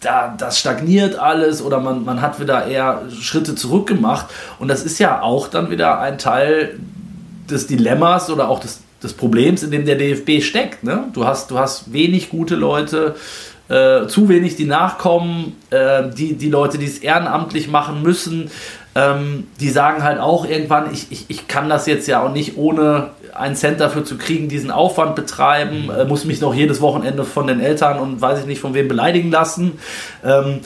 da, 0.00 0.34
das 0.36 0.58
stagniert 0.58 1.18
alles 1.18 1.62
oder 1.62 1.80
man, 1.80 2.04
man 2.04 2.20
hat 2.20 2.40
wieder 2.40 2.66
eher 2.66 3.02
Schritte 3.20 3.54
zurückgemacht. 3.54 4.26
Und 4.58 4.68
das 4.68 4.82
ist 4.82 4.98
ja 4.98 5.22
auch 5.22 5.48
dann 5.48 5.70
wieder 5.70 6.00
ein 6.00 6.18
Teil 6.18 6.78
des 7.48 7.66
Dilemmas 7.66 8.30
oder 8.30 8.48
auch 8.48 8.60
des, 8.60 8.80
des 9.02 9.12
Problems, 9.12 9.62
in 9.62 9.70
dem 9.70 9.86
der 9.86 9.96
DFB 9.96 10.42
steckt. 10.42 10.84
Ne? 10.84 11.04
Du, 11.12 11.24
hast, 11.24 11.50
du 11.50 11.58
hast 11.58 11.92
wenig 11.92 12.30
gute 12.30 12.56
Leute, 12.56 13.14
äh, 13.68 14.06
zu 14.06 14.28
wenig, 14.28 14.56
die 14.56 14.64
nachkommen, 14.64 15.56
äh, 15.70 16.08
die, 16.08 16.34
die 16.34 16.48
Leute, 16.48 16.78
die 16.78 16.86
es 16.86 16.98
ehrenamtlich 16.98 17.68
machen 17.68 18.02
müssen, 18.02 18.50
ähm, 18.94 19.46
die 19.60 19.68
sagen 19.68 20.02
halt 20.02 20.18
auch 20.18 20.48
irgendwann, 20.48 20.92
ich, 20.92 21.06
ich, 21.10 21.26
ich 21.28 21.48
kann 21.48 21.68
das 21.68 21.86
jetzt 21.86 22.08
ja 22.08 22.22
auch 22.22 22.32
nicht 22.32 22.56
ohne 22.56 23.10
einen 23.34 23.54
Cent 23.54 23.80
dafür 23.80 24.04
zu 24.04 24.16
kriegen, 24.16 24.48
diesen 24.48 24.70
Aufwand 24.70 25.14
betreiben, 25.14 25.90
äh, 25.90 26.04
muss 26.04 26.24
mich 26.24 26.40
noch 26.40 26.54
jedes 26.54 26.80
Wochenende 26.80 27.24
von 27.24 27.46
den 27.46 27.60
Eltern 27.60 27.98
und 27.98 28.20
weiß 28.20 28.40
ich 28.40 28.46
nicht 28.46 28.60
von 28.60 28.74
wem 28.74 28.88
beleidigen 28.88 29.30
lassen. 29.30 29.78
Ähm, 30.24 30.60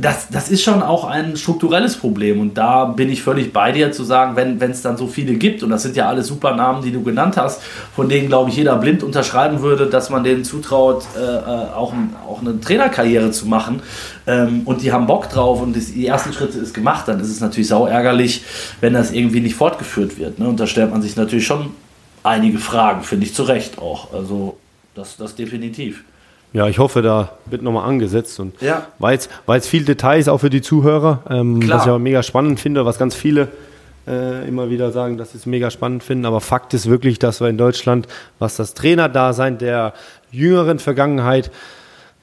das, 0.00 0.28
das 0.30 0.48
ist 0.50 0.62
schon 0.62 0.82
auch 0.82 1.04
ein 1.04 1.36
strukturelles 1.36 1.96
Problem 1.96 2.40
und 2.40 2.56
da 2.56 2.86
bin 2.86 3.10
ich 3.10 3.22
völlig 3.22 3.52
bei 3.52 3.70
dir 3.70 3.92
zu 3.92 4.02
sagen, 4.02 4.34
wenn 4.34 4.70
es 4.70 4.80
dann 4.80 4.96
so 4.96 5.06
viele 5.06 5.34
gibt 5.34 5.62
und 5.62 5.68
das 5.68 5.82
sind 5.82 5.94
ja 5.94 6.08
alles 6.08 6.26
super 6.26 6.54
Namen, 6.54 6.82
die 6.82 6.90
du 6.90 7.02
genannt 7.02 7.36
hast, 7.36 7.60
von 7.94 8.08
denen 8.08 8.28
glaube 8.28 8.48
ich 8.48 8.56
jeder 8.56 8.76
blind 8.76 9.02
unterschreiben 9.02 9.60
würde, 9.60 9.86
dass 9.86 10.08
man 10.08 10.24
denen 10.24 10.42
zutraut, 10.44 11.04
äh, 11.16 11.20
äh, 11.20 11.72
auch, 11.74 11.92
auch 12.26 12.40
eine 12.40 12.58
Trainerkarriere 12.58 13.30
zu 13.30 13.46
machen 13.46 13.82
ähm, 14.26 14.62
und 14.64 14.82
die 14.82 14.90
haben 14.90 15.06
Bock 15.06 15.28
drauf 15.28 15.60
und 15.60 15.74
die 15.74 16.06
ersten 16.06 16.32
Schritte 16.32 16.58
ist 16.58 16.72
gemacht, 16.72 17.06
dann 17.06 17.20
ist 17.20 17.28
es 17.28 17.40
natürlich 17.40 17.68
sau 17.68 17.86
ärgerlich, 17.86 18.44
wenn 18.80 18.94
das 18.94 19.12
irgendwie 19.12 19.40
nicht 19.40 19.54
fortgeführt 19.54 20.18
wird. 20.18 20.38
Ne? 20.38 20.48
Und 20.48 20.60
da 20.60 20.66
stellt 20.66 20.90
man 20.90 21.02
sich 21.02 21.16
natürlich 21.16 21.46
schon 21.46 21.70
einige 22.22 22.58
Fragen, 22.58 23.02
finde 23.02 23.26
ich 23.26 23.34
zu 23.34 23.42
Recht 23.42 23.78
auch. 23.78 24.14
Also 24.14 24.56
das, 24.94 25.16
das 25.18 25.34
definitiv. 25.34 26.04
Ja, 26.52 26.66
ich 26.66 26.78
hoffe, 26.78 27.02
da 27.02 27.32
wird 27.46 27.62
nochmal 27.62 27.86
angesetzt 27.88 28.40
und 28.40 28.60
Ja. 28.62 28.86
war, 28.98 29.12
jetzt, 29.12 29.30
war 29.46 29.56
jetzt 29.56 29.68
viel 29.68 29.84
Details 29.84 30.28
auch 30.28 30.38
für 30.38 30.50
die 30.50 30.62
Zuhörer, 30.62 31.22
ähm, 31.28 31.68
was 31.68 31.82
ich 31.82 31.88
aber 31.88 31.98
mega 31.98 32.22
spannend 32.22 32.58
finde, 32.58 32.84
was 32.86 32.98
ganz 32.98 33.14
viele 33.14 33.48
äh, 34.06 34.48
immer 34.48 34.70
wieder 34.70 34.90
sagen, 34.90 35.18
dass 35.18 35.32
sie 35.32 35.38
es 35.38 35.44
mega 35.44 35.70
spannend 35.70 36.02
finden. 36.02 36.24
Aber 36.24 36.40
Fakt 36.40 36.72
ist 36.72 36.88
wirklich, 36.88 37.18
dass 37.18 37.40
wir 37.42 37.48
in 37.48 37.58
Deutschland, 37.58 38.08
was 38.38 38.56
das 38.56 38.72
Trainerdasein 38.72 39.58
der 39.58 39.92
jüngeren 40.30 40.78
Vergangenheit, 40.78 41.50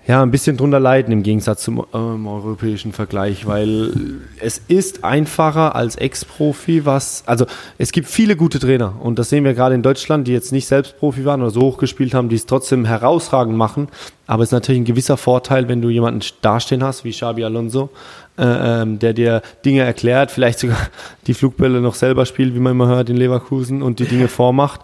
ja, 0.08 0.22
ein 0.22 0.30
bisschen 0.30 0.56
drunter 0.56 0.80
leiden 0.80 1.12
im 1.12 1.24
Gegensatz 1.24 1.64
zum 1.64 1.84
ähm, 1.94 2.28
europäischen 2.28 2.92
Vergleich, 2.92 3.48
weil 3.48 3.92
es 4.40 4.62
ist 4.68 5.04
einfacher 5.04 5.76
als 5.76 5.96
Ex-Profi, 5.96 6.86
was, 6.86 7.24
also 7.26 7.46
es 7.80 7.92
gibt 7.92 8.08
viele 8.08 8.36
gute 8.36 8.60
Trainer 8.60 8.94
und 9.02 9.18
das 9.18 9.30
sehen 9.30 9.44
wir 9.44 9.56
gerade 9.56 9.74
in 9.74 9.82
Deutschland, 9.82 10.28
die 10.28 10.32
jetzt 10.32 10.52
nicht 10.52 10.68
selbst 10.68 11.00
Profi 11.00 11.26
waren 11.26 11.42
oder 11.42 11.50
so 11.50 11.62
hochgespielt 11.62 12.14
haben, 12.14 12.30
die 12.30 12.36
es 12.36 12.46
trotzdem 12.46 12.86
herausragend 12.86 13.58
machen, 13.58 13.88
aber 14.28 14.44
es 14.44 14.50
ist 14.50 14.54
natürlich 14.54 14.82
ein 14.82 14.86
gewisser 14.86 15.18
Vorteil, 15.18 15.68
wenn 15.70 15.82
du 15.82 15.90
jemanden 15.90 16.22
dastehen 16.42 16.84
hast, 16.84 17.04
wie 17.04 17.12
Xabi 17.12 17.44
Alonso, 17.44 17.90
äh, 18.38 18.44
ähm, 18.82 19.00
der 19.00 19.14
dir 19.14 19.42
Dinge 19.64 19.82
erklärt, 19.82 20.30
vielleicht 20.30 20.60
sogar 20.60 20.78
die 21.26 21.34
Flugbälle 21.34 21.82
noch 21.82 21.96
selber 21.96 22.26
spielt, 22.26 22.54
wie 22.54 22.60
man 22.60 22.74
immer 22.74 22.88
hört 22.88 23.10
in 23.10 23.18
Leverkusen 23.18 23.82
und 23.82 24.00
die 24.00 24.06
Dinge 24.06 24.28
vormacht. 24.28 24.82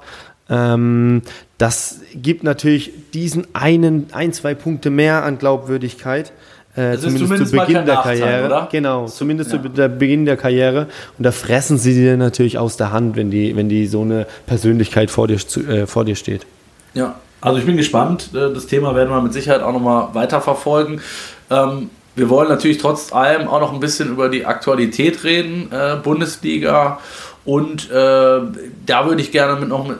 Ähm, 0.51 1.21
das 1.57 2.01
gibt 2.13 2.43
natürlich 2.43 2.91
diesen 3.13 3.47
einen, 3.53 4.07
ein, 4.11 4.33
zwei 4.33 4.53
Punkte 4.53 4.89
mehr 4.89 5.23
an 5.23 5.37
Glaubwürdigkeit. 5.37 6.31
Äh, 6.77 6.95
ist 6.95 7.01
zumindest 7.03 7.53
mal 7.53 7.65
kein 7.65 7.85
der 7.85 7.95
Nachteil, 7.95 8.19
Karriere. 8.19 8.45
oder? 8.45 8.69
Genau, 8.71 9.05
zumindest 9.07 9.51
Ja. 9.53 9.61
zu 9.61 9.69
der 9.69 9.87
Beginn 9.89 10.25
der 10.25 10.37
Karriere. 10.37 10.87
Und 11.17 11.23
da 11.25 11.31
fressen 11.31 11.77
sie 11.77 11.93
dir 11.93 12.15
natürlich 12.17 12.57
aus 12.57 12.77
der 12.77 12.91
Hand, 12.91 13.15
wenn 13.15 13.31
die, 13.31 13.55
wenn 13.55 13.69
die 13.69 13.87
so 13.87 14.01
eine 14.01 14.27
Persönlichkeit 14.45 15.09
vor 15.11 15.27
dir, 15.27 15.37
zu- 15.37 15.61
äh, 15.67 15.87
vor 15.87 16.05
dir 16.05 16.15
steht. 16.15 16.45
Ja, 16.93 17.15
also 17.41 17.57
ich 17.57 17.65
bin 17.65 17.75
gespannt. 17.77 18.29
Äh, 18.33 18.53
Das 18.53 18.67
Thema 18.67 18.93
werden 18.95 19.09
wir 19.09 19.21
mit 19.21 19.33
Sicherheit 19.33 19.61
auch 19.61 19.73
nochmal 19.73 20.09
weiterverfolgen. 20.13 21.01
Ähm, 21.49 21.89
wir 22.15 22.29
wollen 22.29 22.49
natürlich 22.49 22.77
trotz 22.77 23.13
allem 23.13 23.47
auch 23.47 23.61
noch 23.61 23.73
ein 23.73 23.79
bisschen 23.79 24.09
über 24.09 24.27
die 24.29 24.45
Aktualität 24.45 25.23
reden, 25.23 25.69
äh, 25.71 25.95
Bundesliga. 26.01 26.99
Und 27.45 27.89
äh, 27.89 27.93
da 27.93 29.05
würde 29.07 29.21
ich 29.21 29.31
gerne 29.31 29.59
mit 29.59 29.67
noch 29.69 29.87
mit, 29.87 29.97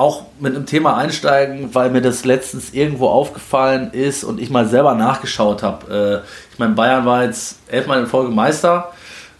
auch 0.00 0.22
mit 0.40 0.56
einem 0.56 0.64
Thema 0.64 0.96
einsteigen, 0.96 1.74
weil 1.74 1.90
mir 1.90 2.00
das 2.00 2.24
letztens 2.24 2.72
irgendwo 2.72 3.08
aufgefallen 3.08 3.90
ist 3.92 4.24
und 4.24 4.40
ich 4.40 4.48
mal 4.48 4.66
selber 4.66 4.94
nachgeschaut 4.94 5.62
habe. 5.62 6.24
Äh, 6.24 6.52
ich 6.52 6.58
meine, 6.58 6.74
Bayern 6.74 7.04
war 7.04 7.24
jetzt 7.24 7.58
elfmal 7.68 8.00
in 8.00 8.06
Folge 8.06 8.32
Meister. 8.32 8.92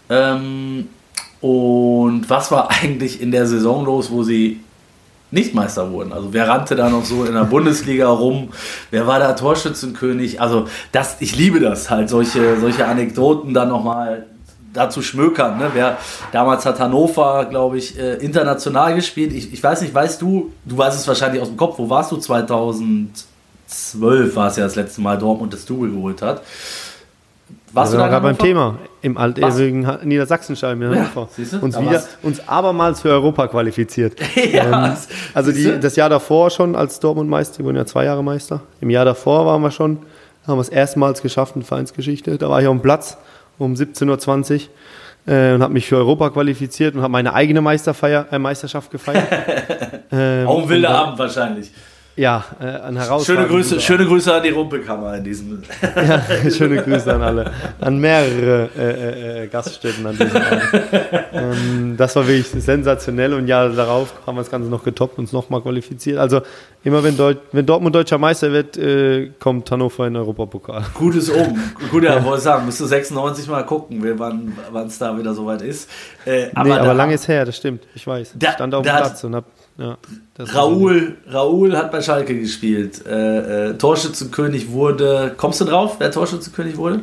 Ähm, 0.07 0.87
und 1.41 2.29
was 2.29 2.51
war 2.51 2.69
eigentlich 2.83 3.19
in 3.21 3.31
der 3.31 3.47
Saison 3.47 3.85
los, 3.85 4.11
wo 4.11 4.21
sie 4.21 4.61
nicht 5.31 5.55
Meister 5.55 5.91
wurden. 5.91 6.13
Also 6.13 6.31
wer 6.31 6.47
rannte 6.47 6.75
da 6.75 6.89
noch 6.89 7.05
so 7.05 7.23
in 7.23 7.33
der 7.33 7.45
Bundesliga 7.45 8.09
rum? 8.09 8.49
Wer 8.91 9.07
war 9.07 9.17
da 9.17 9.33
Torschützenkönig? 9.33 10.41
Also 10.41 10.67
das, 10.91 11.17
ich 11.21 11.35
liebe 11.35 11.59
das 11.59 11.89
halt, 11.89 12.09
solche, 12.09 12.59
solche 12.59 12.85
Anekdoten 12.85 13.53
dann 13.55 13.69
nochmal 13.69 14.27
dazu 14.73 15.01
schmökern. 15.01 15.57
Ne? 15.57 15.71
Wer, 15.73 15.97
damals 16.31 16.65
hat 16.65 16.79
Hannover, 16.79 17.45
glaube 17.49 17.77
ich, 17.77 17.97
äh, 17.99 18.13
international 18.15 18.95
gespielt. 18.95 19.33
Ich, 19.33 19.51
ich 19.53 19.61
weiß 19.63 19.81
nicht, 19.81 19.93
weißt 19.93 20.21
du, 20.21 20.51
du 20.65 20.77
weißt 20.77 20.97
es 20.99 21.07
wahrscheinlich 21.07 21.41
aus 21.41 21.49
dem 21.49 21.57
Kopf, 21.57 21.77
wo 21.77 21.89
warst 21.89 22.11
du 22.11 22.17
2012 22.17 24.35
war 24.35 24.47
es 24.47 24.55
ja 24.57 24.63
das 24.63 24.75
letzte 24.75 25.01
Mal 25.01 25.17
Dortmund 25.17 25.53
das 25.53 25.65
Double 25.65 25.89
geholt 25.91 26.21
hat. 26.21 26.41
Warst 27.73 27.93
Also 27.93 27.97
da 27.97 28.03
wir 28.03 28.07
in 28.07 28.11
gerade 28.11 28.25
beim? 28.35 28.37
Thema 28.37 28.77
im 29.01 29.17
altewigen 29.17 29.87
Ha- 29.87 29.99
Niedersachsenstein 30.03 30.81
in 30.81 30.91
Ja, 30.93 30.99
Hannover. 31.15 31.29
du, 31.37 31.57
uns, 31.59 31.75
da 31.75 31.81
wieder, 31.81 32.03
uns 32.21 32.47
abermals 32.47 33.01
für 33.01 33.09
Europa 33.09 33.47
qualifiziert. 33.47 34.19
ja, 34.53 34.95
Also 35.33 35.51
siehst 35.51 35.65
die, 35.65 35.71
du? 35.71 35.79
das 35.79 35.95
Jahr 35.95 36.09
davor 36.09 36.49
schon 36.49 36.75
als 36.75 36.99
Dortmund 36.99 37.29
Meister, 37.29 37.57
die 37.59 37.63
wurden 37.63 37.77
ja 37.77 37.85
zwei 37.85 38.05
Jahre 38.05 38.23
Meister. 38.23 38.61
Im 38.81 38.89
Jahr 38.89 39.05
davor 39.05 39.45
waren 39.45 39.61
wir 39.61 39.71
schon, 39.71 39.99
haben 40.45 40.57
wir 40.57 40.61
es 40.61 40.69
erstmals 40.69 41.21
geschafft 41.21 41.55
in 41.55 41.61
Vereinsgeschichte. 41.63 42.37
Da 42.37 42.49
war 42.49 42.61
ich 42.61 42.67
auf 42.67 42.73
dem 42.75 42.81
Platz 42.81 43.17
um 43.61 43.73
17.20 43.73 44.53
Uhr. 45.27 45.33
äh, 45.33 45.53
und 45.53 45.61
habe 45.63 45.73
mich 45.73 45.87
für 45.87 45.97
Europa 45.97 46.29
qualifiziert 46.31 46.95
und 46.95 47.01
habe 47.01 47.11
meine 47.11 47.33
eigene 47.33 47.61
Meisterfeier, 47.61 48.25
äh, 48.31 48.39
Meisterschaft 48.39 48.89
gefeiert. 48.91 49.27
ähm, 50.11 50.47
Auch 50.47 50.63
ein 50.63 50.69
wilder 50.69 50.89
dann- 50.89 50.97
Abend 50.97 51.19
wahrscheinlich. 51.19 51.71
Ja, 52.17 52.43
äh, 52.59 52.65
ein 52.65 52.97
herausragender 52.97 53.23
Schöne 53.25 53.47
Grüße, 53.47 53.79
schöne 53.79 54.05
Grüße 54.05 54.33
an 54.33 54.43
die 54.43 54.49
Rumpelkammer 54.49 55.15
in 55.17 55.23
diesem. 55.23 55.63
Ja, 55.95 56.51
schöne 56.51 56.81
Grüße 56.83 57.13
an 57.13 57.21
alle, 57.21 57.51
an 57.79 57.97
mehrere 57.99 58.69
äh, 58.77 58.81
äh, 58.81 59.43
äh, 59.43 59.47
Gaststätten 59.47 60.05
an 60.05 60.17
diesem 60.17 60.41
ähm, 61.33 61.95
das 61.97 62.15
war 62.15 62.27
wirklich 62.27 62.47
sensationell 62.63 63.33
und 63.33 63.47
ja, 63.47 63.67
darauf 63.69 64.13
haben 64.25 64.35
wir 64.35 64.41
das 64.41 64.51
Ganze 64.51 64.69
noch 64.69 64.83
getoppt 64.83 65.17
und 65.17 65.23
uns 65.25 65.31
nochmal 65.33 65.61
qualifiziert. 65.61 66.17
Also 66.17 66.41
immer 66.83 67.03
wenn, 67.03 67.15
Deut 67.15 67.37
wenn 67.51 67.65
Dortmund 67.65 67.95
deutscher 67.95 68.17
Meister 68.17 68.51
wird, 68.51 68.77
äh, 68.77 69.31
kommt 69.39 69.69
Hannover 69.71 70.07
in 70.07 70.13
den 70.13 70.21
Europapokal. 70.21 70.83
Gutes 70.93 71.29
Oben. 71.31 71.59
Gut, 71.91 72.03
ja, 72.03 72.23
wollte 72.23 72.37
ich 72.39 72.43
sagen, 72.43 72.65
musst 72.65 72.79
du 72.81 72.85
96 72.85 73.47
mal 73.47 73.63
gucken, 73.65 74.03
wann 74.71 74.87
es 74.87 74.97
da 74.97 75.17
wieder 75.17 75.33
soweit 75.33 75.61
ist. 75.61 75.89
Äh, 76.25 76.47
aber 76.55 76.69
nee, 76.69 76.75
aber 76.75 76.93
lange 76.93 77.13
ist 77.13 77.27
her, 77.27 77.45
das 77.45 77.55
stimmt, 77.57 77.83
ich 77.95 78.05
weiß. 78.05 78.33
Da- 78.35 78.49
ich 78.49 78.53
stand 78.55 78.73
auf 78.75 78.83
dem 78.83 78.95
Platz 78.95 79.23
und 79.23 79.35
hab, 79.35 79.45
ja, 79.77 79.97
das 80.35 80.53
Raoul, 80.55 81.17
Raoul 81.29 81.75
hat 81.77 81.91
bei 81.91 82.01
Schalke 82.01 82.37
gespielt. 82.39 83.05
Äh, 83.05 83.69
äh, 83.69 83.73
Torschützenkönig 83.77 84.71
wurde. 84.71 85.33
Kommst 85.37 85.61
du 85.61 85.65
drauf, 85.65 85.95
wer 85.99 86.11
Torschützenkönig 86.11 86.77
wurde? 86.77 86.99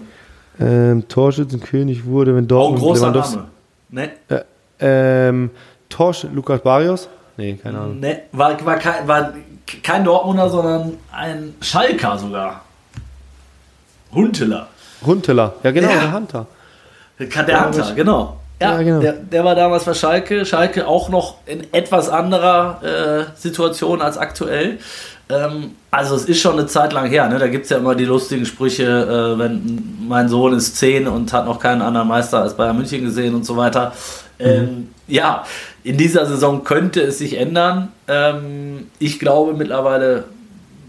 Ähm, 0.61 1.07
Torschützenkönig 1.09 2.05
wurde, 2.05 2.33
wenn 2.35 2.45
Auch 2.45 2.45
ein 2.45 2.49
Dortmund 2.49 2.81
großer 2.83 3.09
Lewandowski- 3.13 3.37
Name. 3.37 3.49
Ne? 3.91 4.11
Äh, 4.29 5.29
ähm, 5.29 5.51
Torsch 5.89 6.25
Lukas 6.33 6.61
Barrios? 6.61 7.09
Nee, 7.37 7.55
keine 7.55 7.79
Ahnung. 7.79 8.01
Ne, 8.01 8.23
war, 8.33 8.65
war, 8.67 8.77
kein, 8.77 9.07
war 9.09 9.33
kein 9.83 10.05
Dortmunder, 10.05 10.49
sondern 10.51 10.95
ein 11.13 11.55
Schalker 11.61 12.19
sogar. 12.19 12.63
Hunteler. 14.13 14.69
Hunteler, 15.05 15.55
ja 15.63 15.71
genau, 15.71 15.89
Ja. 15.91 16.01
der 16.01 16.13
Hunter. 16.13 16.47
Der 17.19 17.65
Hunter, 17.67 17.95
genau. 17.95 18.41
Ja, 18.61 18.73
Ja, 18.73 18.83
genau. 18.83 19.01
Der, 19.01 19.13
der 19.13 19.45
war 19.45 19.55
damals 19.55 19.85
bei 19.85 19.95
Schalke. 19.95 20.45
Schalke 20.45 20.87
auch 20.87 21.09
noch 21.09 21.37
in 21.47 21.73
etwas 21.73 22.09
anderer 22.09 22.83
äh, 22.83 23.39
Situation 23.39 24.03
als 24.03 24.19
aktuell. 24.19 24.79
Ähm, 25.31 25.73
also 25.91 26.15
es 26.15 26.25
ist 26.25 26.41
schon 26.41 26.55
eine 26.55 26.67
Zeit 26.67 26.93
lang 26.93 27.09
her. 27.09 27.29
Ne? 27.29 27.39
Da 27.39 27.49
gibt 27.49 27.65
es 27.65 27.71
ja 27.71 27.79
immer 27.79 27.95
die 27.95 28.05
lustigen 28.05 28.47
Sprüche, 28.47 28.85
äh, 28.85 29.39
wenn 29.39 30.07
mein 30.09 30.29
Sohn 30.29 30.55
ist 30.55 30.77
10 30.77 31.07
und 31.07 31.33
hat 31.33 31.47
noch 31.47 31.61
keinen 31.61 31.83
anderen 31.83 32.09
Meister 32.09 32.43
als 32.43 32.55
Bayern 32.55 32.77
München 32.77 33.05
gesehen 33.05 33.35
und 33.35 33.45
so 33.45 33.57
weiter. 33.57 33.93
Ähm, 34.39 34.89
ja, 35.07 35.45
in 35.83 35.97
dieser 35.97 36.27
Saison 36.27 36.65
könnte 36.65 37.01
es 37.01 37.19
sich 37.19 37.37
ändern. 37.37 37.89
Ähm, 38.07 38.89
ich 38.99 39.19
glaube 39.19 39.53
mittlerweile 39.55 40.25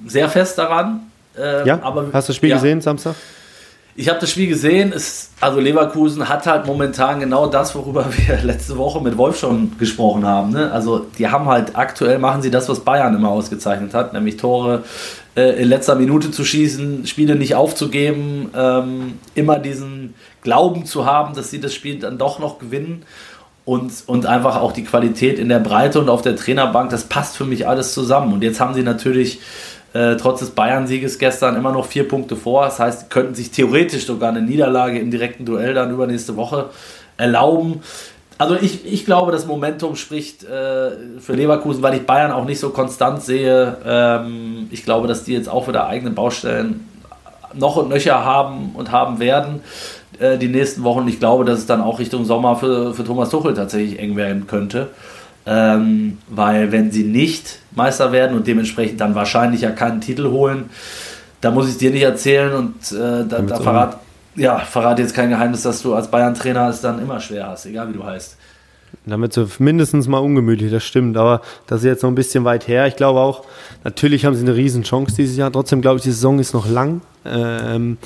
sehr 0.08 0.30
fest 0.30 0.58
daran. 0.58 1.12
Ähm, 1.38 1.66
Ja, 1.66 1.80
aber, 1.82 2.08
hast 2.14 2.28
du 2.28 2.32
das 2.32 2.36
Spiel 2.36 2.50
ja. 2.50 2.56
gesehen 2.56 2.82
Samstag? 2.82 3.16
Ich 3.96 4.08
habe 4.08 4.20
das 4.20 4.30
Spiel 4.32 4.48
gesehen. 4.48 4.94
Es, 4.94 5.32
also 5.42 5.60
Leverkusen 5.60 6.30
hat 6.30 6.46
halt 6.48 6.66
momentan 6.66 7.20
genau 7.20 7.48
das, 7.48 7.76
worüber 7.76 8.06
wir 8.28 8.42
letzte 8.44 8.78
Woche 8.78 9.02
mit 9.02 9.18
Wolf 9.18 9.40
schon 9.40 9.78
gesprochen 9.78 10.26
haben. 10.26 10.52
Ne? 10.52 10.72
Also 10.72 11.06
die 11.18 11.28
haben 11.28 11.48
halt 11.48 11.76
aktuell 11.76 12.20
machen 12.20 12.42
sie 12.42 12.52
das, 12.52 12.70
was 12.70 12.82
Bayern 12.82 13.16
immer 13.16 13.30
ausgezeichnet 13.30 13.94
hat, 13.94 14.14
nämlich 14.14 14.38
Tore 14.38 14.84
äh, 15.36 15.62
in 15.62 15.70
letzter 15.70 15.96
Minute 15.96 16.32
zu 16.32 16.44
schießen, 16.44 17.08
Spiele 17.08 17.36
nicht 17.36 17.56
aufzugeben, 17.56 18.52
ähm, 18.56 19.20
immer 19.36 19.60
diesen 19.60 20.14
Glauben 20.42 20.86
zu 20.86 21.06
haben, 21.06 21.36
dass 21.36 21.50
sie 21.50 21.60
das 21.60 21.74
Spiel 21.74 22.00
dann 22.00 22.18
doch 22.18 22.40
noch 22.40 22.60
gewinnen. 22.60 23.04
Und, 23.66 23.92
und 24.08 24.26
einfach 24.26 24.56
auch 24.56 24.72
die 24.72 24.84
Qualität 24.84 25.38
in 25.38 25.48
der 25.48 25.60
Breite 25.60 26.00
und 26.00 26.10
auf 26.10 26.24
der 26.24 26.36
Trainerbank, 26.36 26.90
das 26.90 27.04
passt 27.04 27.38
für 27.38 27.46
mich 27.46 27.68
alles 27.68 27.94
zusammen. 27.94 28.34
Und 28.34 28.42
jetzt 28.42 28.60
haben 28.60 28.74
sie 28.74 28.82
natürlich 28.82 29.42
äh, 29.94 30.16
trotz 30.16 30.40
des 30.40 30.52
Bayern-Sieges 30.52 31.18
gestern 31.18 31.56
immer 31.56 31.72
noch 31.72 31.86
vier 31.86 32.08
Punkte 32.08 32.36
vor. 32.36 32.66
Das 32.66 32.80
heißt, 32.80 33.10
könnten 33.10 33.36
sich 33.36 33.52
theoretisch 33.52 34.06
sogar 34.06 34.30
eine 34.30 34.42
Niederlage 34.42 35.00
im 35.00 35.12
direkten 35.12 35.46
Duell 35.46 35.74
dann 35.74 35.92
übernächste 35.92 36.36
Woche 36.36 36.70
erlauben. 37.18 37.82
Also 38.38 38.56
ich, 38.56 38.86
ich 38.86 39.04
glaube, 39.04 39.34
das 39.34 39.46
Momentum 39.46 39.96
spricht 39.96 40.44
äh, 40.44 40.92
für 41.20 41.34
Leverkusen, 41.34 41.84
weil 41.84 41.96
ich 41.96 42.06
Bayern 42.06 42.32
auch 42.32 42.46
nicht 42.46 42.60
so 42.60 42.70
konstant 42.70 43.22
sehe. 43.22 43.78
Ähm, 43.86 44.68
ich 44.72 44.86
glaube, 44.86 45.08
dass 45.08 45.26
die 45.26 45.34
jetzt 45.34 45.50
auch 45.50 45.68
wieder 45.68 45.88
eigene 45.88 46.12
Baustellen 46.12 46.88
noch 47.54 47.76
und 47.76 47.90
nöcher 47.90 48.24
haben 48.24 48.72
und 48.76 48.92
haben 48.92 49.20
werden 49.20 49.62
äh, 50.20 50.38
die 50.38 50.48
nächsten 50.48 50.84
Wochen. 50.84 51.08
Ich 51.08 51.20
glaube, 51.20 51.44
dass 51.44 51.60
es 51.60 51.66
dann 51.66 51.82
auch 51.82 52.00
Richtung 52.00 52.26
Sommer 52.26 52.56
für, 52.56 52.94
für 52.94 53.04
Thomas 53.04 53.30
Tuchel 53.30 53.54
tatsächlich 53.54 54.00
eng 54.00 54.16
werden 54.16 54.48
könnte. 54.48 54.88
Ähm, 55.52 56.20
weil 56.28 56.72
wenn 56.72 56.92
sie 56.92 57.04
nicht 57.04 57.58
Meister 57.72 58.12
werden 58.12 58.38
und 58.38 58.46
dementsprechend 58.46 59.02
dann 59.02 59.16
wahrscheinlich 59.16 59.62
ja 59.62 59.72
keinen 59.72 60.00
Titel 60.00 60.30
holen, 60.30 60.70
da 61.42 61.50
muss 61.50 61.66
ich 61.66 61.72
es 61.72 61.78
dir 61.80 61.90
nicht 61.90 62.04
erzählen 62.04 62.54
und 62.54 62.92
äh, 62.92 63.26
da, 63.28 63.42
da 63.42 63.60
verrat, 63.60 63.98
ja, 64.36 64.60
verrate 64.60 65.02
jetzt 65.02 65.16
kein 65.16 65.30
Geheimnis, 65.30 65.64
dass 65.64 65.82
du 65.82 65.96
als 65.96 66.12
Bayern-Trainer 66.12 66.70
es 66.70 66.82
dann 66.82 67.02
immer 67.02 67.20
schwer 67.20 67.48
hast, 67.48 67.66
egal 67.66 67.90
wie 67.90 67.94
du 67.94 68.04
heißt. 68.04 68.38
Damit 69.08 69.34
so 69.34 69.48
mindestens 69.58 70.08
mal 70.08 70.20
ungemütlich, 70.20 70.72
das 70.72 70.84
stimmt. 70.84 71.18
Aber 71.18 71.42
das 71.66 71.80
ist 71.80 71.86
jetzt 71.86 72.04
noch 72.04 72.12
ein 72.12 72.16
bisschen 72.16 72.44
weit 72.44 72.68
her. 72.68 72.86
Ich 72.86 72.96
glaube 72.96 73.20
auch, 73.20 73.44
natürlich 73.84 74.26
haben 74.26 74.36
sie 74.36 74.44
eine 74.44 74.56
riesen 74.56 74.84
Chance 74.84 75.16
dieses 75.16 75.36
Jahr. 75.36 75.52
Trotzdem 75.52 75.82
glaube 75.82 75.98
ich, 75.98 76.04
die 76.04 76.12
Saison 76.12 76.38
ist 76.38 76.54
noch 76.54 76.70
lang. 76.70 77.02
Ähm, 77.26 77.98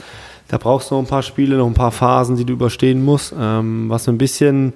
da 0.48 0.58
brauchst 0.58 0.92
du 0.92 0.96
noch 0.96 1.02
ein 1.02 1.08
paar 1.08 1.24
Spiele, 1.24 1.58
noch 1.58 1.68
ein 1.68 1.74
paar 1.74 1.92
Phasen, 1.92 2.38
die 2.38 2.46
du 2.46 2.54
überstehen 2.54 3.04
musst. 3.04 3.34
Ähm, 3.38 3.90
was 3.90 4.08
ein 4.08 4.18
bisschen 4.18 4.74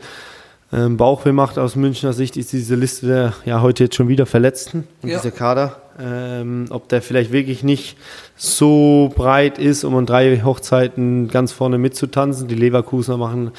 ähm, 0.74 0.98
Bauchweh 0.98 1.32
macht 1.32 1.58
aus 1.58 1.76
Münchner 1.76 2.14
Sicht, 2.14 2.36
ist 2.38 2.52
diese 2.52 2.76
Liste 2.76 3.06
der 3.08 3.34
ja 3.46 3.62
heute 3.62 3.86
jetzt 3.86 3.96
schon 3.96 4.08
wieder 4.08 4.26
Verletzten 4.26 4.88
und 5.02 5.10
Ja. 5.10 5.18
dieser 5.18 5.32
Kader. 5.32 5.78
Ähm, 6.00 6.66
ob 6.70 6.90
der 6.90 7.02
vielleicht 7.02 7.32
wirklich 7.32 7.64
nicht 7.64 7.98
so 8.36 9.12
breit 9.16 9.58
ist, 9.58 9.84
um 9.84 9.96
an 9.96 10.06
drei 10.06 10.42
Hochzeiten 10.44 11.28
ganz 11.28 11.52
vorne 11.52 11.78
mitzutanzen. 11.80 12.48
Die 12.48 12.54
Leverkusener 12.56 13.18
machen 13.18 13.52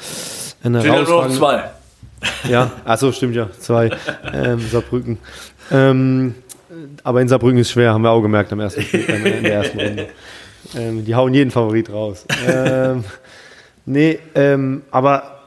eine 0.63 0.81
Sind 0.81 0.93
ja 0.93 1.01
nur 1.03 1.27
noch 1.27 1.29
zwei. 1.35 1.63
ja, 2.49 2.71
achso, 2.85 3.11
stimmt 3.11 3.35
ja. 3.35 3.49
Zwei. 3.59 3.89
Ähm, 4.33 4.59
Saarbrücken. 4.61 5.17
Ähm, 5.71 6.35
aber 7.03 7.21
in 7.21 7.27
Saarbrücken 7.27 7.59
ist 7.59 7.71
schwer, 7.71 7.93
haben 7.93 8.03
wir 8.03 8.11
auch 8.11 8.21
gemerkt 8.21 8.53
am 8.53 8.59
ersten, 8.61 8.83
Spiel- 8.83 9.05
äh, 9.09 9.37
in 9.37 9.43
der 9.43 9.53
ersten 9.53 9.79
Runde. 9.79 10.07
Ähm, 10.77 11.03
die 11.03 11.15
hauen 11.15 11.33
jeden 11.33 11.51
Favorit 11.51 11.89
raus. 11.91 12.25
Ähm, 12.47 13.03
nee, 13.85 14.19
ähm, 14.35 14.83
aber 14.91 15.38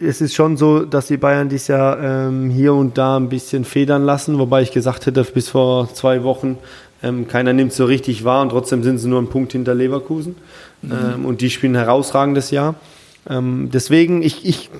es 0.00 0.20
ist 0.20 0.34
schon 0.34 0.56
so, 0.56 0.84
dass 0.84 1.06
die 1.06 1.18
Bayern 1.18 1.48
dies 1.48 1.68
Jahr 1.68 2.02
ähm, 2.02 2.50
hier 2.50 2.74
und 2.74 2.96
da 2.96 3.16
ein 3.18 3.28
bisschen 3.28 3.64
federn 3.64 4.04
lassen, 4.04 4.38
wobei 4.38 4.62
ich 4.62 4.72
gesagt 4.72 5.06
hätte, 5.06 5.22
bis 5.24 5.50
vor 5.50 5.92
zwei 5.92 6.24
Wochen, 6.24 6.58
ähm, 7.02 7.28
keiner 7.28 7.52
nimmt 7.52 7.72
so 7.72 7.84
richtig 7.84 8.24
wahr 8.24 8.42
und 8.42 8.50
trotzdem 8.50 8.82
sind 8.82 8.98
sie 8.98 9.08
nur 9.08 9.18
einen 9.18 9.28
Punkt 9.28 9.52
hinter 9.52 9.74
Leverkusen. 9.74 10.36
Ähm, 10.82 11.26
und 11.26 11.42
die 11.42 11.50
spielen 11.50 11.74
ein 11.74 11.84
herausragendes 11.84 12.50
Jahr. 12.50 12.76
Ähm, 13.28 13.68
deswegen, 13.72 14.22
ich, 14.22 14.46
ich 14.46 14.70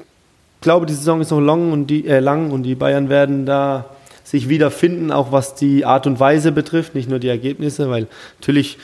glaube, 0.62 0.86
die 0.86 0.94
Saison 0.94 1.20
ist 1.20 1.30
noch 1.30 1.40
lang 1.40 1.72
und 1.72 1.88
die, 1.88 2.06
äh, 2.06 2.20
lang 2.20 2.50
und 2.50 2.62
die 2.62 2.74
Bayern 2.74 3.10
werden 3.10 3.44
da 3.44 3.84
sich 4.24 4.48
wiederfinden, 4.48 5.12
auch 5.12 5.32
was 5.32 5.54
die 5.54 5.84
Art 5.84 6.06
und 6.06 6.18
Weise 6.20 6.52
betrifft, 6.52 6.94
nicht 6.94 7.10
nur 7.10 7.18
die 7.18 7.28
Ergebnisse, 7.28 7.90
weil 7.90 8.06
natürlich 8.40 8.78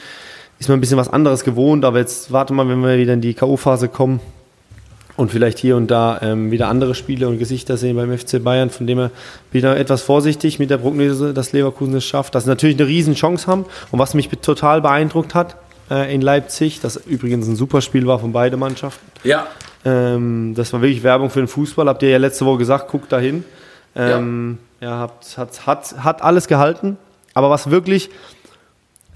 ist 0.59 0.69
man 0.69 0.79
ein 0.79 0.81
bisschen 0.81 0.99
was 0.99 1.09
anderes 1.09 1.45
gewohnt, 1.45 1.85
aber 1.85 1.99
jetzt 1.99 2.33
warte 2.33 2.53
mal, 2.53 2.69
wenn 2.69 2.81
wir 2.81 2.99
wieder 2.99 3.15
in 3.15 3.21
die 3.21 3.35
K.O.-Phase 3.35 3.89
kommen 3.89 4.21
und 5.17 5.31
vielleicht 5.31 5.59
hier 5.59 5.77
und 5.77 5.91
da 5.91 6.21
ähm, 6.23 6.51
wieder 6.51 6.69
andere 6.69 6.95
Spiele 6.95 7.29
und 7.29 7.39
Gesichter 7.39 7.77
sehen 7.77 7.97
beim 7.97 8.17
FC 8.17 8.43
Bayern, 8.43 8.71
von 8.71 8.87
dem 8.87 8.99
er 8.99 9.11
wieder 9.51 9.77
etwas 9.77 10.03
vorsichtig 10.03 10.59
mit 10.59 10.71
der 10.71 10.79
Prognose, 10.79 11.33
dass 11.33 11.53
Leverkusen 11.53 11.95
es 11.95 12.05
schafft, 12.05 12.35
dass 12.35 12.45
sie 12.45 12.51
natürlich 12.51 12.79
eine 12.79 12.87
riesen 12.87 13.15
Chance 13.15 13.47
haben 13.47 13.65
und 13.91 13.99
was 13.99 14.15
mich 14.15 14.29
total 14.29 14.81
beeindruckt 14.81 15.35
hat 15.35 15.57
äh, 15.91 16.15
in 16.15 16.21
Leipzig, 16.21 16.81
das 16.81 16.97
übrigens 16.97 17.49
ein 17.49 17.57
super 17.57 17.81
Spiel 17.81 18.07
war 18.07 18.19
von 18.19 18.33
beiden 18.33 18.59
Mannschaften, 18.59 19.07
Ja, 19.25 19.47
ähm, 19.87 20.55
das 20.57 20.73
war 20.73 20.83
wirklich 20.83 21.05
Werbung 21.05 21.31
für 21.31 21.39
den 21.39 21.49
Fußball. 21.49 21.87
Habt 21.89 22.03
ihr 22.03 22.11
ja 22.11 22.19
letzte 22.19 22.45
Woche 22.45 22.59
gesagt, 22.59 22.89
guckt 22.89 23.13
dahin. 23.13 23.45
Ähm, 23.95 24.59
ja. 24.81 24.99
habt, 24.99 25.39
hat, 25.39 25.67
hat, 25.67 25.95
hat 26.05 26.23
alles 26.23 26.49
gehalten. 26.49 26.99
Aber 27.35 27.51
was 27.51 27.71
wirklich 27.71 28.11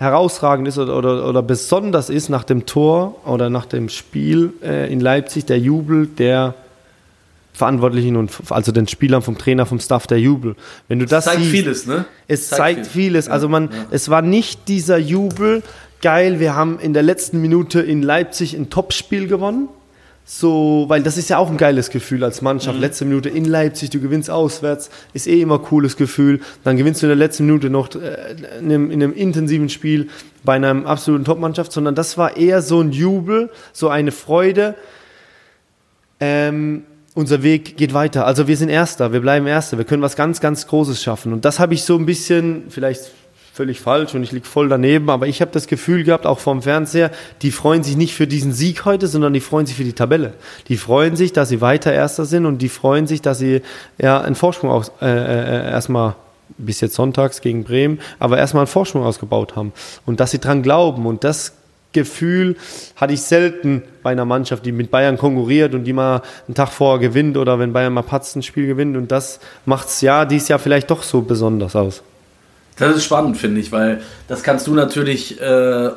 herausragend 0.01 0.67
ist 0.67 0.79
oder, 0.79 0.97
oder, 0.97 1.29
oder 1.29 1.43
besonders 1.43 2.09
ist 2.09 2.31
nach 2.31 2.45
dem 2.45 2.65
Tor 2.65 3.21
oder 3.27 3.51
nach 3.51 3.67
dem 3.67 3.91
Spiel 3.91 4.55
äh, 4.63 4.91
in 4.91 4.99
Leipzig, 4.99 5.45
der 5.45 5.59
Jubel 5.59 6.07
der 6.07 6.55
Verantwortlichen 7.53 8.17
und 8.17 8.33
also 8.49 8.73
den 8.73 8.89
Spielern, 8.89 9.21
vom 9.21 9.37
Trainer, 9.37 9.67
vom 9.67 9.79
Staff, 9.79 10.07
der 10.07 10.19
Jubel. 10.19 10.57
Wenn 10.89 11.01
du 11.01 11.05
das 11.05 11.27
zeigt 11.27 11.41
siehst, 11.41 11.51
vieles, 11.51 11.87
ne? 11.87 12.07
es 12.29 12.49
zeigt, 12.49 12.87
vieles. 12.87 13.29
Also 13.29 13.51
man, 13.51 13.65
Ja. 13.65 13.87
es 13.91 14.09
war 14.09 14.23
nicht 14.23 14.69
dieser 14.69 14.97
Jubel, 14.97 15.63
geil, 16.01 16.41
wir 16.41 16.57
haben 16.57 16.81
in 16.81 16.95
der 16.95 17.03
letzten 17.03 17.43
Minute 17.43 17.81
in 17.81 18.01
Leipzig 18.01 18.55
ein 18.55 18.71
Topspiel 18.71 19.29
gewonnen. 19.29 19.69
So, 20.33 20.85
weil 20.87 21.03
das 21.03 21.19
ist 21.19 21.29
ja 21.29 21.39
auch 21.39 21.51
ein 21.51 21.57
geiles 21.57 21.91
Gefühl 21.91 22.23
als 22.23 22.41
Mannschaft. 22.41 22.77
Mhm. 22.77 22.83
Letzte 22.83 23.05
Minute 23.05 23.29
in 23.29 23.47
Leipzig, 23.47 23.91
du 23.91 23.99
gewinnst 23.99 24.31
auswärts, 24.31 24.89
ist 25.13 25.27
eh 25.27 25.41
immer 25.41 25.57
ein 25.57 25.63
cooles 25.63 25.97
Gefühl. 25.97 26.39
Dann 26.63 26.77
gewinnst 26.77 27.03
du 27.03 27.07
in 27.07 27.09
der 27.09 27.17
letzten 27.17 27.47
Minute 27.47 27.69
noch 27.69 27.93
äh, 27.97 28.37
in 28.61 28.67
einem, 28.67 28.91
in 28.93 29.03
einem 29.03 29.13
intensiven 29.13 29.69
Spiel 29.69 30.07
bei 30.45 30.55
einer 30.55 30.87
absoluten 30.87 31.25
Topmannschaft, 31.25 31.73
sondern 31.73 31.97
das 31.97 32.17
war 32.17 32.37
eher 32.37 32.63
so 32.63 32.81
ein 32.81 32.93
Jubel, 32.93 33.51
so 33.73 33.89
eine 33.89 34.13
Freude. 34.13 34.77
Ähm, 36.21 36.85
unser 37.15 37.43
Weg 37.43 37.77
geht 37.77 37.93
weiter. 37.93 38.25
Also 38.25 38.47
wir 38.47 38.57
sind 38.57 38.69
Erster, 38.69 39.13
wir 39.13 39.21
bleiben 39.23 39.49
Erster, 39.49 39.79
wir 39.79 39.85
können 39.85 40.03
was 40.03 40.15
ganz, 40.15 40.41
ganz 40.41 40.69
Großes 40.69 41.03
schaffen. 41.03 41.33
Und 41.33 41.45
das 41.45 41.59
habe 41.59 41.75
ich 41.75 41.83
so 41.83 41.97
ein 41.97 42.07
bisschen, 42.07 42.67
vielleicht 42.69 43.11
völlig 43.53 43.81
falsch 43.81 44.15
und 44.15 44.23
ich 44.23 44.33
liege 44.33 44.47
voll 44.47 44.69
daneben, 44.69 45.11
aber 45.11 45.27
ich 45.27 45.41
habe 45.41 45.51
das 45.51 45.67
Gefühl 45.67 46.05
gehabt, 46.05 46.27
auch 46.27 46.39
vom 46.39 46.63
Fernseher, 46.63 47.11
die 47.43 47.51
freuen 47.51 47.83
sich 47.83 47.97
nicht 47.97 48.15
für 48.15 48.27
diesen 48.27 48.53
Sieg 48.53 48.85
heute, 48.85 49.07
sondern 49.07 49.33
die 49.33 49.41
freuen 49.41 49.67
sich 49.67 49.77
für 49.77 49.85
die 49.85 49.93
Tabelle. 49.93 50.35
Die 50.69 50.77
freuen 50.77 51.17
sich, 51.17 51.33
dass 51.33 51.49
sie 51.49 51.61
weiter 51.61 51.93
Erster 51.93 52.25
sind 52.25 52.47
und 52.47 52.59
die 52.59 52.69
freuen 52.69 53.07
sich, 53.07 53.23
dass 53.23 53.39
sie 53.39 53.63
ja 53.99 54.21
einen 54.21 54.37
Vorsprung 54.37 54.71
aus, 54.71 54.93
äh, 55.03 55.07
äh, 55.07 55.71
erstmal 55.71 56.15
bis 56.59 56.81
jetzt 56.81 56.95
sonntags 56.95 57.41
gegen 57.41 57.65
Bremen, 57.65 58.01
aber 58.19 58.39
erstmal 58.39 58.63
einen 58.63 58.69
Vorsprung 58.69 59.05
ausgebaut 59.05 59.57
haben 59.57 59.73
und 60.07 60.21
dass 60.21 60.31
sie 60.31 60.39
dran 60.39 60.63
glauben 60.63 61.07
und 61.07 61.25
das 61.25 61.55
Gefühl 61.93 62.57
hatte 62.97 63.15
ich 63.15 63.23
selten 63.23 63.83
bei 64.05 64.11
einer 64.11 64.25
Mannschaft, 64.25 64.65
die 64.65 64.71
mit 64.71 64.93
Bayern 64.93 65.19
konkurriert 65.19 65.75
und 65.75 65.85
die 65.85 65.93
mal 65.93 66.23
einen 66.47 66.55
Tag 66.55 66.69
vorher 66.69 67.01
gewinnt 67.01 67.37
oder 67.37 67.59
wenn 67.59 67.73
Bayern 67.73 67.93
mal 67.93 68.03
patzt 68.03 68.37
ein 68.37 68.43
Spiel 68.43 68.67
gewinnt 68.67 68.97
und 68.97 69.11
das 69.11 69.41
macht 69.67 69.89
es 69.89 70.01
ja 70.01 70.25
dieses 70.25 70.49
Jahr 70.49 70.61
vielleicht 70.61 70.91
doch 70.91 71.03
so 71.03 71.23
besonders 71.23 71.75
aus. 71.75 72.03
Das 72.81 72.97
ist 72.97 73.05
spannend, 73.05 73.37
finde 73.37 73.61
ich, 73.61 73.71
weil 73.73 74.01
das 74.27 74.43
kannst 74.43 74.67
du 74.67 74.75
natürlich 74.75 75.41
äh, 75.41 75.91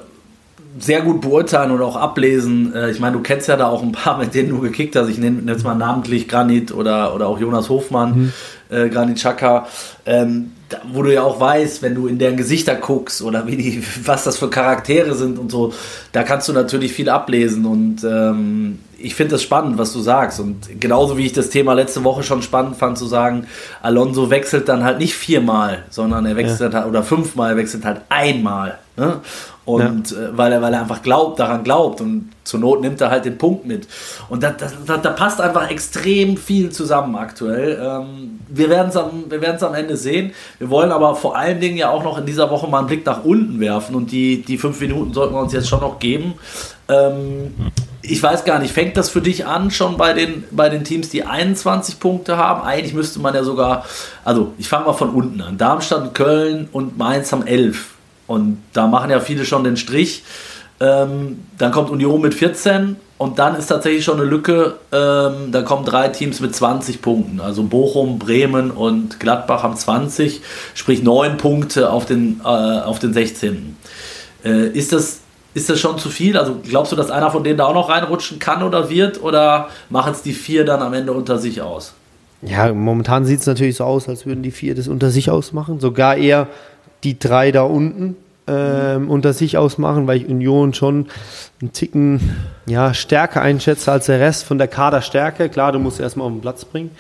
sehr 0.78 1.02
gut 1.02 1.22
beurteilen 1.22 1.72
und 1.72 1.82
auch 1.82 1.96
ablesen. 1.96 2.76
Äh, 2.76 2.92
ich 2.92 3.00
meine, 3.00 3.16
du 3.16 3.24
kennst 3.24 3.48
ja 3.48 3.56
da 3.56 3.68
auch 3.68 3.82
ein 3.82 3.94
paar, 3.94 4.18
mit 4.18 4.34
denen 4.34 4.50
du 4.50 4.60
gekickt 4.60 4.96
hast. 4.96 5.08
Ich 5.08 5.18
nenne 5.18 5.42
jetzt 5.52 5.64
mal 5.64 5.76
namentlich 5.76 6.28
Granit 6.28 6.74
oder, 6.74 7.16
oder 7.16 7.28
auch 7.28 7.40
Jonas 7.40 7.70
Hofmann, 7.70 8.16
mhm. 8.16 8.34
äh, 8.70 8.90
Granit 8.90 9.16
Xhaka. 9.16 9.68
Ähm, 10.06 10.52
wo 10.92 11.04
du 11.04 11.14
ja 11.14 11.24
auch 11.24 11.40
weißt, 11.40 11.82
wenn 11.82 11.96
du 11.96 12.08
in 12.08 12.20
deren 12.20 12.38
Gesichter 12.38 12.76
guckst 12.76 13.22
oder 13.22 13.48
wie 13.48 13.58
die, 13.58 13.84
was 14.06 14.24
das 14.24 14.38
für 14.38 14.50
Charaktere 14.50 15.16
sind 15.16 15.40
und 15.40 15.52
so, 15.52 15.74
da 16.12 16.24
kannst 16.24 16.48
du 16.48 16.54
natürlich 16.54 16.94
viel 16.94 17.10
ablesen 17.10 17.66
und 17.66 18.04
ähm, 18.04 18.80
ich 18.98 19.16
finde 19.16 19.34
das 19.34 19.44
spannend, 19.44 19.78
was 19.78 19.92
du 19.92 20.00
sagst 20.00 20.40
und 20.40 20.80
genauso 20.80 21.18
wie 21.18 21.26
ich 21.26 21.34
das 21.34 21.50
Thema 21.50 21.74
letzte 21.74 22.04
Woche 22.04 22.24
schon 22.24 22.42
spannend 22.42 22.78
fand 22.78 22.98
zu 22.98 23.06
sagen, 23.06 23.48
Alonso 23.82 24.30
wechselt 24.30 24.70
dann 24.70 24.84
halt 24.84 25.00
nicht 25.00 25.16
viermal, 25.16 25.84
sondern 25.90 26.26
er 26.26 26.36
wechselt 26.36 26.74
ja. 26.74 26.80
halt 26.80 26.90
oder 26.90 27.04
fünfmal, 27.04 27.52
er 27.52 27.58
wechselt 27.58 27.86
halt 27.86 28.02
einmal. 28.10 28.80
Ne? 28.96 29.20
Und 29.66 30.12
ja. 30.12 30.18
äh, 30.18 30.38
weil, 30.38 30.52
er, 30.52 30.62
weil 30.62 30.74
er 30.74 30.82
einfach 30.82 31.02
glaubt, 31.02 31.40
daran 31.40 31.64
glaubt 31.64 32.02
und 32.02 32.32
zur 32.44 32.60
Not 32.60 32.82
nimmt 32.82 33.00
er 33.00 33.10
halt 33.10 33.24
den 33.24 33.38
Punkt 33.38 33.66
mit. 33.66 33.88
Und 34.30 34.44
da, 34.44 34.52
da, 34.52 34.98
da 34.98 35.10
passt 35.12 35.40
einfach 35.40 35.70
extrem 35.70 36.36
viel 36.36 36.70
zusammen 36.70 37.16
aktuell. 37.16 37.80
Ähm, 37.82 38.40
wir 38.50 38.70
werden 38.70 38.90
es 38.90 38.98
am, 38.98 39.24
am 39.62 39.74
Ende 39.74 39.96
sehen. 39.96 40.34
Wir 40.60 40.70
wollen 40.70 40.92
aber 40.92 41.16
vor 41.16 41.38
allen 41.38 41.62
Dingen 41.62 41.78
ja 41.78 41.90
auch 41.90 42.04
noch 42.04 42.18
in 42.18 42.26
dieser 42.26 42.50
Woche 42.50 42.68
mal 42.68 42.80
einen 42.80 42.88
Blick 42.88 43.06
nach 43.06 43.24
unten 43.24 43.60
werfen 43.62 43.96
und 43.96 44.12
die, 44.12 44.42
die 44.42 44.58
fünf 44.58 44.82
Minuten 44.82 45.14
sollten 45.14 45.34
wir 45.34 45.42
uns 45.42 45.54
jetzt 45.54 45.70
schon 45.70 45.80
noch 45.80 46.00
geben. 46.00 46.34
Ähm, 46.90 47.54
ich 48.02 48.22
weiß 48.22 48.44
gar 48.44 48.60
nicht, 48.60 48.74
fängt 48.74 48.98
das 48.98 49.10
für 49.10 49.22
dich 49.22 49.46
an 49.46 49.72
schon 49.72 49.96
bei 49.96 50.12
den, 50.12 50.44
bei 50.52 50.68
den 50.68 50.84
Teams, 50.84 51.08
die 51.08 51.24
21 51.24 52.02
Punkte 52.02 52.36
haben? 52.36 52.62
Eigentlich 52.62 52.94
müsste 52.94 53.20
man 53.20 53.34
ja 53.34 53.46
sogar, 53.46 53.86
also 54.26 54.54
ich 54.58 54.68
fange 54.68 54.88
mal 54.88 54.94
von 54.94 55.12
unten 55.12 55.40
an. 55.40 55.58
Darmstadt, 55.58 56.14
Köln 56.14 56.68
und 56.74 56.98
Mainz 56.98 57.32
haben 57.32 57.48
11. 57.48 57.93
Und 58.28 58.62
da 58.74 58.88
machen 58.88 59.10
ja 59.10 59.20
viele 59.20 59.46
schon 59.46 59.64
den 59.64 59.78
Strich. 59.78 60.24
Ähm, 60.80 61.40
dann 61.58 61.72
kommt 61.72 61.90
Union 61.90 62.22
mit 62.22 62.34
14 62.34 62.96
und 63.18 63.40
dann 63.40 63.56
ist 63.56 63.68
tatsächlich 63.68 64.04
schon 64.04 64.20
eine 64.20 64.30
Lücke. 64.30 64.76
Ähm, 64.92 65.52
da 65.52 65.62
kommen 65.62 65.86
drei 65.86 66.10
Teams 66.10 66.40
mit 66.40 66.56
20 66.56 67.02
Punkten. 67.02 67.40
Also 67.40 67.64
Bochum, 67.64 68.20
Bremen 68.20 68.72
und 68.72 69.20
Gladbach 69.20 69.64
haben 69.64 69.78
20, 69.78 70.42
sprich 70.74 71.04
9 71.04 71.38
Punkte 71.38 71.90
auf 71.90 72.06
den, 72.06 72.42
äh, 72.44 72.48
auf 72.48 73.00
den 73.00 73.14
16. 73.14 73.78
Äh, 74.44 74.68
ist, 74.70 74.92
das, 74.92 75.20
ist 75.54 75.70
das 75.70 75.80
schon 75.80 76.00
zu 76.00 76.10
viel? 76.10 76.38
Also 76.38 76.58
glaubst 76.68 76.92
du, 76.92 76.96
dass 76.96 77.12
einer 77.12 77.32
von 77.32 77.44
denen 77.44 77.58
da 77.58 77.66
auch 77.66 77.74
noch 77.74 77.90
reinrutschen 77.90 78.40
kann 78.40 78.64
oder 78.64 78.90
wird? 78.90 79.22
Oder 79.22 79.70
machen 79.90 80.12
es 80.12 80.22
die 80.22 80.34
vier 80.34 80.66
dann 80.66 80.82
am 80.82 80.94
Ende 80.94 81.14
unter 81.14 81.38
sich 81.38 81.62
aus? 81.62 81.94
Ja, 82.42 82.74
momentan 82.74 83.24
sieht 83.24 83.40
es 83.40 83.46
natürlich 83.46 83.78
so 83.78 83.86
aus, 83.86 84.10
als 84.10 84.26
würden 84.26 84.44
die 84.44 84.52
vier 84.52 84.76
das 84.76 84.90
unter 84.90 85.12
sich 85.12 85.30
ausmachen. 85.30 85.80
Sogar 85.80 86.18
eher 86.18 86.48
die 87.04 87.20
drei 87.20 87.52
da 87.52 87.64
unten 87.64 88.16
ähm, 88.48 89.10
unter 89.10 89.34
sich 89.34 89.58
ausmachen, 89.58 90.08
weil 90.08 90.18
ich 90.18 90.28
Union 90.28 90.74
schon 90.74 91.08
einen 91.62 91.72
Ticken 91.72 92.36
ja, 92.66 92.94
stärker 92.94 93.42
einschätze 93.42 93.92
als 93.92 94.08
der 94.08 94.20
Rest 94.20 94.44
von 94.44 94.58
der 94.58 94.68
Kaderstärke. 94.68 95.50
Klar, 95.50 95.72
du 95.72 95.80
musst 95.80 96.00
erstmal 96.00 96.28
auf 96.28 96.34
den 96.34 96.42
Platz 96.42 96.66
bringen. 96.66 96.92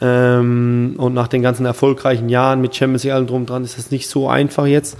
Ähm, 0.00 0.94
und 0.98 1.14
nach 1.14 1.28
den 1.28 1.42
ganzen 1.42 1.66
erfolgreichen 1.66 2.28
Jahren 2.28 2.60
mit 2.60 2.74
Champions 2.74 3.04
League 3.04 3.14
allem 3.14 3.26
drum 3.26 3.46
dran 3.46 3.64
ist 3.64 3.78
das 3.78 3.90
nicht 3.90 4.08
so 4.08 4.28
einfach 4.28 4.66
jetzt. 4.66 4.96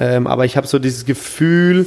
Ähm, 0.00 0.26
aber 0.26 0.44
ich 0.44 0.56
habe 0.56 0.66
so 0.66 0.78
dieses 0.78 1.04
Gefühl, 1.04 1.86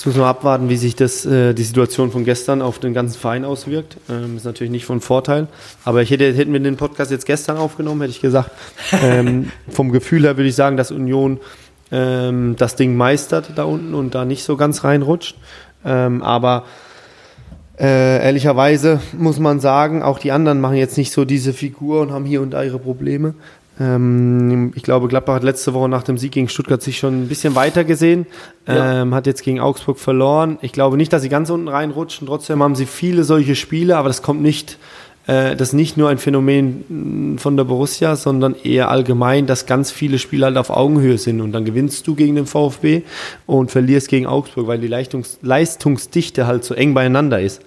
jetzt 0.00 0.06
müssen 0.06 0.20
wir 0.20 0.28
abwarten, 0.28 0.70
wie 0.70 0.78
sich 0.78 0.96
das, 0.96 1.26
äh, 1.26 1.52
die 1.52 1.62
Situation 1.62 2.10
von 2.10 2.24
gestern 2.24 2.62
auf 2.62 2.78
den 2.78 2.94
ganzen 2.94 3.18
Verein 3.18 3.44
auswirkt. 3.44 3.98
Ähm, 4.08 4.38
ist 4.38 4.46
natürlich 4.46 4.70
nicht 4.70 4.86
von 4.86 5.02
Vorteil. 5.02 5.46
Aber 5.84 6.00
ich 6.00 6.10
hätte, 6.10 6.32
hätten 6.32 6.54
wir 6.54 6.60
den 6.60 6.78
Podcast 6.78 7.10
jetzt 7.10 7.26
gestern 7.26 7.58
aufgenommen, 7.58 8.00
hätte 8.00 8.12
ich 8.12 8.22
gesagt, 8.22 8.50
ähm, 9.04 9.52
vom 9.68 9.92
Gefühl 9.92 10.22
her 10.22 10.38
würde 10.38 10.48
ich 10.48 10.54
sagen, 10.54 10.78
dass 10.78 10.90
Union 10.90 11.38
ähm, 11.92 12.56
das 12.56 12.76
Ding 12.76 12.96
meistert 12.96 13.50
da 13.56 13.64
unten 13.64 13.92
und 13.92 14.14
da 14.14 14.24
nicht 14.24 14.42
so 14.42 14.56
ganz 14.56 14.84
reinrutscht. 14.84 15.36
Ähm, 15.84 16.22
aber 16.22 16.64
äh, 17.78 18.24
ehrlicherweise 18.24 19.02
muss 19.12 19.38
man 19.38 19.60
sagen, 19.60 20.02
auch 20.02 20.18
die 20.18 20.32
anderen 20.32 20.62
machen 20.62 20.76
jetzt 20.76 20.96
nicht 20.96 21.12
so 21.12 21.26
diese 21.26 21.52
Figur 21.52 22.00
und 22.00 22.10
haben 22.10 22.24
hier 22.24 22.40
und 22.40 22.52
da 22.52 22.62
ihre 22.62 22.78
Probleme. 22.78 23.34
Ähm, 23.80 24.72
ich 24.76 24.82
glaube, 24.82 25.08
Gladbach 25.08 25.36
hat 25.36 25.42
letzte 25.42 25.72
Woche 25.74 25.88
nach 25.88 26.02
dem 26.02 26.18
Sieg 26.18 26.32
gegen 26.32 26.48
Stuttgart 26.48 26.82
sich 26.82 26.98
schon 26.98 27.22
ein 27.22 27.28
bisschen 27.28 27.54
weiter 27.54 27.84
gesehen, 27.84 28.26
ja. 28.68 29.02
ähm, 29.02 29.14
hat 29.14 29.26
jetzt 29.26 29.42
gegen 29.42 29.58
Augsburg 29.58 29.98
verloren. 29.98 30.58
Ich 30.60 30.72
glaube 30.72 30.96
nicht, 30.96 31.12
dass 31.12 31.22
sie 31.22 31.30
ganz 31.30 31.50
unten 31.50 31.68
reinrutschen. 31.68 32.26
Trotzdem 32.26 32.62
haben 32.62 32.76
sie 32.76 32.86
viele 32.86 33.24
solche 33.24 33.56
Spiele, 33.56 33.96
aber 33.96 34.08
das 34.08 34.22
kommt 34.22 34.42
nicht 34.42 34.78
äh, 35.26 35.54
das 35.54 35.68
ist 35.68 35.74
nicht 35.74 35.96
nur 35.96 36.08
ein 36.08 36.18
Phänomen 36.18 37.36
von 37.38 37.56
der 37.56 37.64
Borussia, 37.64 38.16
sondern 38.16 38.54
eher 38.62 38.90
allgemein, 38.90 39.46
dass 39.46 39.66
ganz 39.66 39.90
viele 39.90 40.18
Spieler 40.18 40.46
halt 40.46 40.56
auf 40.56 40.70
Augenhöhe 40.70 41.18
sind 41.18 41.40
und 41.40 41.52
dann 41.52 41.64
gewinnst 41.64 42.06
du 42.06 42.14
gegen 42.14 42.34
den 42.34 42.46
VfB 42.46 43.02
und 43.46 43.70
verlierst 43.70 44.08
gegen 44.08 44.26
Augsburg, 44.26 44.66
weil 44.66 44.78
die 44.78 44.88
Leistungs 44.88 45.38
Leistungsdichte 45.42 46.46
halt 46.46 46.64
so 46.64 46.74
eng 46.74 46.94
beieinander 46.94 47.40
ist. 47.40 47.62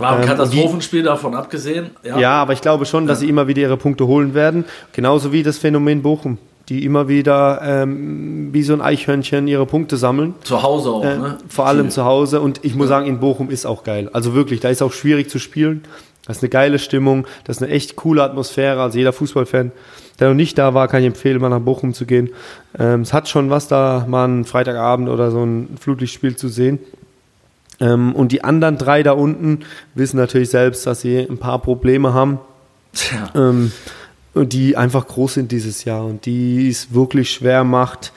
War 0.00 0.16
ein 0.16 0.22
ähm, 0.22 0.28
Katastrophenspiel 0.28 1.02
davon 1.02 1.34
abgesehen. 1.34 1.90
Ja. 2.02 2.18
ja. 2.18 2.30
aber 2.32 2.52
ich 2.52 2.60
glaube 2.60 2.86
schon, 2.86 3.06
dass 3.06 3.18
ja. 3.18 3.26
sie 3.26 3.28
immer 3.28 3.46
wieder 3.46 3.60
ihre 3.60 3.76
Punkte 3.76 4.06
holen 4.06 4.34
werden. 4.34 4.64
Genauso 4.92 5.32
wie 5.32 5.42
das 5.42 5.58
Phänomen 5.58 6.02
Bochum, 6.02 6.38
die 6.68 6.84
immer 6.84 7.08
wieder 7.08 7.60
ähm, 7.62 8.48
wie 8.52 8.62
so 8.62 8.72
ein 8.72 8.80
Eichhörnchen 8.80 9.46
ihre 9.46 9.66
Punkte 9.66 9.96
sammeln. 9.96 10.34
Zu 10.42 10.62
Hause 10.62 10.90
auch, 10.90 11.04
äh, 11.04 11.18
ne? 11.18 11.38
Vor 11.48 11.66
allem 11.66 11.86
Viel. 11.86 11.90
zu 11.92 12.04
Hause. 12.04 12.40
Und 12.40 12.64
ich 12.64 12.74
muss 12.74 12.88
sagen, 12.88 13.06
in 13.06 13.20
Bochum 13.20 13.50
ist 13.50 13.66
auch 13.66 13.84
geil. 13.84 14.08
Also 14.12 14.34
wirklich, 14.34 14.60
da 14.60 14.68
ist 14.70 14.82
auch 14.82 14.92
schwierig 14.92 15.28
zu 15.28 15.38
spielen. 15.38 15.84
Das 16.26 16.36
ist 16.36 16.42
eine 16.42 16.50
geile 16.50 16.78
Stimmung, 16.78 17.26
das 17.44 17.56
ist 17.56 17.62
eine 17.62 17.72
echt 17.72 17.96
coole 17.96 18.22
Atmosphäre. 18.22 18.80
Also 18.80 18.98
jeder 18.98 19.12
Fußballfan, 19.12 19.72
der 20.20 20.28
noch 20.28 20.36
nicht 20.36 20.56
da 20.58 20.74
war, 20.74 20.86
kann 20.86 21.00
ich 21.00 21.06
empfehlen, 21.06 21.40
mal 21.40 21.48
nach 21.48 21.60
Bochum 21.60 21.92
zu 21.92 22.06
gehen. 22.06 22.30
Ähm, 22.78 23.00
es 23.00 23.12
hat 23.12 23.28
schon 23.28 23.50
was, 23.50 23.68
da 23.68 24.04
mal 24.06 24.24
einen 24.24 24.44
Freitagabend 24.44 25.08
oder 25.08 25.30
so 25.30 25.42
ein 25.42 25.76
Flutlichtspiel 25.80 26.36
zu 26.36 26.48
sehen. 26.48 26.78
Ähm, 27.80 28.14
und 28.14 28.32
die 28.32 28.44
anderen 28.44 28.78
drei 28.78 29.02
da 29.02 29.12
unten 29.12 29.60
wissen 29.94 30.16
natürlich 30.16 30.50
selbst, 30.50 30.86
dass 30.86 31.00
sie 31.00 31.18
ein 31.18 31.38
paar 31.38 31.60
Probleme 31.60 32.14
haben. 32.14 32.38
Ja. 33.12 33.48
Ähm, 33.48 33.72
und 34.34 34.52
die 34.52 34.76
einfach 34.76 35.08
groß 35.08 35.34
sind 35.34 35.52
dieses 35.52 35.84
Jahr 35.84 36.04
und 36.04 36.24
die 36.24 36.68
es 36.68 36.94
wirklich 36.94 37.30
schwer 37.30 37.64
macht, 37.64 38.12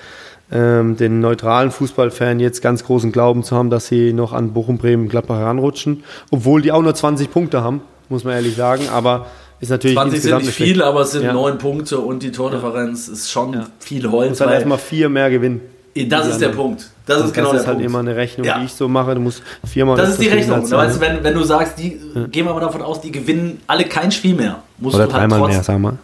ähm, 0.52 0.96
den 0.96 1.20
neutralen 1.22 1.72
Fußballfan 1.72 2.40
jetzt 2.40 2.62
ganz 2.62 2.84
großen 2.84 3.12
Glauben 3.12 3.44
zu 3.44 3.56
haben, 3.56 3.72
dass 3.72 3.88
sie 3.88 4.14
noch 4.14 4.34
an 4.34 4.54
Bochum, 4.54 4.78
Bremen, 4.78 5.10
Gladbach 5.10 5.38
heranrutschen, 5.38 6.04
obwohl 6.30 6.62
die 6.62 6.72
auch 6.72 6.84
nur 6.84 6.94
20 6.94 7.32
Punkte 7.32 7.64
haben 7.64 7.82
muss 8.14 8.24
man 8.24 8.36
ehrlich 8.36 8.56
sagen. 8.56 8.88
Aber 8.90 9.28
ist 9.60 9.70
natürlich 9.70 9.96
20 9.96 10.22
sind 10.22 10.38
nicht 10.38 10.52
viel, 10.52 10.82
aber 10.82 11.02
es 11.02 11.12
sind 11.12 11.26
neun 11.26 11.58
Punkte 11.58 12.00
und 12.00 12.24
die 12.24 12.32
Tordifferenz 12.32 13.08
ja. 13.08 13.14
ist 13.14 13.32
schon 13.32 13.54
ja. 13.54 13.68
viel 13.80 14.10
Holz. 14.10 14.26
Du 14.26 14.30
musst 14.30 14.42
halt 14.42 14.52
erstmal 14.52 14.78
vier 14.78 15.10
mehr 15.10 15.30
gewinnen. 15.30 15.62
Das 16.08 16.28
ist 16.28 16.40
der 16.40 16.50
Punkt. 16.50 16.90
Das, 17.06 17.18
das 17.18 17.28
ist 17.28 17.34
genau 17.34 17.52
das 17.52 17.62
ist 17.62 17.68
halt 17.68 17.78
Punkt. 17.78 17.90
immer 17.90 18.00
eine 18.00 18.16
Rechnung, 18.16 18.48
ja. 18.48 18.60
die 18.60 18.66
ich 18.66 18.74
so 18.74 18.88
mache. 18.88 19.14
Du 19.16 19.22
musst 19.22 19.44
viermal. 19.66 19.98
Das 19.98 20.10
ist 20.10 20.22
die 20.22 20.30
Rechnung. 20.30 20.70
Weißt, 20.70 21.00
wenn, 21.02 21.24
wenn 21.24 21.34
du 21.34 21.44
sagst, 21.44 21.78
die 21.78 22.00
gehen 22.32 22.46
wir 22.46 22.54
mal 22.54 22.62
davon 22.62 22.82
aus, 22.82 23.02
die 23.02 23.12
gewinnen 23.12 23.62
alle 23.68 23.86
kein 23.86 24.12
Spiel 24.12 24.36
mehr. 24.36 24.60
Musst 24.78 24.96
Oder 24.96 25.08
du 25.08 25.14
halt 25.14 25.32
dreimal 25.32 25.50
mehr, 25.50 25.64
sag 25.64 25.80
mal. 25.80 25.98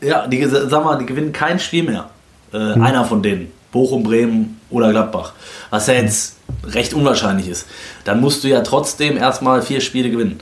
Ja, 0.00 0.26
die, 0.26 0.44
sag 0.44 0.84
mal, 0.84 0.98
die 0.98 1.06
gewinnen 1.06 1.32
kein 1.32 1.58
Spiel 1.58 1.84
mehr. 1.84 2.08
Äh, 2.52 2.74
hm. 2.74 2.82
Einer 2.82 3.04
von 3.04 3.22
denen. 3.22 3.52
Bochum, 3.70 4.02
Bremen 4.02 4.60
oder 4.70 4.90
Gladbach. 4.90 5.32
Was 5.70 5.86
ja 5.86 5.94
jetzt 5.94 6.36
recht 6.64 6.94
unwahrscheinlich 6.94 7.48
ist. 7.48 7.66
Dann 8.04 8.20
musst 8.20 8.42
du 8.42 8.48
ja 8.48 8.62
trotzdem 8.62 9.16
erstmal 9.16 9.62
vier 9.62 9.80
Spiele 9.80 10.10
gewinnen. 10.10 10.40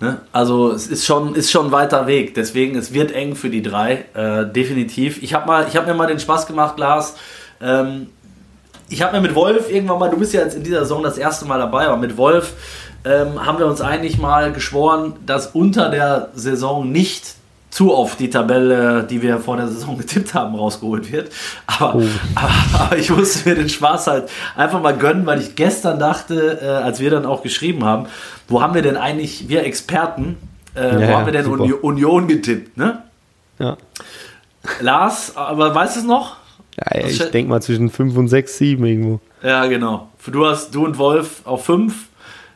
Ne? 0.00 0.20
Also 0.32 0.72
es 0.72 0.86
ist 0.86 1.04
schon, 1.04 1.34
ist 1.34 1.50
schon 1.50 1.66
ein 1.66 1.72
weiter 1.72 2.06
Weg. 2.06 2.34
Deswegen, 2.34 2.76
es 2.76 2.94
wird 2.94 3.12
eng 3.12 3.34
für 3.34 3.50
die 3.50 3.62
drei, 3.62 4.06
äh, 4.14 4.46
definitiv. 4.46 5.22
Ich 5.22 5.34
habe 5.34 5.52
hab 5.52 5.86
mir 5.86 5.94
mal 5.94 6.06
den 6.06 6.18
Spaß 6.18 6.46
gemacht, 6.46 6.78
Lars. 6.78 7.16
Ähm, 7.60 8.08
ich 8.88 9.02
habe 9.02 9.16
mir 9.16 9.22
mit 9.22 9.34
Wolf 9.34 9.70
irgendwann 9.70 9.98
mal, 9.98 10.10
du 10.10 10.18
bist 10.18 10.32
ja 10.32 10.42
jetzt 10.42 10.56
in 10.56 10.62
dieser 10.62 10.80
Saison 10.80 11.02
das 11.02 11.18
erste 11.18 11.44
Mal 11.44 11.58
dabei, 11.58 11.86
aber 11.86 11.96
mit 11.96 12.16
Wolf 12.16 12.54
ähm, 13.04 13.44
haben 13.44 13.58
wir 13.58 13.66
uns 13.66 13.80
eigentlich 13.80 14.18
mal 14.18 14.52
geschworen, 14.52 15.14
dass 15.24 15.48
unter 15.48 15.90
der 15.90 16.30
Saison 16.34 16.90
nicht 16.90 17.34
zu 17.70 17.94
oft 17.94 18.18
die 18.20 18.30
Tabelle, 18.30 19.04
die 19.04 19.20
wir 19.20 19.38
vor 19.38 19.56
der 19.56 19.68
Saison 19.68 19.98
getippt 19.98 20.34
haben, 20.34 20.54
rausgeholt 20.54 21.12
wird. 21.12 21.30
Aber, 21.66 21.96
oh. 21.96 22.02
aber, 22.34 22.84
aber, 22.84 22.96
ich 22.96 23.10
musste 23.10 23.48
mir 23.48 23.54
den 23.54 23.68
Spaß 23.68 24.06
halt 24.06 24.30
einfach 24.56 24.80
mal 24.80 24.96
gönnen, 24.96 25.26
weil 25.26 25.40
ich 25.40 25.56
gestern 25.56 25.98
dachte, 25.98 26.58
äh, 26.62 26.66
als 26.66 27.00
wir 27.00 27.10
dann 27.10 27.26
auch 27.26 27.42
geschrieben 27.42 27.84
haben, 27.84 28.06
wo 28.48 28.62
haben 28.62 28.74
wir 28.74 28.82
denn 28.82 28.96
eigentlich, 28.96 29.48
wir 29.48 29.64
Experten, 29.64 30.36
äh, 30.74 31.00
ja, 31.00 31.08
wo 31.08 31.16
haben 31.16 31.26
wir 31.26 31.32
denn 31.32 31.46
Uni 31.46 31.72
Union 31.72 32.28
getippt, 32.28 32.76
ne? 32.76 33.02
Ja. 33.58 33.76
Lars, 34.80 35.36
aber 35.36 35.74
weißt 35.74 35.96
du 35.96 36.00
es 36.00 36.06
noch? 36.06 36.36
Ja, 36.78 37.06
ich 37.06 37.18
denke 37.30 37.48
mal 37.48 37.62
zwischen 37.62 37.88
5 37.88 38.16
und 38.16 38.28
6, 38.28 38.58
7 38.58 38.84
irgendwo. 38.84 39.20
Ja, 39.42 39.66
genau. 39.66 40.08
Du 40.26 40.46
hast 40.46 40.74
du 40.74 40.84
und 40.84 40.98
Wolf 40.98 41.40
auf 41.44 41.64
5. 41.64 41.94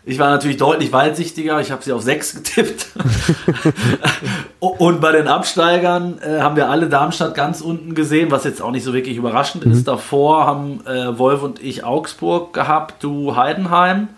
Ich 0.05 0.19
war 0.19 0.31
natürlich 0.31 0.57
deutlich 0.57 0.93
weitsichtiger. 0.93 1.61
Ich 1.61 1.71
habe 1.71 1.83
sie 1.83 1.93
auf 1.93 2.03
6 2.03 2.37
getippt. 2.37 2.87
und 4.61 5.01
bei 5.01 5.13
den 5.13 5.29
Absteigern 5.29 6.19
äh, 6.21 6.41
haben 6.41 6.57
wir 6.57 6.69
alle 6.69 6.89
Darmstadt 6.89 7.35
ganz 7.35 7.61
unten 7.61 7.95
gesehen, 7.95 8.31
was 8.31 8.45
jetzt 8.45 8.61
auch 8.61 8.73
nicht 8.73 8.85
so 8.85 8.93
wirklich 8.93 9.17
überraschend 9.17 9.65
mhm. 9.65 9.73
ist. 9.73 9.89
Davor 9.89 10.47
haben 10.47 10.81
äh, 10.87 11.19
Wolf 11.19 11.43
und 11.43 11.63
ich 11.63 11.85
Augsburg 11.85 12.53
gehabt, 12.53 13.03
du 13.03 13.37
Heidenheim. 13.37 14.09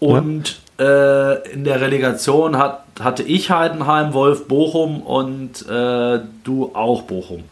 Und 0.00 0.60
ja. 0.78 1.32
äh, 1.32 1.52
in 1.52 1.64
der 1.64 1.80
Relegation 1.80 2.56
hat, 2.56 2.84
hatte 3.00 3.22
ich 3.22 3.50
Heidenheim, 3.50 4.14
Wolf 4.14 4.46
Bochum 4.46 5.02
und 5.02 5.68
äh, 5.68 6.20
du 6.44 6.70
auch 6.74 7.02
Bochum. 7.02 7.44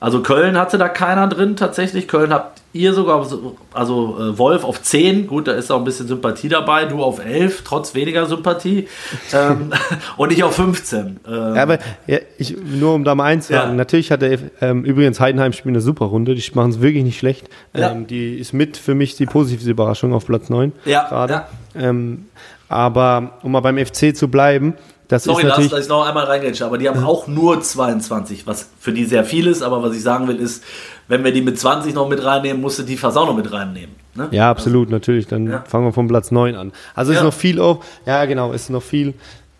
Also 0.00 0.22
Köln 0.22 0.58
hatte 0.58 0.78
da 0.78 0.88
keiner 0.88 1.28
drin 1.28 1.56
tatsächlich. 1.56 2.08
Köln 2.08 2.32
habt 2.32 2.62
ihr 2.72 2.94
sogar, 2.94 3.26
also 3.74 4.16
äh, 4.18 4.38
Wolf 4.38 4.64
auf 4.64 4.80
10, 4.80 5.26
gut, 5.26 5.46
da 5.46 5.52
ist 5.52 5.70
auch 5.70 5.78
ein 5.78 5.84
bisschen 5.84 6.08
Sympathie 6.08 6.48
dabei, 6.48 6.86
du 6.86 7.02
auf 7.02 7.24
11, 7.24 7.62
trotz 7.64 7.94
weniger 7.94 8.24
Sympathie. 8.24 8.88
ähm, 9.34 9.72
und 10.16 10.32
ich 10.32 10.42
auf 10.42 10.54
15. 10.54 11.20
Ähm, 11.26 11.54
ja, 11.54 11.62
aber 11.62 11.78
ja, 12.06 12.18
ich, 12.38 12.56
nur 12.56 12.94
um 12.94 13.04
da 13.04 13.14
mal 13.14 13.24
einzuhaken, 13.24 13.70
ja. 13.70 13.76
natürlich 13.76 14.10
hatte 14.10 14.50
ähm, 14.62 14.84
übrigens 14.84 15.20
Heidenheim 15.20 15.52
spielt 15.52 15.74
eine 15.74 15.82
super 15.82 16.06
Runde, 16.06 16.34
die 16.34 16.50
machen 16.54 16.70
es 16.70 16.80
wirklich 16.80 17.04
nicht 17.04 17.18
schlecht. 17.18 17.50
Ja. 17.76 17.90
Ähm, 17.90 18.06
die 18.06 18.38
ist 18.38 18.54
mit 18.54 18.78
für 18.78 18.94
mich 18.94 19.16
die 19.16 19.26
positive 19.26 19.68
Überraschung 19.68 20.14
auf 20.14 20.24
Platz 20.26 20.48
9 20.48 20.72
ja, 20.86 21.08
gerade. 21.08 21.42
Ähm, 21.74 22.26
aber 22.70 23.32
um 23.42 23.52
mal 23.52 23.60
beim 23.60 23.84
FC 23.84 24.16
zu 24.16 24.28
bleiben, 24.28 24.74
das 25.10 25.24
Sorry, 25.24 25.44
natürlich, 25.44 25.70
dass 25.70 25.80
ich 25.80 25.88
noch 25.88 26.06
einmal 26.06 26.24
reingrätsche, 26.24 26.64
aber 26.64 26.78
die 26.78 26.88
haben 26.88 27.02
auch 27.04 27.26
nur 27.26 27.60
22, 27.60 28.46
was 28.46 28.68
für 28.78 28.92
die 28.92 29.04
sehr 29.04 29.24
viel 29.24 29.48
ist, 29.48 29.60
aber 29.60 29.82
was 29.82 29.94
ich 29.94 30.02
sagen 30.02 30.28
will, 30.28 30.36
ist, 30.36 30.62
wenn 31.08 31.24
wir 31.24 31.32
die 31.32 31.42
mit 31.42 31.58
20 31.58 31.94
noch 31.94 32.08
mit 32.08 32.24
reinnehmen, 32.24 32.62
musst 32.62 32.78
du 32.78 32.84
die 32.84 32.96
fast 32.96 33.18
auch 33.18 33.26
noch 33.26 33.36
mit 33.36 33.52
reinnehmen. 33.52 33.96
Ne? 34.14 34.28
Ja, 34.30 34.50
absolut, 34.50 34.86
also, 34.86 34.94
natürlich. 34.94 35.26
Dann 35.26 35.48
ja. 35.48 35.64
fangen 35.66 35.84
wir 35.84 35.92
vom 35.92 36.06
Platz 36.06 36.30
9 36.30 36.54
an. 36.54 36.72
Also 36.94 37.12
ja. 37.12 37.18
ist 37.18 37.24
noch 37.24 37.34
viel 37.34 37.60
auch, 37.60 37.82
ja 38.06 38.24
genau, 38.24 38.52
ist 38.52 38.70
noch 38.70 38.82
viel 38.82 39.14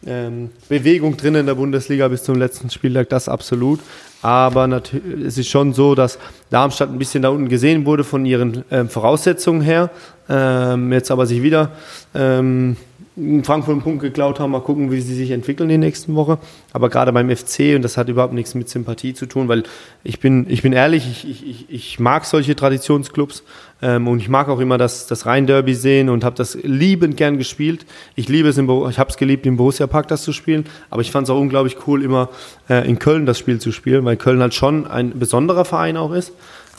ähm, 0.06 0.50
Bewegung 0.68 1.16
drin 1.16 1.34
in 1.34 1.46
der 1.46 1.56
Bundesliga 1.56 2.06
bis 2.06 2.22
zum 2.22 2.36
letzten 2.36 2.70
Spieltag, 2.70 3.08
das 3.08 3.28
absolut. 3.28 3.80
Aber 4.22 4.68
natürlich, 4.68 5.26
es 5.26 5.38
ist 5.38 5.48
schon 5.48 5.72
so, 5.72 5.96
dass 5.96 6.18
Darmstadt 6.50 6.90
ein 6.90 6.98
bisschen 6.98 7.22
da 7.22 7.30
unten 7.30 7.48
gesehen 7.48 7.86
wurde 7.86 8.04
von 8.04 8.24
ihren 8.24 8.64
ähm, 8.70 8.88
Voraussetzungen 8.88 9.62
her. 9.62 9.90
Ähm, 10.28 10.92
jetzt 10.92 11.10
aber 11.10 11.26
sich 11.26 11.42
wieder 11.42 11.72
ähm, 12.14 12.76
in 13.16 13.44
Frankfurt 13.44 13.72
einen 13.72 13.82
Punkt 13.82 14.00
geklaut 14.00 14.38
haben. 14.40 14.52
Mal 14.52 14.60
gucken, 14.60 14.90
wie 14.90 15.00
sie 15.00 15.14
sich 15.14 15.30
entwickeln 15.32 15.68
in 15.68 15.80
der 15.80 15.88
nächsten 15.88 16.14
Woche. 16.14 16.38
Aber 16.72 16.88
gerade 16.88 17.12
beim 17.12 17.34
FC, 17.34 17.74
und 17.74 17.82
das 17.82 17.96
hat 17.96 18.08
überhaupt 18.08 18.32
nichts 18.32 18.54
mit 18.54 18.68
Sympathie 18.68 19.14
zu 19.14 19.26
tun, 19.26 19.48
weil 19.48 19.64
ich 20.04 20.20
bin, 20.20 20.46
ich 20.48 20.62
bin 20.62 20.72
ehrlich, 20.72 21.24
ich, 21.28 21.46
ich, 21.46 21.66
ich 21.68 22.00
mag 22.00 22.24
solche 22.24 22.54
Traditionsclubs 22.54 23.42
ähm, 23.82 24.06
und 24.08 24.20
ich 24.20 24.28
mag 24.28 24.48
auch 24.48 24.60
immer 24.60 24.78
das, 24.78 25.06
das 25.06 25.26
Rhein-Derby 25.26 25.74
sehen 25.74 26.08
und 26.08 26.24
habe 26.24 26.36
das 26.36 26.56
liebend 26.62 27.16
gern 27.16 27.36
gespielt. 27.36 27.84
Ich 28.14 28.28
liebe 28.28 28.48
es, 28.48 28.58
im, 28.58 28.68
ich 28.88 28.98
habe 28.98 29.10
es 29.10 29.16
geliebt, 29.16 29.44
im 29.46 29.56
Borussia 29.56 29.86
Park 29.86 30.08
das 30.08 30.22
zu 30.22 30.32
spielen, 30.32 30.64
aber 30.88 31.02
ich 31.02 31.10
fand 31.10 31.26
es 31.26 31.30
auch 31.30 31.40
unglaublich 31.40 31.76
cool, 31.86 32.02
immer 32.02 32.28
äh, 32.68 32.88
in 32.88 32.98
Köln 32.98 33.26
das 33.26 33.38
Spiel 33.38 33.60
zu 33.60 33.72
spielen, 33.72 34.04
weil 34.04 34.16
Köln 34.16 34.40
halt 34.40 34.54
schon 34.54 34.86
ein 34.86 35.18
besonderer 35.18 35.64
Verein 35.64 35.96
auch 35.96 36.12
ist 36.12 36.32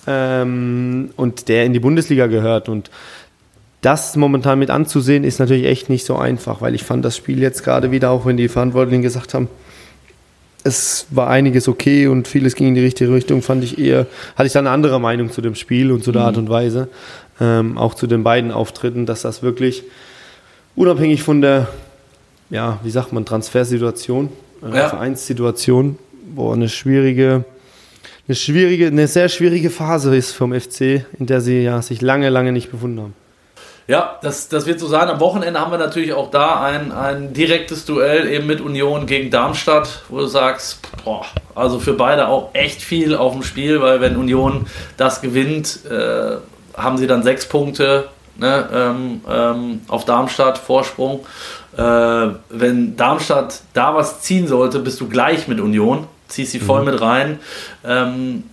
ähm, 0.07 1.11
und 1.15 1.47
der 1.47 1.65
in 1.65 1.73
die 1.73 1.79
Bundesliga 1.79 2.27
gehört 2.27 2.69
und 2.69 2.89
das 3.81 4.15
momentan 4.15 4.59
mit 4.59 4.69
anzusehen, 4.69 5.23
ist 5.23 5.39
natürlich 5.39 5.65
echt 5.65 5.89
nicht 5.89 6.05
so 6.05 6.15
einfach, 6.15 6.61
weil 6.61 6.75
ich 6.75 6.83
fand 6.83 7.03
das 7.03 7.17
Spiel 7.17 7.39
jetzt 7.41 7.63
gerade 7.63 7.91
wieder, 7.91 8.11
auch 8.11 8.25
wenn 8.25 8.37
die 8.37 8.47
Verantwortlichen 8.47 9.01
gesagt 9.01 9.33
haben, 9.33 9.49
es 10.63 11.07
war 11.09 11.27
einiges 11.27 11.67
okay 11.67 12.07
und 12.07 12.27
vieles 12.27 12.53
ging 12.53 12.67
in 12.67 12.75
die 12.75 12.81
richtige 12.81 13.11
Richtung, 13.11 13.41
fand 13.41 13.63
ich 13.63 13.79
eher, 13.79 14.05
hatte 14.35 14.45
ich 14.45 14.53
da 14.53 14.59
eine 14.59 14.69
andere 14.69 14.99
Meinung 14.99 15.31
zu 15.31 15.41
dem 15.41 15.55
Spiel 15.55 15.91
und 15.91 16.03
zu 16.03 16.11
der 16.11 16.21
mhm. 16.21 16.27
Art 16.27 16.37
und 16.37 16.49
Weise, 16.49 16.89
ähm, 17.39 17.79
auch 17.79 17.95
zu 17.95 18.05
den 18.05 18.23
beiden 18.23 18.51
Auftritten, 18.51 19.07
dass 19.07 19.23
das 19.23 19.41
wirklich 19.41 19.83
unabhängig 20.75 21.23
von 21.23 21.41
der, 21.41 21.67
ja, 22.51 22.79
wie 22.83 22.91
sagt 22.91 23.11
man, 23.13 23.25
Transfersituation, 23.25 24.29
äh, 24.63 24.77
ja. 24.77 24.89
Vereinssituation, 24.89 25.97
wo 26.35 26.51
eine 26.51 26.69
schwierige, 26.69 27.43
eine 28.27 28.35
schwierige, 28.35 28.87
eine 28.87 29.07
sehr 29.07 29.29
schwierige 29.29 29.71
Phase 29.71 30.15
ist 30.15 30.33
vom 30.33 30.53
FC, 30.53 31.03
in 31.17 31.25
der 31.25 31.41
sie 31.41 31.63
ja 31.63 31.81
sich 31.81 32.01
lange, 32.01 32.29
lange 32.29 32.51
nicht 32.51 32.69
befunden 32.69 33.01
haben. 33.01 33.20
Ja, 33.87 34.19
das, 34.21 34.47
das 34.47 34.65
wird 34.65 34.79
so 34.79 34.87
sein. 34.87 35.09
Am 35.09 35.19
Wochenende 35.19 35.59
haben 35.59 35.71
wir 35.71 35.77
natürlich 35.77 36.13
auch 36.13 36.29
da 36.31 36.61
ein, 36.61 36.91
ein 36.91 37.33
direktes 37.33 37.85
Duell 37.85 38.27
eben 38.27 38.45
mit 38.47 38.61
Union 38.61 39.05
gegen 39.05 39.31
Darmstadt, 39.31 40.03
wo 40.09 40.19
du 40.19 40.27
sagst, 40.27 40.79
boah, 41.03 41.25
also 41.55 41.79
für 41.79 41.93
beide 41.93 42.27
auch 42.27 42.49
echt 42.53 42.81
viel 42.81 43.15
auf 43.15 43.33
dem 43.33 43.43
Spiel, 43.43 43.81
weil 43.81 43.99
wenn 43.99 44.15
Union 44.15 44.67
das 44.97 45.21
gewinnt, 45.21 45.79
äh, 45.89 46.37
haben 46.77 46.97
sie 46.97 47.07
dann 47.07 47.23
sechs 47.23 47.47
Punkte 47.47 48.07
ne, 48.37 48.69
ähm, 48.73 49.21
ähm, 49.29 49.81
auf 49.87 50.05
Darmstadt 50.05 50.57
Vorsprung. 50.57 51.25
Äh, 51.75 51.81
wenn 52.49 52.95
Darmstadt 52.97 53.61
da 53.73 53.95
was 53.95 54.21
ziehen 54.21 54.47
sollte, 54.47 54.79
bist 54.79 54.99
du 55.01 55.07
gleich 55.07 55.47
mit 55.47 55.59
Union, 55.59 56.07
ziehst 56.27 56.51
sie 56.51 56.59
voll 56.59 56.81
mhm. 56.81 56.91
mit 56.91 57.01
rein. 57.01 57.39
Ähm, 57.85 58.43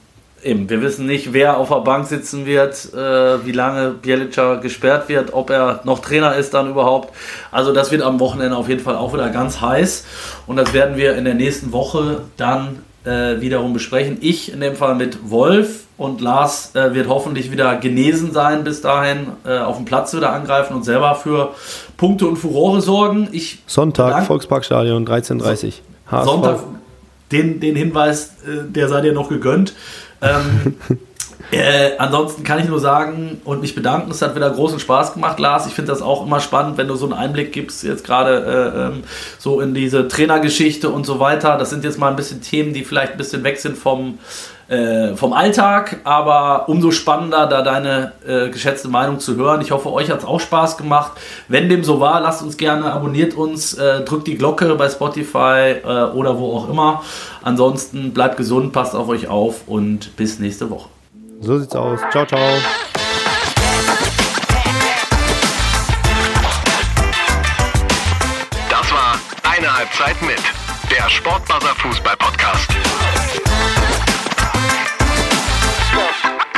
Eben, 0.43 0.70
wir 0.70 0.80
wissen 0.82 1.07
nicht, 1.07 1.32
wer 1.32 1.57
auf 1.57 1.68
der 1.68 1.80
Bank 1.80 2.07
sitzen 2.07 2.47
wird, 2.47 2.95
äh, 2.95 3.45
wie 3.45 3.53
lange 3.53 3.91
Bielica 3.91 4.57
gesperrt 4.57 5.09
wird, 5.09 5.32
ob 5.32 5.51
er 5.51 5.80
noch 5.84 5.99
Trainer 5.99 6.36
ist 6.36 6.55
dann 6.55 6.70
überhaupt. 6.70 7.12
Also 7.51 7.72
das 7.72 7.91
wird 7.91 8.03
am 8.03 8.20
Wochenende 8.20 8.57
auf 8.57 8.68
jeden 8.68 8.80
Fall 8.80 8.95
auch 8.95 9.12
wieder 9.12 9.30
ganz 9.30 9.61
heiß 9.61 10.07
und 10.47 10.57
das 10.57 10.72
werden 10.72 10.97
wir 10.97 11.16
in 11.16 11.24
der 11.24 11.34
nächsten 11.34 11.72
Woche 11.72 12.22
dann 12.36 12.82
äh, 13.05 13.41
wiederum 13.41 13.72
besprechen. 13.72 14.18
Ich 14.20 14.53
in 14.53 14.61
dem 14.61 14.76
Fall 14.76 14.95
mit 14.95 15.30
Wolf 15.30 15.84
und 15.97 16.20
Lars 16.20 16.74
äh, 16.74 16.95
wird 16.95 17.09
hoffentlich 17.09 17.51
wieder 17.51 17.76
genesen 17.76 18.32
sein 18.32 18.62
bis 18.62 18.80
dahin, 18.80 19.28
äh, 19.45 19.59
auf 19.59 19.76
dem 19.76 19.84
Platz 19.84 20.14
wieder 20.14 20.32
angreifen 20.32 20.74
und 20.74 20.84
selber 20.84 21.16
für 21.16 21.55
Punkte 21.97 22.26
und 22.26 22.36
Furore 22.36 22.80
sorgen. 22.80 23.28
Ich 23.32 23.62
Sonntag, 23.66 24.24
Volksparkstadion, 24.26 25.07
13.30 25.07 25.72
Uhr. 26.12 26.24
Sonntag, 26.24 26.61
den, 27.32 27.61
den 27.61 27.76
Hinweis, 27.76 28.36
äh, 28.47 28.70
der 28.70 28.89
sei 28.89 29.01
dir 29.01 29.12
noch 29.12 29.28
gegönnt. 29.28 29.74
Ähm, 30.22 30.76
äh, 31.50 31.96
ansonsten 31.98 32.44
kann 32.44 32.58
ich 32.58 32.66
nur 32.66 32.80
sagen 32.80 33.40
und 33.44 33.60
mich 33.60 33.74
bedanken, 33.74 34.10
es 34.10 34.22
hat 34.22 34.34
wieder 34.34 34.50
großen 34.50 34.78
Spaß 34.78 35.14
gemacht, 35.14 35.38
Lars. 35.38 35.66
Ich 35.66 35.74
finde 35.74 35.92
das 35.92 36.02
auch 36.02 36.26
immer 36.26 36.40
spannend, 36.40 36.76
wenn 36.78 36.88
du 36.88 36.96
so 36.96 37.06
einen 37.06 37.14
Einblick 37.14 37.52
gibst, 37.52 37.82
jetzt 37.84 38.04
gerade 38.04 38.44
äh, 38.44 38.86
ähm, 38.86 39.02
so 39.38 39.60
in 39.60 39.74
diese 39.74 40.08
Trainergeschichte 40.08 40.90
und 40.90 41.06
so 41.06 41.20
weiter. 41.20 41.56
Das 41.56 41.70
sind 41.70 41.84
jetzt 41.84 41.98
mal 41.98 42.08
ein 42.10 42.16
bisschen 42.16 42.42
Themen, 42.42 42.72
die 42.72 42.84
vielleicht 42.84 43.12
ein 43.12 43.18
bisschen 43.18 43.44
weg 43.44 43.58
sind 43.58 43.76
vom, 43.76 44.18
äh, 44.68 45.16
vom 45.16 45.32
Alltag, 45.32 46.00
aber 46.04 46.68
umso 46.68 46.90
spannender, 46.90 47.46
da 47.46 47.62
deine 47.62 48.12
äh, 48.26 48.50
geschätzte 48.50 48.88
Meinung 48.88 49.18
zu 49.18 49.36
hören. 49.36 49.60
Ich 49.62 49.70
hoffe, 49.70 49.92
euch 49.92 50.10
hat 50.10 50.18
es 50.18 50.24
auch 50.24 50.40
Spaß 50.40 50.76
gemacht. 50.76 51.12
Wenn 51.48 51.68
dem 51.68 51.84
so 51.84 52.00
war, 52.00 52.20
lasst 52.20 52.42
uns 52.42 52.56
gerne, 52.56 52.92
abonniert 52.92 53.34
uns, 53.34 53.74
äh, 53.74 54.02
drückt 54.02 54.26
die 54.26 54.36
Glocke 54.36 54.74
bei 54.74 54.88
Spotify 54.88 55.76
äh, 55.82 56.04
oder 56.12 56.38
wo 56.38 56.56
auch 56.56 56.68
immer. 56.68 57.02
Ansonsten 57.42 58.12
bleibt 58.12 58.36
gesund, 58.36 58.72
passt 58.72 58.94
auf 58.94 59.08
euch 59.08 59.28
auf 59.28 59.66
und 59.66 60.16
bis 60.16 60.38
nächste 60.38 60.68
Woche. 60.70 60.88
So 61.40 61.58
sieht's 61.58 61.74
aus. 61.74 62.00
Ciao, 62.10 62.26
ciao. 62.26 62.40
Das 68.68 68.92
war 68.92 69.18
eine 69.50 69.78
Halbzeit 69.78 70.20
mit 70.22 70.40
der 70.90 71.08
Sportbuzzer 71.08 71.74
Fußball 71.76 72.16
Podcast. 72.16 72.68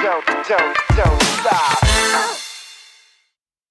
don't, 0.02 0.24
don't, 0.48 0.76
don't 0.96 1.22
stop. 1.22 1.79